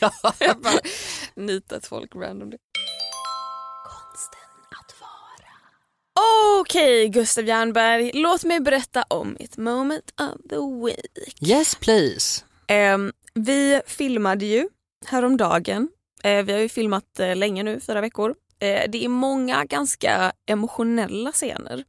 ja. 0.00 0.12
Jag 0.38 0.60
bara 0.60 0.80
nitat 1.36 1.86
folk 1.86 2.14
randomly. 2.14 2.56
Okej 6.60 7.08
Gustav 7.08 7.44
Jernberg, 7.44 8.10
låt 8.14 8.44
mig 8.44 8.60
berätta 8.60 9.04
om 9.08 9.36
mitt 9.40 9.56
moment 9.56 10.12
of 10.20 10.50
the 10.50 10.56
week. 10.84 11.42
Yes 11.42 11.74
please. 11.74 12.44
Ehm, 12.66 13.12
vi 13.34 13.80
filmade 13.86 14.46
ju 14.46 14.68
häromdagen. 15.06 15.88
Eh, 16.24 16.44
vi 16.44 16.52
har 16.52 16.60
ju 16.60 16.68
filmat 16.68 17.20
eh, 17.20 17.36
länge 17.36 17.62
nu, 17.62 17.80
fyra 17.80 18.00
veckor. 18.00 18.34
Eh, 18.58 18.90
det 18.90 19.04
är 19.04 19.08
många 19.08 19.64
ganska 19.64 20.32
emotionella 20.46 21.32
scener. 21.32 21.84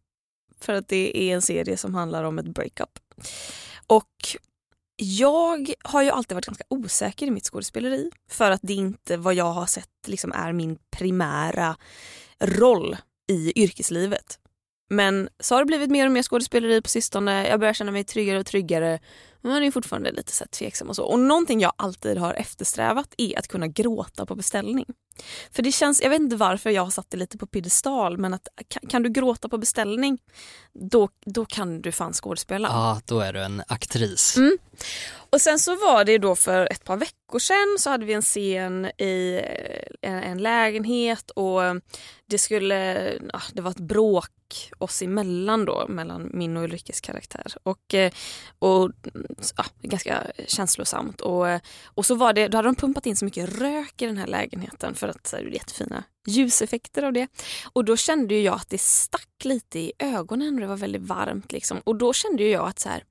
För 0.62 0.74
att 0.74 0.88
det 0.88 1.18
är 1.18 1.36
en 1.36 1.42
serie 1.42 1.78
som 1.78 1.96
handlar 1.96 2.24
om 2.24 2.40
ett 2.40 2.48
breakup. 2.48 3.00
Och 3.88 4.38
jag 4.96 5.74
har 5.84 6.04
ju 6.04 6.10
alltid 6.10 6.36
varit 6.36 6.46
ganska 6.46 6.64
osäker 6.68 7.28
i 7.28 7.32
mitt 7.32 7.46
skådespeleri. 7.46 8.12
För 8.32 8.52
att 8.52 8.62
det 8.64 8.74
inte 8.74 9.18
vad 9.18 9.34
jag 9.34 9.52
har 9.52 9.66
sett 9.66 10.08
liksom 10.08 10.32
är 10.32 10.54
min 10.54 10.78
primära 10.92 11.76
roll 12.40 12.98
i 13.30 13.54
yrkeslivet. 13.56 14.40
Men 14.90 15.30
så 15.40 15.56
har 15.56 15.62
det 15.62 15.66
blivit 15.66 15.90
mer 15.90 16.06
och 16.06 16.12
mer 16.12 16.24
skådespeleri 16.24 16.82
på 16.82 16.90
sistone. 16.90 17.48
Jag 17.48 17.60
börjar 17.60 17.74
känna 17.74 17.92
mig 17.92 18.04
tryggare 18.04 18.40
och 18.40 18.46
tryggare. 18.46 19.00
Men 19.42 19.52
man 19.52 19.64
är 19.64 19.72
fortfarande 19.72 20.12
lite 20.12 20.32
så 20.32 20.46
tveksam 20.46 20.90
och 20.90 20.96
så. 20.96 21.04
Och 21.04 21.20
någonting 21.20 21.60
jag 21.60 21.74
alltid 21.76 22.18
har 22.18 22.34
eftersträvat 22.34 23.14
är 23.18 23.40
att 23.40 23.48
kunna 23.48 23.68
gråta 23.68 24.26
på 24.26 24.36
beställning. 24.36 24.86
För 25.52 25.64
det 25.64 25.72
känns, 25.72 26.02
jag 26.02 26.10
vet 26.10 26.20
inte 26.20 26.36
varför 26.36 26.70
jag 26.70 26.84
har 26.84 26.92
satt 26.92 27.10
det 27.10 27.18
lite 27.18 27.38
på 27.38 27.46
piedestal 27.46 28.18
men 28.18 28.34
att 28.34 28.48
kan, 28.68 28.90
kan 28.90 29.04
du 29.04 29.10
gråta 29.10 29.50
på 29.50 29.58
beställning 29.58 30.18
då, 30.74 31.10
då 31.26 31.46
kan 31.46 31.82
du 31.82 31.92
fan 31.92 32.14
skådespela. 32.14 32.68
Ja, 32.68 33.02
då 33.06 33.20
är 33.20 33.34
du 33.34 33.44
en 33.44 33.64
aktris. 33.68 34.38
Mm. 34.38 34.58
Och 35.30 35.42
sen 35.42 35.60
så 35.60 35.76
var 35.76 36.06
det 36.06 36.18
då 36.18 36.36
för 36.36 36.72
ett 36.72 36.84
par 36.84 36.98
veckor 36.98 37.40
sedan 37.40 37.78
så 37.80 37.90
hade 37.90 38.06
vi 38.06 38.14
en 38.14 38.22
scen 38.22 38.86
i 38.86 39.42
eh, 40.02 40.12
en, 40.12 40.24
en 40.24 40.38
lägenhet 40.38 41.32
och 41.32 41.62
det 42.26 42.38
skulle, 42.38 43.14
ja, 43.34 43.42
det 43.54 43.62
var 43.62 43.72
ett 43.72 43.80
bråk 43.80 44.32
oss 44.78 45.02
emellan 45.02 45.66
då, 45.66 45.86
mellan 45.90 46.30
min 46.34 46.58
och 46.58 46.64
Ulrikes 46.64 47.02
karaktär. 47.02 47.54
Och, 47.64 47.94
eh, 47.94 48.12
och 48.60 48.92
ja, 49.58 49.66
ganska 49.82 50.24
känslosamt. 50.48 51.22
Och, 51.22 51.46
och 51.86 52.06
så 52.06 52.16
var 52.16 52.34
det, 52.34 52.48
då 52.48 52.58
hade 52.58 52.68
de 52.68 52.76
pumpat 52.76 53.06
in 53.06 53.16
så 53.16 53.26
mycket 53.26 53.60
rök 53.60 54.02
i 54.02 54.06
den 54.06 54.18
här 54.18 54.28
lägenheten 54.28 54.96
för 54.96 55.08
att 55.10 55.28
så 55.28 55.36
här, 55.36 55.44
det 55.44 55.50
är 55.50 55.54
jättefina 55.54 56.04
ljuseffekter 56.28 57.04
av 57.04 57.14
det. 57.14 57.28
Och 57.74 57.86
då 57.86 57.98
kände 57.98 58.36
jag 58.36 58.56
att 58.56 58.70
det 58.70 58.82
stack 58.82 59.44
lite 59.44 59.80
i 59.80 59.92
ögonen 60.00 60.54
och 60.54 60.62
det 60.62 60.68
var 60.68 60.78
väldigt 60.78 61.02
varmt. 61.02 61.52
Liksom. 61.52 61.82
Och 61.84 61.96
då 61.96 62.14
kände 62.14 62.44
jag 62.44 62.68
att 62.68 62.80
så 62.80 62.90
här, 62.90 63.04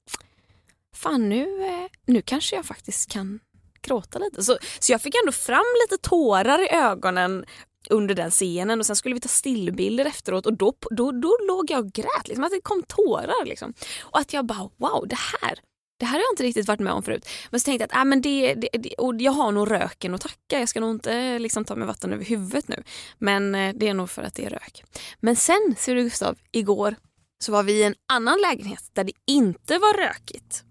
fan 0.95 1.29
nu, 1.29 1.67
eh, 1.67 1.87
nu 2.07 2.23
kanske 2.23 2.57
jag 2.57 2.65
faktiskt 2.67 3.11
kan 3.11 3.41
gråta 3.83 4.19
lite. 4.19 4.45
Så, 4.45 4.59
så 4.79 4.93
jag 4.93 5.03
fick 5.03 5.15
ändå 5.23 5.33
fram 5.33 5.65
lite 5.85 6.09
tårar 6.09 6.65
i 6.65 6.69
ögonen 6.71 7.45
under 7.91 8.15
den 8.15 8.31
scenen 8.31 8.81
och 8.81 8.87
sen 8.87 8.97
skulle 8.97 9.15
vi 9.15 9.21
ta 9.21 9.29
stillbilder 9.29 10.05
efteråt 10.05 10.47
och 10.47 10.57
då, 10.57 10.75
då, 10.91 11.13
då 11.13 11.39
låg 11.49 11.71
jag 11.71 11.81
och 11.81 11.93
grät. 11.93 12.29
Liksom, 12.29 12.45
att 12.45 12.51
det 12.51 12.61
kom 12.63 12.83
tårar. 12.83 13.47
Liksom. 13.47 13.75
Och 14.01 14.19
att 14.19 14.33
jag 14.33 14.47
bara 14.47 14.71
wow, 14.77 15.09
det 15.09 15.19
här 15.43 15.59
det 15.99 16.07
här 16.07 16.13
har 16.13 16.21
jag 16.21 16.33
inte 16.33 16.43
riktigt 16.43 16.69
varit 16.69 16.81
med 16.81 16.93
om 16.93 17.03
förut. 17.03 17.29
Men 17.51 17.61
så 17.61 17.65
tänkte 17.65 17.83
jag 17.83 17.91
att 17.91 17.97
äh, 17.97 18.05
men 18.05 18.23
det, 18.23 18.55
det, 18.55 18.69
det, 18.73 18.95
och 18.95 19.15
jag 19.21 19.33
har 19.33 19.53
nog 19.53 19.71
röken 19.71 20.15
att 20.15 20.21
tacka. 20.21 20.61
Jag 20.61 20.69
ska 20.69 20.81
nog 20.81 20.91
inte 20.91 21.39
liksom, 21.39 21.65
ta 21.65 21.77
mig 21.77 21.87
vatten 21.87 22.13
över 22.13 22.25
huvudet 22.25 22.69
nu. 22.69 22.83
Men 23.19 23.55
eh, 23.55 23.75
det 23.75 23.89
är 23.89 23.95
nog 23.95 24.11
för 24.11 24.23
att 24.23 24.35
det 24.35 24.45
är 24.45 24.51
rök. 24.51 24.85
Men 25.21 25.37
sen, 25.37 25.75
ser 25.79 25.95
du 25.95 26.03
Gustav, 26.03 26.39
igår 26.53 26.97
så 27.39 27.53
var 27.53 27.63
vi 27.63 27.73
i 27.73 27.83
en 27.83 27.95
annan 28.13 28.41
lägenhet 28.41 28.91
där 28.93 29.05
det 29.05 29.13
inte 29.27 29.79
var 29.79 29.97
rökigt. 29.97 30.65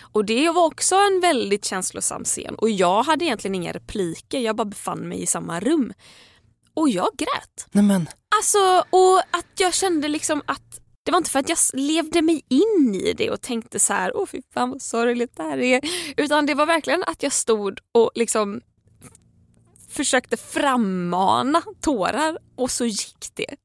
Och 0.00 0.24
det 0.24 0.50
var 0.50 0.66
också 0.66 0.94
en 0.94 1.20
väldigt 1.20 1.64
känslosam 1.64 2.24
scen. 2.24 2.54
Och 2.54 2.70
jag 2.70 3.02
hade 3.02 3.24
egentligen 3.24 3.54
inga 3.54 3.72
repliker, 3.72 4.38
jag 4.38 4.56
bara 4.56 4.64
befann 4.64 5.08
mig 5.08 5.22
i 5.22 5.26
samma 5.26 5.60
rum. 5.60 5.92
Och 6.74 6.88
jag 6.88 7.08
grät. 7.16 7.66
Nej 7.72 7.84
men, 7.84 8.08
Alltså, 8.38 8.84
och 8.90 9.18
att 9.18 9.46
jag 9.58 9.74
kände 9.74 10.08
liksom 10.08 10.42
att 10.46 10.79
det 11.10 11.12
var 11.12 11.18
inte 11.18 11.30
för 11.30 11.38
att 11.38 11.48
jag 11.48 11.58
levde 11.72 12.22
mig 12.22 12.42
in 12.48 12.94
i 12.94 13.12
det 13.12 13.30
och 13.30 13.40
tänkte 13.40 13.78
så 13.78 13.92
här, 13.92 14.16
åh 14.16 14.26
fy 14.26 14.42
fan 14.54 14.70
vad 14.70 14.82
sorgligt 14.82 15.36
det 15.36 15.42
här 15.42 15.58
är. 15.58 15.80
Utan 16.16 16.46
det 16.46 16.54
var 16.54 16.66
verkligen 16.66 17.04
att 17.06 17.22
jag 17.22 17.32
stod 17.32 17.78
och 17.92 18.10
liksom 18.14 18.60
försökte 19.88 20.36
frammana 20.36 21.62
tårar 21.80 22.38
och 22.56 22.70
så 22.70 22.84
gick 22.84 23.26
det. 23.34 23.56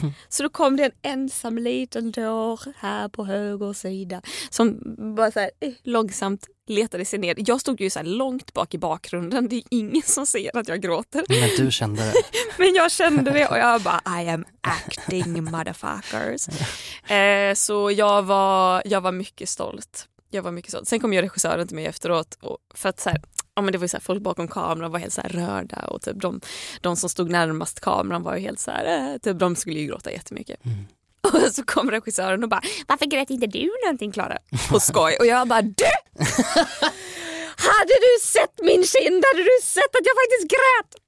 Så 0.28 0.42
då 0.42 0.48
kom 0.48 0.76
det 0.76 0.84
en 0.84 0.92
ensam 1.02 1.58
liten 1.58 2.12
tår 2.12 2.60
här 2.76 3.08
på 3.08 3.24
höger 3.24 3.72
sida 3.72 4.22
som 4.50 4.80
bara 5.16 5.30
så 5.30 5.40
här, 5.40 5.50
eh, 5.60 5.72
långsamt 5.82 6.48
letade 6.70 7.04
sig 7.04 7.18
ner. 7.18 7.34
Jag 7.38 7.60
stod 7.60 7.80
ju 7.80 7.90
så 7.90 8.02
långt 8.02 8.52
bak 8.52 8.74
i 8.74 8.78
bakgrunden. 8.78 9.48
Det 9.48 9.56
är 9.56 9.62
ingen 9.70 10.02
som 10.02 10.26
ser 10.26 10.56
att 10.56 10.68
jag 10.68 10.80
gråter. 10.80 11.24
men 11.28 11.66
du 11.66 11.70
kände 11.72 12.02
det. 12.02 12.12
Men 12.58 12.74
jag 12.74 12.90
kände 12.92 13.30
det 13.30 13.46
och 13.46 13.58
jag 13.58 13.82
bara 13.82 14.22
I 14.22 14.28
am 14.28 14.44
acting 14.60 15.44
motherfuckers. 15.44 16.48
Eh, 17.10 17.54
så 17.54 17.90
jag 17.90 18.22
var, 18.22 18.82
jag 18.84 19.00
var 19.00 19.12
mycket 19.12 19.48
stolt. 19.48 20.06
Jag 20.30 20.42
var 20.42 20.50
mycket 20.52 20.70
stolt. 20.70 20.88
Sen 20.88 21.00
kom 21.00 21.12
ju 21.12 21.22
regissören 21.22 21.66
till 21.68 21.76
mig 21.76 21.86
efteråt 21.86 22.38
och 22.40 22.58
för 22.74 22.88
att 22.88 23.00
så 23.00 23.10
här, 23.10 23.20
ja, 23.54 23.62
men 23.62 23.72
det 23.72 23.78
var 23.78 23.86
så 23.86 23.96
här, 23.96 24.02
folk 24.02 24.22
bakom 24.22 24.48
kameran 24.48 24.92
var 24.92 24.98
helt 24.98 25.12
så 25.12 25.20
rörda 25.24 25.86
och 25.86 26.02
typ 26.02 26.20
de, 26.20 26.40
de 26.80 26.96
som 26.96 27.08
stod 27.08 27.30
närmast 27.30 27.80
kameran 27.80 28.22
var 28.22 28.34
ju 28.36 28.40
helt 28.40 28.60
så 28.60 28.70
här, 28.70 29.12
eh, 29.12 29.18
typ, 29.18 29.38
de 29.38 29.56
skulle 29.56 29.80
ju 29.80 29.86
gråta 29.86 30.12
jättemycket. 30.12 30.60
Och 31.22 31.54
så 31.54 31.62
kom 31.64 31.90
regissören 31.90 32.42
och 32.42 32.48
bara 32.48 32.60
“Varför 32.88 33.06
grät 33.06 33.30
inte 33.30 33.46
du 33.46 33.70
någonting 33.84 34.12
Klara?” 34.12 34.38
på 34.70 34.80
skoj. 34.80 35.16
Och 35.20 35.26
jag 35.26 35.48
bara 35.48 35.62
“Du! 35.62 35.84
Hade 37.56 37.94
du 38.00 38.20
sett 38.22 38.54
min 38.62 38.84
kind 38.84 39.24
hade 39.32 39.42
du 39.42 39.58
sett 39.62 39.96
att 39.96 40.06
jag 40.06 40.16
faktiskt 40.16 40.50
grät!” 40.50 41.02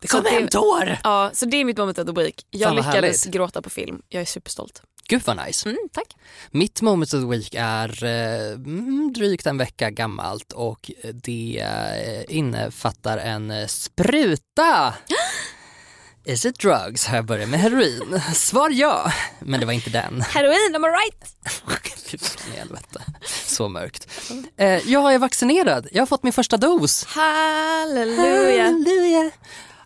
Det 0.00 0.08
Så 0.08 0.16
kom 0.22 0.26
en 0.36 0.48
tår! 0.48 0.98
Ja, 1.04 1.30
så 1.34 1.46
det 1.46 1.56
är 1.56 1.64
mitt 1.64 1.76
moment 1.76 1.98
of 1.98 2.06
the 2.06 2.12
week. 2.12 2.46
Jag 2.50 2.68
Fan, 2.68 2.76
lyckades 2.76 3.24
härligt. 3.24 3.34
gråta 3.34 3.62
på 3.62 3.70
film. 3.70 4.02
Jag 4.08 4.20
är 4.20 4.24
superstolt. 4.26 4.82
Gud 5.08 5.22
vad 5.24 5.46
nice. 5.46 5.68
Mm, 5.68 5.78
tack. 5.92 6.16
Mitt 6.50 6.82
moment 6.82 7.14
of 7.14 7.20
the 7.20 7.26
week 7.26 7.54
är 7.58 8.04
eh, 8.04 8.52
mm, 8.52 9.12
drygt 9.12 9.46
en 9.46 9.58
vecka 9.58 9.90
gammalt 9.90 10.52
och 10.52 10.90
det 11.12 11.62
eh, 12.28 12.36
innefattar 12.36 13.18
en 13.18 13.68
spruta. 13.68 14.94
Is 16.28 16.44
it 16.46 16.58
drugs? 16.58 17.06
Har 17.06 17.16
jag 17.16 17.24
börjat 17.24 17.48
med 17.48 17.60
heroin? 17.60 18.20
Svar 18.34 18.70
ja, 18.70 19.12
men 19.40 19.60
det 19.60 19.66
var 19.66 19.72
inte 19.72 19.90
den. 19.90 20.20
Heroin, 20.20 20.74
am 20.74 20.84
I 20.84 20.88
right? 20.88 21.36
Fy 22.06 22.18
fan 22.18 22.52
i 22.54 22.58
helvete. 22.58 23.02
Så 23.46 23.68
mörkt. 23.68 24.08
Eh, 24.56 24.90
jag 24.90 25.14
är 25.14 25.18
vaccinerad, 25.18 25.86
jag 25.92 26.00
har 26.02 26.06
fått 26.06 26.22
min 26.22 26.32
första 26.32 26.56
dos. 26.56 27.04
Halleluja. 27.04 28.64
Halleluja. 28.64 29.30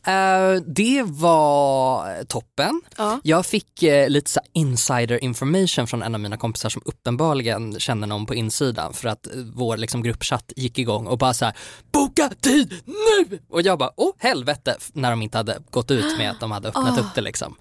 Eh, 0.07 0.63
det 0.67 1.03
var 1.07 2.25
toppen. 2.25 2.81
Ja. 2.97 3.21
Jag 3.25 3.47
fick 3.47 3.83
eh, 3.83 4.09
lite 4.09 4.31
så 4.31 4.41
insider 4.53 5.25
information 5.25 5.87
från 5.87 6.03
en 6.03 6.15
av 6.15 6.21
mina 6.21 6.37
kompisar 6.37 6.69
som 6.69 6.83
uppenbarligen 6.85 7.81
känner 7.81 8.07
någon 8.07 8.27
på 8.27 8.35
insidan 8.35 8.93
för 8.93 9.09
att 9.09 9.27
eh, 9.27 9.33
vår 9.55 9.77
liksom, 9.77 10.03
gruppchatt 10.03 10.53
gick 10.57 10.79
igång 10.79 11.07
och 11.07 11.19
bara 11.19 11.35
så 11.35 11.45
här 11.45 11.55
boka 11.93 12.31
tid 12.41 12.75
nu! 12.87 13.39
Och 13.51 13.63
jag 13.63 13.79
bara 13.79 13.91
åh 13.97 14.13
helvete 14.19 14.77
när 14.93 15.11
de 15.11 15.23
inte 15.23 15.39
hade 15.39 15.59
gått 15.71 15.91
ut 15.91 16.19
med 16.19 16.31
att 16.31 16.41
de 16.41 16.51
hade 16.51 16.69
öppnat 16.69 17.01
upp 17.01 17.15
det 17.15 17.21
liksom. 17.21 17.57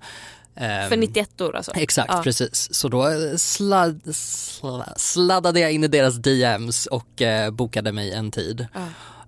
Ehm, 0.55 0.89
För 0.89 0.97
91 0.97 1.41
år 1.41 1.55
alltså. 1.55 1.71
Exakt, 1.75 2.13
Ja. 2.13 2.21
precis. 2.23 2.73
Så 2.73 2.87
då 2.87 3.07
sladd, 3.37 4.01
sla- 4.05 4.93
sladdade 4.97 5.59
jag 5.59 5.71
in 5.71 5.83
i 5.83 5.87
deras 5.87 6.15
DMs 6.15 6.85
och 6.85 7.21
bokade 7.51 7.91
mig 7.91 8.11
en 8.11 8.31
tid. 8.31 8.67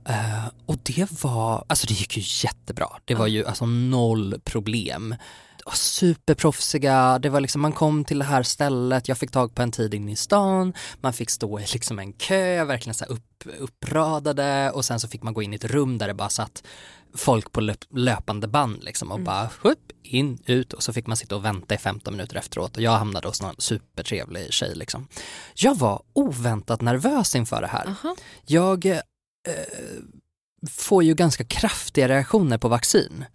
Eh, 0.05 0.47
och 0.65 0.77
det 0.83 1.23
var, 1.23 1.65
alltså 1.67 1.87
det 1.87 1.93
gick 1.93 2.17
ju 2.17 2.47
jättebra. 2.47 2.87
Det 3.05 3.15
var 3.15 3.27
ju 3.27 3.45
alltså 3.45 3.65
noll 3.65 4.39
problem. 4.43 5.15
Superproffsiga, 5.73 7.19
det 7.19 7.29
var 7.29 7.39
liksom, 7.39 7.61
man 7.61 7.71
kom 7.71 8.05
till 8.05 8.19
det 8.19 8.25
här 8.25 8.43
stället, 8.43 9.07
jag 9.07 9.17
fick 9.17 9.31
tag 9.31 9.55
på 9.55 9.61
en 9.61 9.71
tid 9.71 9.93
inne 9.93 10.11
i 10.11 10.15
stan, 10.15 10.73
man 11.01 11.13
fick 11.13 11.29
stå 11.29 11.59
i 11.59 11.65
liksom 11.73 11.99
en 11.99 12.13
kö, 12.13 12.63
verkligen 12.63 12.93
så 12.93 13.05
upp, 13.05 13.43
uppradade. 13.59 14.71
Och 14.71 14.85
sen 14.85 14.99
så 14.99 15.07
fick 15.07 15.23
man 15.23 15.33
gå 15.33 15.41
in 15.41 15.53
i 15.53 15.55
ett 15.55 15.65
rum 15.65 15.97
där 15.97 16.07
det 16.07 16.13
bara 16.13 16.29
satt 16.29 16.63
folk 17.13 17.51
på 17.51 17.61
löp, 17.61 17.79
löpande 17.89 18.47
band 18.47 18.83
liksom 18.83 19.11
och 19.11 19.19
bara 19.19 19.49
upp, 19.61 19.91
in, 20.03 20.37
ut. 20.45 20.73
Och 20.73 20.83
så 20.83 20.93
fick 20.93 21.07
man 21.07 21.17
sitta 21.17 21.35
och 21.35 21.45
vänta 21.45 21.75
i 21.75 21.77
15 21.77 22.13
minuter 22.13 22.35
efteråt. 22.35 22.77
Och 22.77 22.83
jag 22.83 22.91
hamnade 22.91 23.27
hos 23.27 23.41
någon 23.41 23.55
supertrevlig 23.57 24.53
tjej 24.53 24.75
liksom. 24.75 25.07
Jag 25.55 25.77
var 25.77 26.01
oväntat 26.13 26.81
nervös 26.81 27.35
inför 27.35 27.61
det 27.61 27.67
här. 27.67 27.95
Jag 28.45 28.85
eh, 28.85 28.99
får 30.69 31.03
ju 31.03 31.13
ganska 31.13 31.43
kraftiga 31.43 32.07
reaktioner 32.07 32.57
på 32.57 32.67
vaccin. 32.67 33.25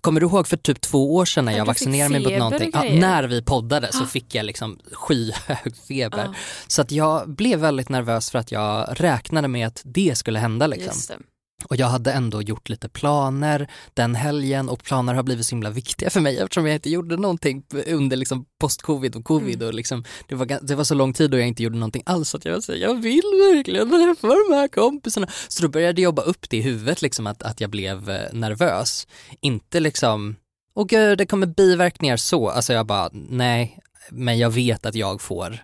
Kommer 0.00 0.20
du 0.20 0.26
ihåg 0.26 0.48
för 0.48 0.56
typ 0.56 0.80
två 0.80 1.14
år 1.14 1.24
sedan 1.24 1.44
när 1.44 1.52
Ja, 1.52 1.58
jag 1.58 1.64
vaccinerade 1.64 2.12
mig 2.12 2.22
mot 2.22 2.38
någonting? 2.38 2.70
Ja, 2.72 2.82
när 2.82 3.24
vi 3.24 3.42
poddade 3.42 3.92
så 3.92 4.06
fick 4.06 4.34
jag 4.34 4.46
liksom 4.46 4.78
skyhög 4.92 5.76
feber. 5.88 6.36
Så 6.66 6.82
att 6.82 6.90
jag 6.92 7.30
blev 7.30 7.58
väldigt 7.58 7.88
nervös 7.88 8.30
för 8.30 8.38
att 8.38 8.52
jag 8.52 9.00
räknade 9.00 9.48
med 9.48 9.66
att 9.66 9.82
det 9.84 10.18
skulle 10.18 10.38
hända 10.38 10.66
liksom. 10.66 11.24
Och 11.64 11.76
jag 11.76 11.86
hade 11.86 12.12
ändå 12.12 12.42
gjort 12.42 12.68
lite 12.68 12.88
planer 12.88 13.70
den 13.94 14.14
helgen 14.14 14.68
och 14.68 14.82
planer 14.82 15.14
har 15.14 15.22
blivit 15.22 15.46
så 15.46 15.54
himla 15.54 15.70
viktiga 15.70 16.10
för 16.10 16.20
mig 16.20 16.38
eftersom 16.38 16.66
jag 16.66 16.74
inte 16.74 16.90
gjorde 16.90 17.16
någonting 17.16 17.62
under 17.86 18.16
liksom 18.16 18.44
post-covid 18.60 19.16
och 19.16 19.24
covid 19.24 19.62
och 19.62 19.74
liksom, 19.74 20.04
det, 20.28 20.34
var, 20.34 20.66
det 20.66 20.74
var 20.74 20.84
så 20.84 20.94
lång 20.94 21.12
tid 21.12 21.34
och 21.34 21.40
jag 21.40 21.48
inte 21.48 21.62
gjorde 21.62 21.78
någonting 21.78 22.02
alls 22.06 22.34
att 22.34 22.44
jag 22.44 22.52
var 22.52 22.60
så 22.60 22.74
jag 22.74 22.94
vill 22.94 23.22
verkligen 23.54 23.90
träffa 23.90 24.28
de 24.28 24.54
här 24.54 24.68
kompisarna. 24.68 25.26
Så 25.48 25.62
då 25.62 25.68
började 25.68 26.00
jag 26.00 26.04
jobba 26.04 26.22
upp 26.22 26.50
det 26.50 26.56
i 26.56 26.60
huvudet 26.60 27.02
liksom 27.02 27.26
att, 27.26 27.42
att 27.42 27.60
jag 27.60 27.70
blev 27.70 28.10
eh, 28.10 28.32
nervös. 28.32 29.06
Inte 29.40 29.80
liksom, 29.80 30.36
åh 30.74 30.86
gud 30.86 31.18
det 31.18 31.26
kommer 31.26 31.46
biverkningar 31.46 32.16
så, 32.16 32.48
alltså 32.48 32.72
jag 32.72 32.86
bara 32.86 33.10
nej, 33.12 33.78
men 34.10 34.38
jag 34.38 34.50
vet 34.50 34.86
att 34.86 34.94
jag 34.94 35.20
får 35.20 35.58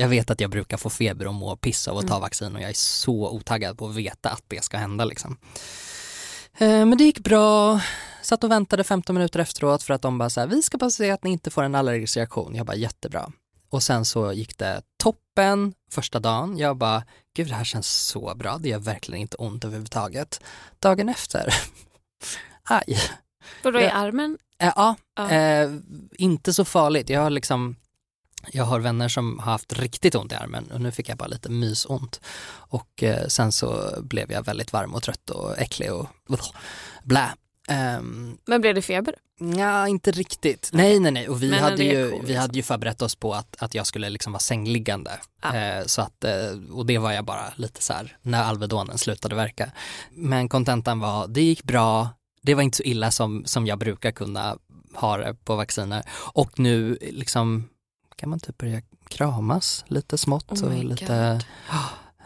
jag 0.00 0.08
vet 0.08 0.30
att 0.30 0.40
jag 0.40 0.50
brukar 0.50 0.76
få 0.76 0.90
feber 0.90 1.26
och 1.26 1.34
må 1.34 1.56
piss 1.56 1.88
av 1.88 1.98
att 1.98 2.08
ta 2.08 2.18
vaccin 2.18 2.56
och 2.56 2.62
jag 2.62 2.70
är 2.70 2.74
så 2.74 3.30
otaggad 3.30 3.78
på 3.78 3.88
att 3.88 3.94
veta 3.94 4.30
att 4.30 4.42
det 4.48 4.64
ska 4.64 4.76
hända 4.76 5.04
liksom. 5.04 5.38
Eh, 6.58 6.68
Men 6.86 6.98
det 6.98 7.04
gick 7.04 7.18
bra, 7.20 7.80
satt 8.22 8.44
och 8.44 8.50
väntade 8.50 8.84
15 8.84 9.14
minuter 9.14 9.40
efteråt 9.40 9.82
för 9.82 9.94
att 9.94 10.02
de 10.02 10.18
bara 10.18 10.30
så 10.30 10.40
här, 10.40 10.46
vi 10.46 10.62
ska 10.62 10.78
bara 10.78 10.90
se 10.90 11.10
att 11.10 11.24
ni 11.24 11.30
inte 11.30 11.50
får 11.50 11.62
en 11.62 11.74
allergisk 11.74 12.16
reaktion. 12.16 12.54
Jag 12.54 12.66
bara 12.66 12.76
jättebra. 12.76 13.32
Och 13.70 13.82
sen 13.82 14.04
så 14.04 14.32
gick 14.32 14.58
det 14.58 14.82
toppen 15.02 15.74
första 15.90 16.18
dagen. 16.20 16.58
Jag 16.58 16.76
bara, 16.76 17.02
gud 17.36 17.48
det 17.48 17.54
här 17.54 17.64
känns 17.64 17.88
så 17.88 18.34
bra, 18.34 18.58
det 18.58 18.68
gör 18.68 18.78
verkligen 18.78 19.20
inte 19.20 19.36
ont 19.36 19.64
överhuvudtaget. 19.64 20.40
Dagen 20.78 21.08
efter, 21.08 21.54
aj. 22.64 22.98
Vadå 23.62 23.80
i 23.80 23.88
armen? 23.88 24.38
Eh, 24.58 24.72
ja, 24.76 24.94
Ja. 25.16 25.30
eh, 25.30 25.70
inte 26.12 26.52
så 26.52 26.64
farligt. 26.64 27.08
Jag 27.10 27.20
har 27.20 27.30
liksom 27.30 27.76
jag 28.52 28.64
har 28.64 28.80
vänner 28.80 29.08
som 29.08 29.38
har 29.38 29.52
haft 29.52 29.72
riktigt 29.72 30.14
ont 30.14 30.32
i 30.32 30.34
armen 30.34 30.70
och 30.70 30.80
nu 30.80 30.92
fick 30.92 31.08
jag 31.08 31.16
bara 31.16 31.28
lite 31.28 31.50
mysont. 31.50 32.20
Och 32.52 33.02
eh, 33.02 33.26
sen 33.26 33.52
så 33.52 33.98
blev 34.02 34.32
jag 34.32 34.44
väldigt 34.44 34.72
varm 34.72 34.94
och 34.94 35.02
trött 35.02 35.30
och 35.30 35.58
äcklig 35.58 35.92
och 35.92 36.06
blä. 37.04 37.30
Um, 37.98 38.38
Men 38.46 38.60
blev 38.60 38.74
det 38.74 38.82
feber? 38.82 39.14
ja, 39.56 39.88
inte 39.88 40.10
riktigt. 40.10 40.70
Nej, 40.72 41.00
nej, 41.00 41.12
nej. 41.12 41.28
Och 41.28 41.42
vi, 41.42 41.50
Men 41.50 41.58
hade 41.58 41.84
ju, 41.84 42.20
vi 42.24 42.34
hade 42.34 42.56
ju 42.56 42.62
förberett 42.62 43.02
oss 43.02 43.14
på 43.14 43.34
att, 43.34 43.56
att 43.58 43.74
jag 43.74 43.86
skulle 43.86 44.10
liksom 44.10 44.32
vara 44.32 44.40
sängliggande. 44.40 45.10
Ja. 45.42 45.56
Eh, 45.56 45.84
så 45.86 46.02
att, 46.02 46.24
eh, 46.24 46.72
och 46.72 46.86
det 46.86 46.98
var 46.98 47.12
jag 47.12 47.24
bara 47.24 47.52
lite 47.56 47.82
så 47.82 47.92
här 47.92 48.16
när 48.22 48.42
Alvedonen 48.42 48.98
slutade 48.98 49.34
verka. 49.34 49.70
Men 50.10 50.48
kontentan 50.48 51.00
var, 51.00 51.28
det 51.28 51.42
gick 51.42 51.62
bra, 51.62 52.08
det 52.42 52.54
var 52.54 52.62
inte 52.62 52.76
så 52.76 52.82
illa 52.82 53.10
som, 53.10 53.42
som 53.46 53.66
jag 53.66 53.78
brukar 53.78 54.10
kunna 54.10 54.56
ha 54.94 55.16
det 55.16 55.34
på 55.44 55.56
vacciner. 55.56 56.02
Och 56.32 56.58
nu 56.58 56.98
liksom 57.00 57.68
kan 58.20 58.30
man 58.30 58.40
typ 58.40 58.58
börja 58.58 58.82
kramas 59.08 59.84
lite 59.88 60.18
smått 60.18 60.52
Oh 60.52 60.64
och 60.64 60.84
lite 60.84 61.14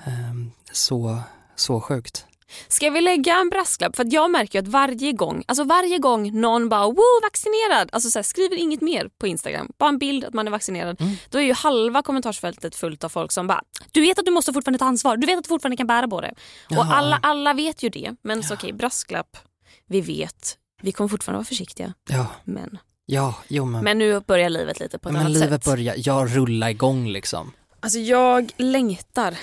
ehm, 0.04 0.50
så, 0.72 1.18
så 1.56 1.80
sjukt. 1.80 2.26
Ska 2.68 2.90
vi 2.90 3.00
lägga 3.00 3.36
en 3.36 3.50
brasklapp? 3.50 3.96
För 3.96 4.06
jag 4.10 4.30
märker 4.30 4.58
att 4.58 4.68
varje 4.68 5.12
gång, 5.12 5.44
alltså 5.46 5.64
varje 5.64 5.98
gång 5.98 6.40
någon 6.40 6.68
bara 6.68 6.86
wow 6.86 7.20
vaccinerad, 7.22 7.88
alltså 7.92 8.10
så 8.10 8.18
här, 8.18 8.22
skriver 8.22 8.56
inget 8.56 8.80
mer 8.80 9.10
på 9.18 9.26
Instagram, 9.26 9.68
bara 9.78 9.88
en 9.88 9.98
bild 9.98 10.24
att 10.24 10.34
man 10.34 10.46
är 10.46 10.50
vaccinerad. 10.50 11.00
Mm. 11.00 11.16
Då 11.30 11.38
är 11.38 11.42
ju 11.42 11.52
halva 11.52 12.02
kommentarsfältet 12.02 12.76
fullt 12.76 13.04
av 13.04 13.08
folk 13.08 13.32
som 13.32 13.46
bara 13.46 13.62
du 13.92 14.00
vet 14.00 14.18
att 14.18 14.24
du 14.24 14.30
måste 14.30 14.52
fortfarande 14.52 14.78
ta 14.78 14.84
ansvar, 14.84 15.16
du 15.16 15.26
vet 15.26 15.38
att 15.38 15.44
du 15.44 15.48
fortfarande 15.48 15.76
kan 15.76 15.86
bära 15.86 16.08
på 16.08 16.20
det. 16.20 16.34
Ja. 16.68 16.78
Och 16.78 16.96
alla, 16.96 17.20
alla 17.22 17.54
vet 17.54 17.82
ju 17.82 17.88
det, 17.88 18.16
men 18.22 18.42
så 18.42 18.54
okej 18.54 18.72
brasklapp, 18.72 19.36
vi 19.86 20.00
vet, 20.00 20.58
vi 20.82 20.92
kommer 20.92 21.08
fortfarande 21.08 21.38
vara 21.38 21.44
försiktiga. 21.44 21.94
Ja, 22.10 22.26
Men, 22.44 22.78
ja, 23.06 23.34
jo 23.48 23.64
men, 23.64 23.84
men 23.84 23.98
nu 23.98 24.20
börjar 24.20 24.50
livet 24.50 24.80
lite 24.80 24.98
på 24.98 25.08
ett 25.08 25.12
men 25.12 25.22
annat 25.22 25.32
livet 25.32 25.64
sätt. 25.64 25.64
börjar, 25.64 25.94
jag 25.98 26.36
rullar 26.36 26.68
igång 26.68 27.08
liksom. 27.08 27.52
Alltså 27.80 27.98
jag 27.98 28.52
längtar 28.56 29.34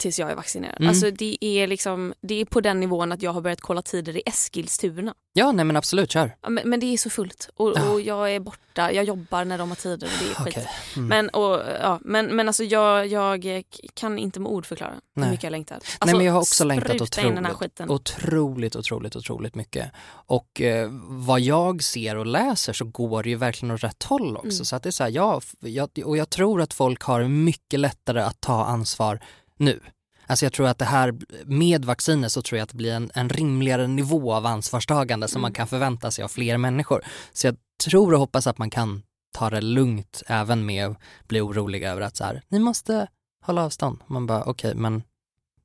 tills 0.00 0.18
jag 0.18 0.30
är 0.30 0.34
vaccinerad. 0.34 0.76
Mm. 0.80 0.88
Alltså 0.88 1.10
det 1.10 1.36
är 1.40 1.66
liksom, 1.66 2.14
det 2.20 2.40
är 2.40 2.44
på 2.44 2.60
den 2.60 2.80
nivån 2.80 3.12
att 3.12 3.22
jag 3.22 3.32
har 3.32 3.40
börjat 3.40 3.60
kolla 3.60 3.82
tider 3.82 4.16
i 4.16 4.22
Eskilstuna. 4.26 5.14
Ja, 5.32 5.52
nej 5.52 5.64
men 5.64 5.76
absolut, 5.76 6.12
kör. 6.12 6.36
Men, 6.48 6.60
men 6.68 6.80
det 6.80 6.86
är 6.86 6.96
så 6.96 7.10
fullt 7.10 7.50
och, 7.56 7.72
Ja. 7.76 7.88
och 7.90 8.00
jag 8.00 8.34
är 8.34 8.40
borta, 8.40 8.92
jag 8.92 9.04
jobbar 9.04 9.44
när 9.44 9.58
de 9.58 9.68
har 9.68 9.76
tider 9.76 10.06
och 10.06 10.12
det 10.24 10.30
är 10.30 10.34
skit. 10.44 10.54
Okej. 10.56 10.68
Mm. 10.96 11.08
Men, 11.08 11.28
och, 11.28 11.60
ja, 11.80 11.98
men, 12.04 12.26
men 12.26 12.48
alltså 12.48 12.64
jag, 12.64 13.06
jag 13.06 13.62
kan 13.94 14.18
inte 14.18 14.40
med 14.40 14.52
ord 14.52 14.66
förklara 14.66 14.90
hur 14.92 15.00
Nej. 15.22 15.30
mycket 15.30 15.42
jag 15.44 15.50
längtar. 15.50 15.74
Alltså, 15.74 15.98
Nej 16.06 16.14
men 16.14 16.26
jag 16.26 16.32
har 16.32 16.40
också 16.40 16.64
längtat 16.64 17.12
den 17.12 17.44
här 17.44 17.54
otroligt, 17.54 17.80
otroligt, 17.88 18.76
otroligt, 18.76 19.16
otroligt 19.16 19.54
mycket. 19.54 19.90
Och 20.26 20.60
eh, 20.60 20.88
vad 21.08 21.40
jag 21.40 21.82
ser 21.82 22.16
och 22.16 22.26
läser 22.26 22.72
så 22.72 22.84
går 22.84 23.22
det 23.22 23.28
ju 23.28 23.36
verkligen 23.36 23.74
åt 23.74 23.84
rätt 23.84 24.02
håll 24.02 24.36
också. 24.36 24.46
Mm. 24.46 24.64
Så 24.64 24.76
att 24.76 24.82
det 24.82 24.88
är 24.88 24.90
så 24.90 25.02
här, 25.02 25.10
ja, 25.10 25.38
f- 25.42 25.54
jag, 25.60 25.88
och 26.04 26.16
jag 26.16 26.30
tror 26.30 26.60
att 26.62 26.74
folk 26.74 27.02
har 27.02 27.24
mycket 27.28 27.80
lättare 27.80 28.20
att 28.20 28.40
ta 28.40 28.64
ansvar 28.64 29.20
nu. 29.60 29.80
Alltså 30.26 30.44
jag 30.44 30.52
tror 30.52 30.66
att 30.68 30.78
det 30.78 30.84
här 30.84 31.14
med 31.44 31.84
vacciner 31.84 32.28
så 32.28 32.42
tror 32.42 32.58
jag 32.58 32.62
att 32.64 32.70
det 32.70 32.76
blir 32.76 32.92
en, 32.92 33.10
en 33.14 33.28
rimligare 33.28 33.86
nivå 33.86 34.34
av 34.34 34.46
ansvarstagande 34.46 35.28
som 35.28 35.36
Mm. 35.38 35.42
man 35.42 35.52
kan 35.52 35.66
förvänta 35.66 36.10
sig 36.10 36.24
av 36.24 36.28
fler 36.28 36.56
människor. 36.58 37.04
Så 37.32 37.46
jag 37.46 37.56
tror 37.84 38.12
och 38.12 38.18
hoppas 38.20 38.46
att 38.46 38.58
man 38.58 38.70
kan 38.70 39.02
ta 39.32 39.50
det 39.50 39.60
lugnt 39.60 40.22
även 40.26 40.66
med 40.66 40.86
att 40.86 40.98
bli 41.28 41.40
orolig 41.40 41.82
över 41.82 42.00
att 42.00 42.16
så 42.16 42.24
här, 42.24 42.42
ni 42.48 42.58
måste 42.58 43.06
hålla 43.44 43.64
avstånd. 43.64 43.98
Man 44.06 44.26
bara 44.26 44.44
okej 44.44 44.74
men 44.74 45.02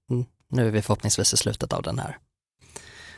mm, 0.09 0.25
nu 0.47 0.67
är 0.67 0.71
vi 0.71 0.81
förhoppningsvis 0.81 1.33
i 1.33 1.37
slutet 1.37 1.73
av 1.73 1.81
den 1.83 1.99
här, 1.99 2.17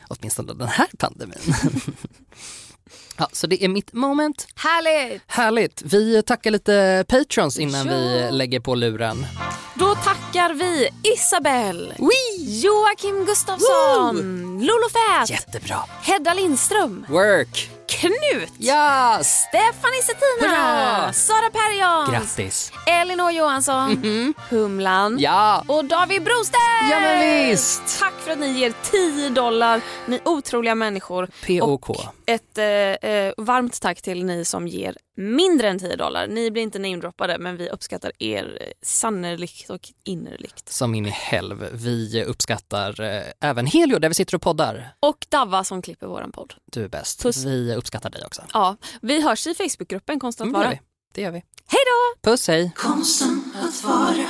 åtminstone 0.08 0.54
den 0.54 0.68
här 0.68 0.88
pandemin. 0.98 1.38
ja, 3.16 3.28
så 3.32 3.46
det 3.46 3.64
är 3.64 3.68
mitt 3.68 3.92
moment. 3.92 4.46
Härligt! 4.56 5.22
Härligt. 5.26 5.82
Vi 5.84 6.22
tackar 6.22 6.50
lite 6.50 7.04
patrons 7.08 7.58
innan 7.58 7.86
Ja. 7.86 7.92
vi 7.94 8.28
lägger 8.30 8.60
på 8.60 8.74
luren. 8.74 9.26
Då 9.74 9.94
tackar 9.94 10.54
vi 10.54 10.88
Isabelle, 11.14 11.94
Wee! 11.98 12.60
Joakim 12.60 13.24
Gustafsson, 13.24 14.16
Lolo 14.60 14.88
Fät, 14.92 15.30
Jättebra. 15.30 15.78
Hedda 16.02 16.34
Lindström, 16.34 17.06
Work. 17.08 17.70
Knut, 17.88 18.52
Yes! 18.58 19.46
Stephanie 19.48 20.02
Settina! 20.02 21.12
Sara 21.12 21.50
Perjons, 21.50 22.10
Grattis. 22.10 22.72
Elinor 22.86 23.30
Johansson, 23.30 24.34
Humlan 24.50 25.18
Ja. 25.18 25.64
och 25.68 25.84
David 25.84 26.22
Brostedt! 26.22 26.58
Ja 26.90 27.00
men 27.00 27.46
visst. 27.50 27.98
Tack 28.00 28.14
för 28.20 28.30
att 28.30 28.38
ni 28.38 28.48
ger 28.58 28.74
10 28.90 29.30
dollar, 29.30 29.80
ni 30.06 30.20
otroliga 30.24 30.74
människor. 30.74 31.28
POK. 31.46 31.90
Och 31.90 32.04
ett 32.26 32.58
eh, 32.58 32.64
eh, 32.64 33.32
varmt 33.36 33.80
tack 33.80 34.02
till 34.02 34.24
ni 34.24 34.44
som 34.44 34.68
ger 34.68 34.96
mindre 35.16 35.68
än 35.68 35.78
10 35.78 35.96
dollar. 35.96 36.26
Ni 36.26 36.50
blir 36.50 36.62
inte 36.62 36.78
namedroppade 36.78 37.38
men 37.38 37.56
vi 37.56 37.68
uppskattar 37.68 38.12
er 38.18 38.58
eh, 38.60 38.66
sannerligt 38.82 39.70
och 39.70 39.80
innerligt. 40.04 40.68
Som 40.68 40.94
in 40.94 41.06
i 41.06 41.10
helv. 41.10 41.66
Vi 41.72 42.24
uppskattar 42.24 43.00
eh, 43.00 43.22
även 43.40 43.66
Helio 43.66 43.98
där 43.98 44.08
vi 44.08 44.14
sitter 44.14 44.34
och 44.34 44.42
poddar. 44.42 44.88
Och 45.00 45.26
Davva 45.28 45.64
som 45.64 45.82
klipper 45.82 46.06
våran 46.06 46.32
podd. 46.32 46.54
Du 46.72 46.84
är 46.84 46.88
bäst. 46.88 47.22
Puss. 47.22 47.44
Vi 47.44 47.74
uppskattar 47.78 48.10
dig 48.10 48.22
också. 48.26 48.42
Ja, 48.52 48.76
vi 49.02 49.22
hörs 49.22 49.46
i 49.46 49.54
Facebookgruppen 49.54 50.20
Konstant 50.20 50.48
Mm, 50.48 50.60
det, 50.60 50.64
gör 50.64 50.70
vara. 50.70 50.78
vi. 50.80 50.80
det 51.14 51.20
gör 51.22 51.30
vi. 51.30 51.42
Hej 51.66 51.80
då! 51.86 52.30
Puss 52.30 52.48
hej. 52.48 52.72
Konsten 52.76 53.52
att 53.64 53.84
vara, 53.84 54.26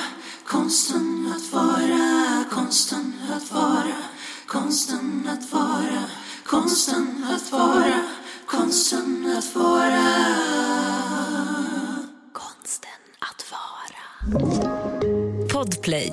konsten 0.46 1.32
att 1.36 1.52
vara, 1.52 2.44
konsten 2.50 3.12
att 3.36 3.52
vara, 3.52 3.96
konsten 4.46 5.28
att 5.32 5.52
vara, 5.52 6.04
konsten 6.44 7.26
att 7.34 7.52
vara, 7.52 8.00
konsten 8.46 9.34
att 9.38 9.54
vara. 9.54 10.04
Konsten 12.32 12.90
att 13.20 13.44
vara. 13.52 15.48
Podplay. 15.52 16.12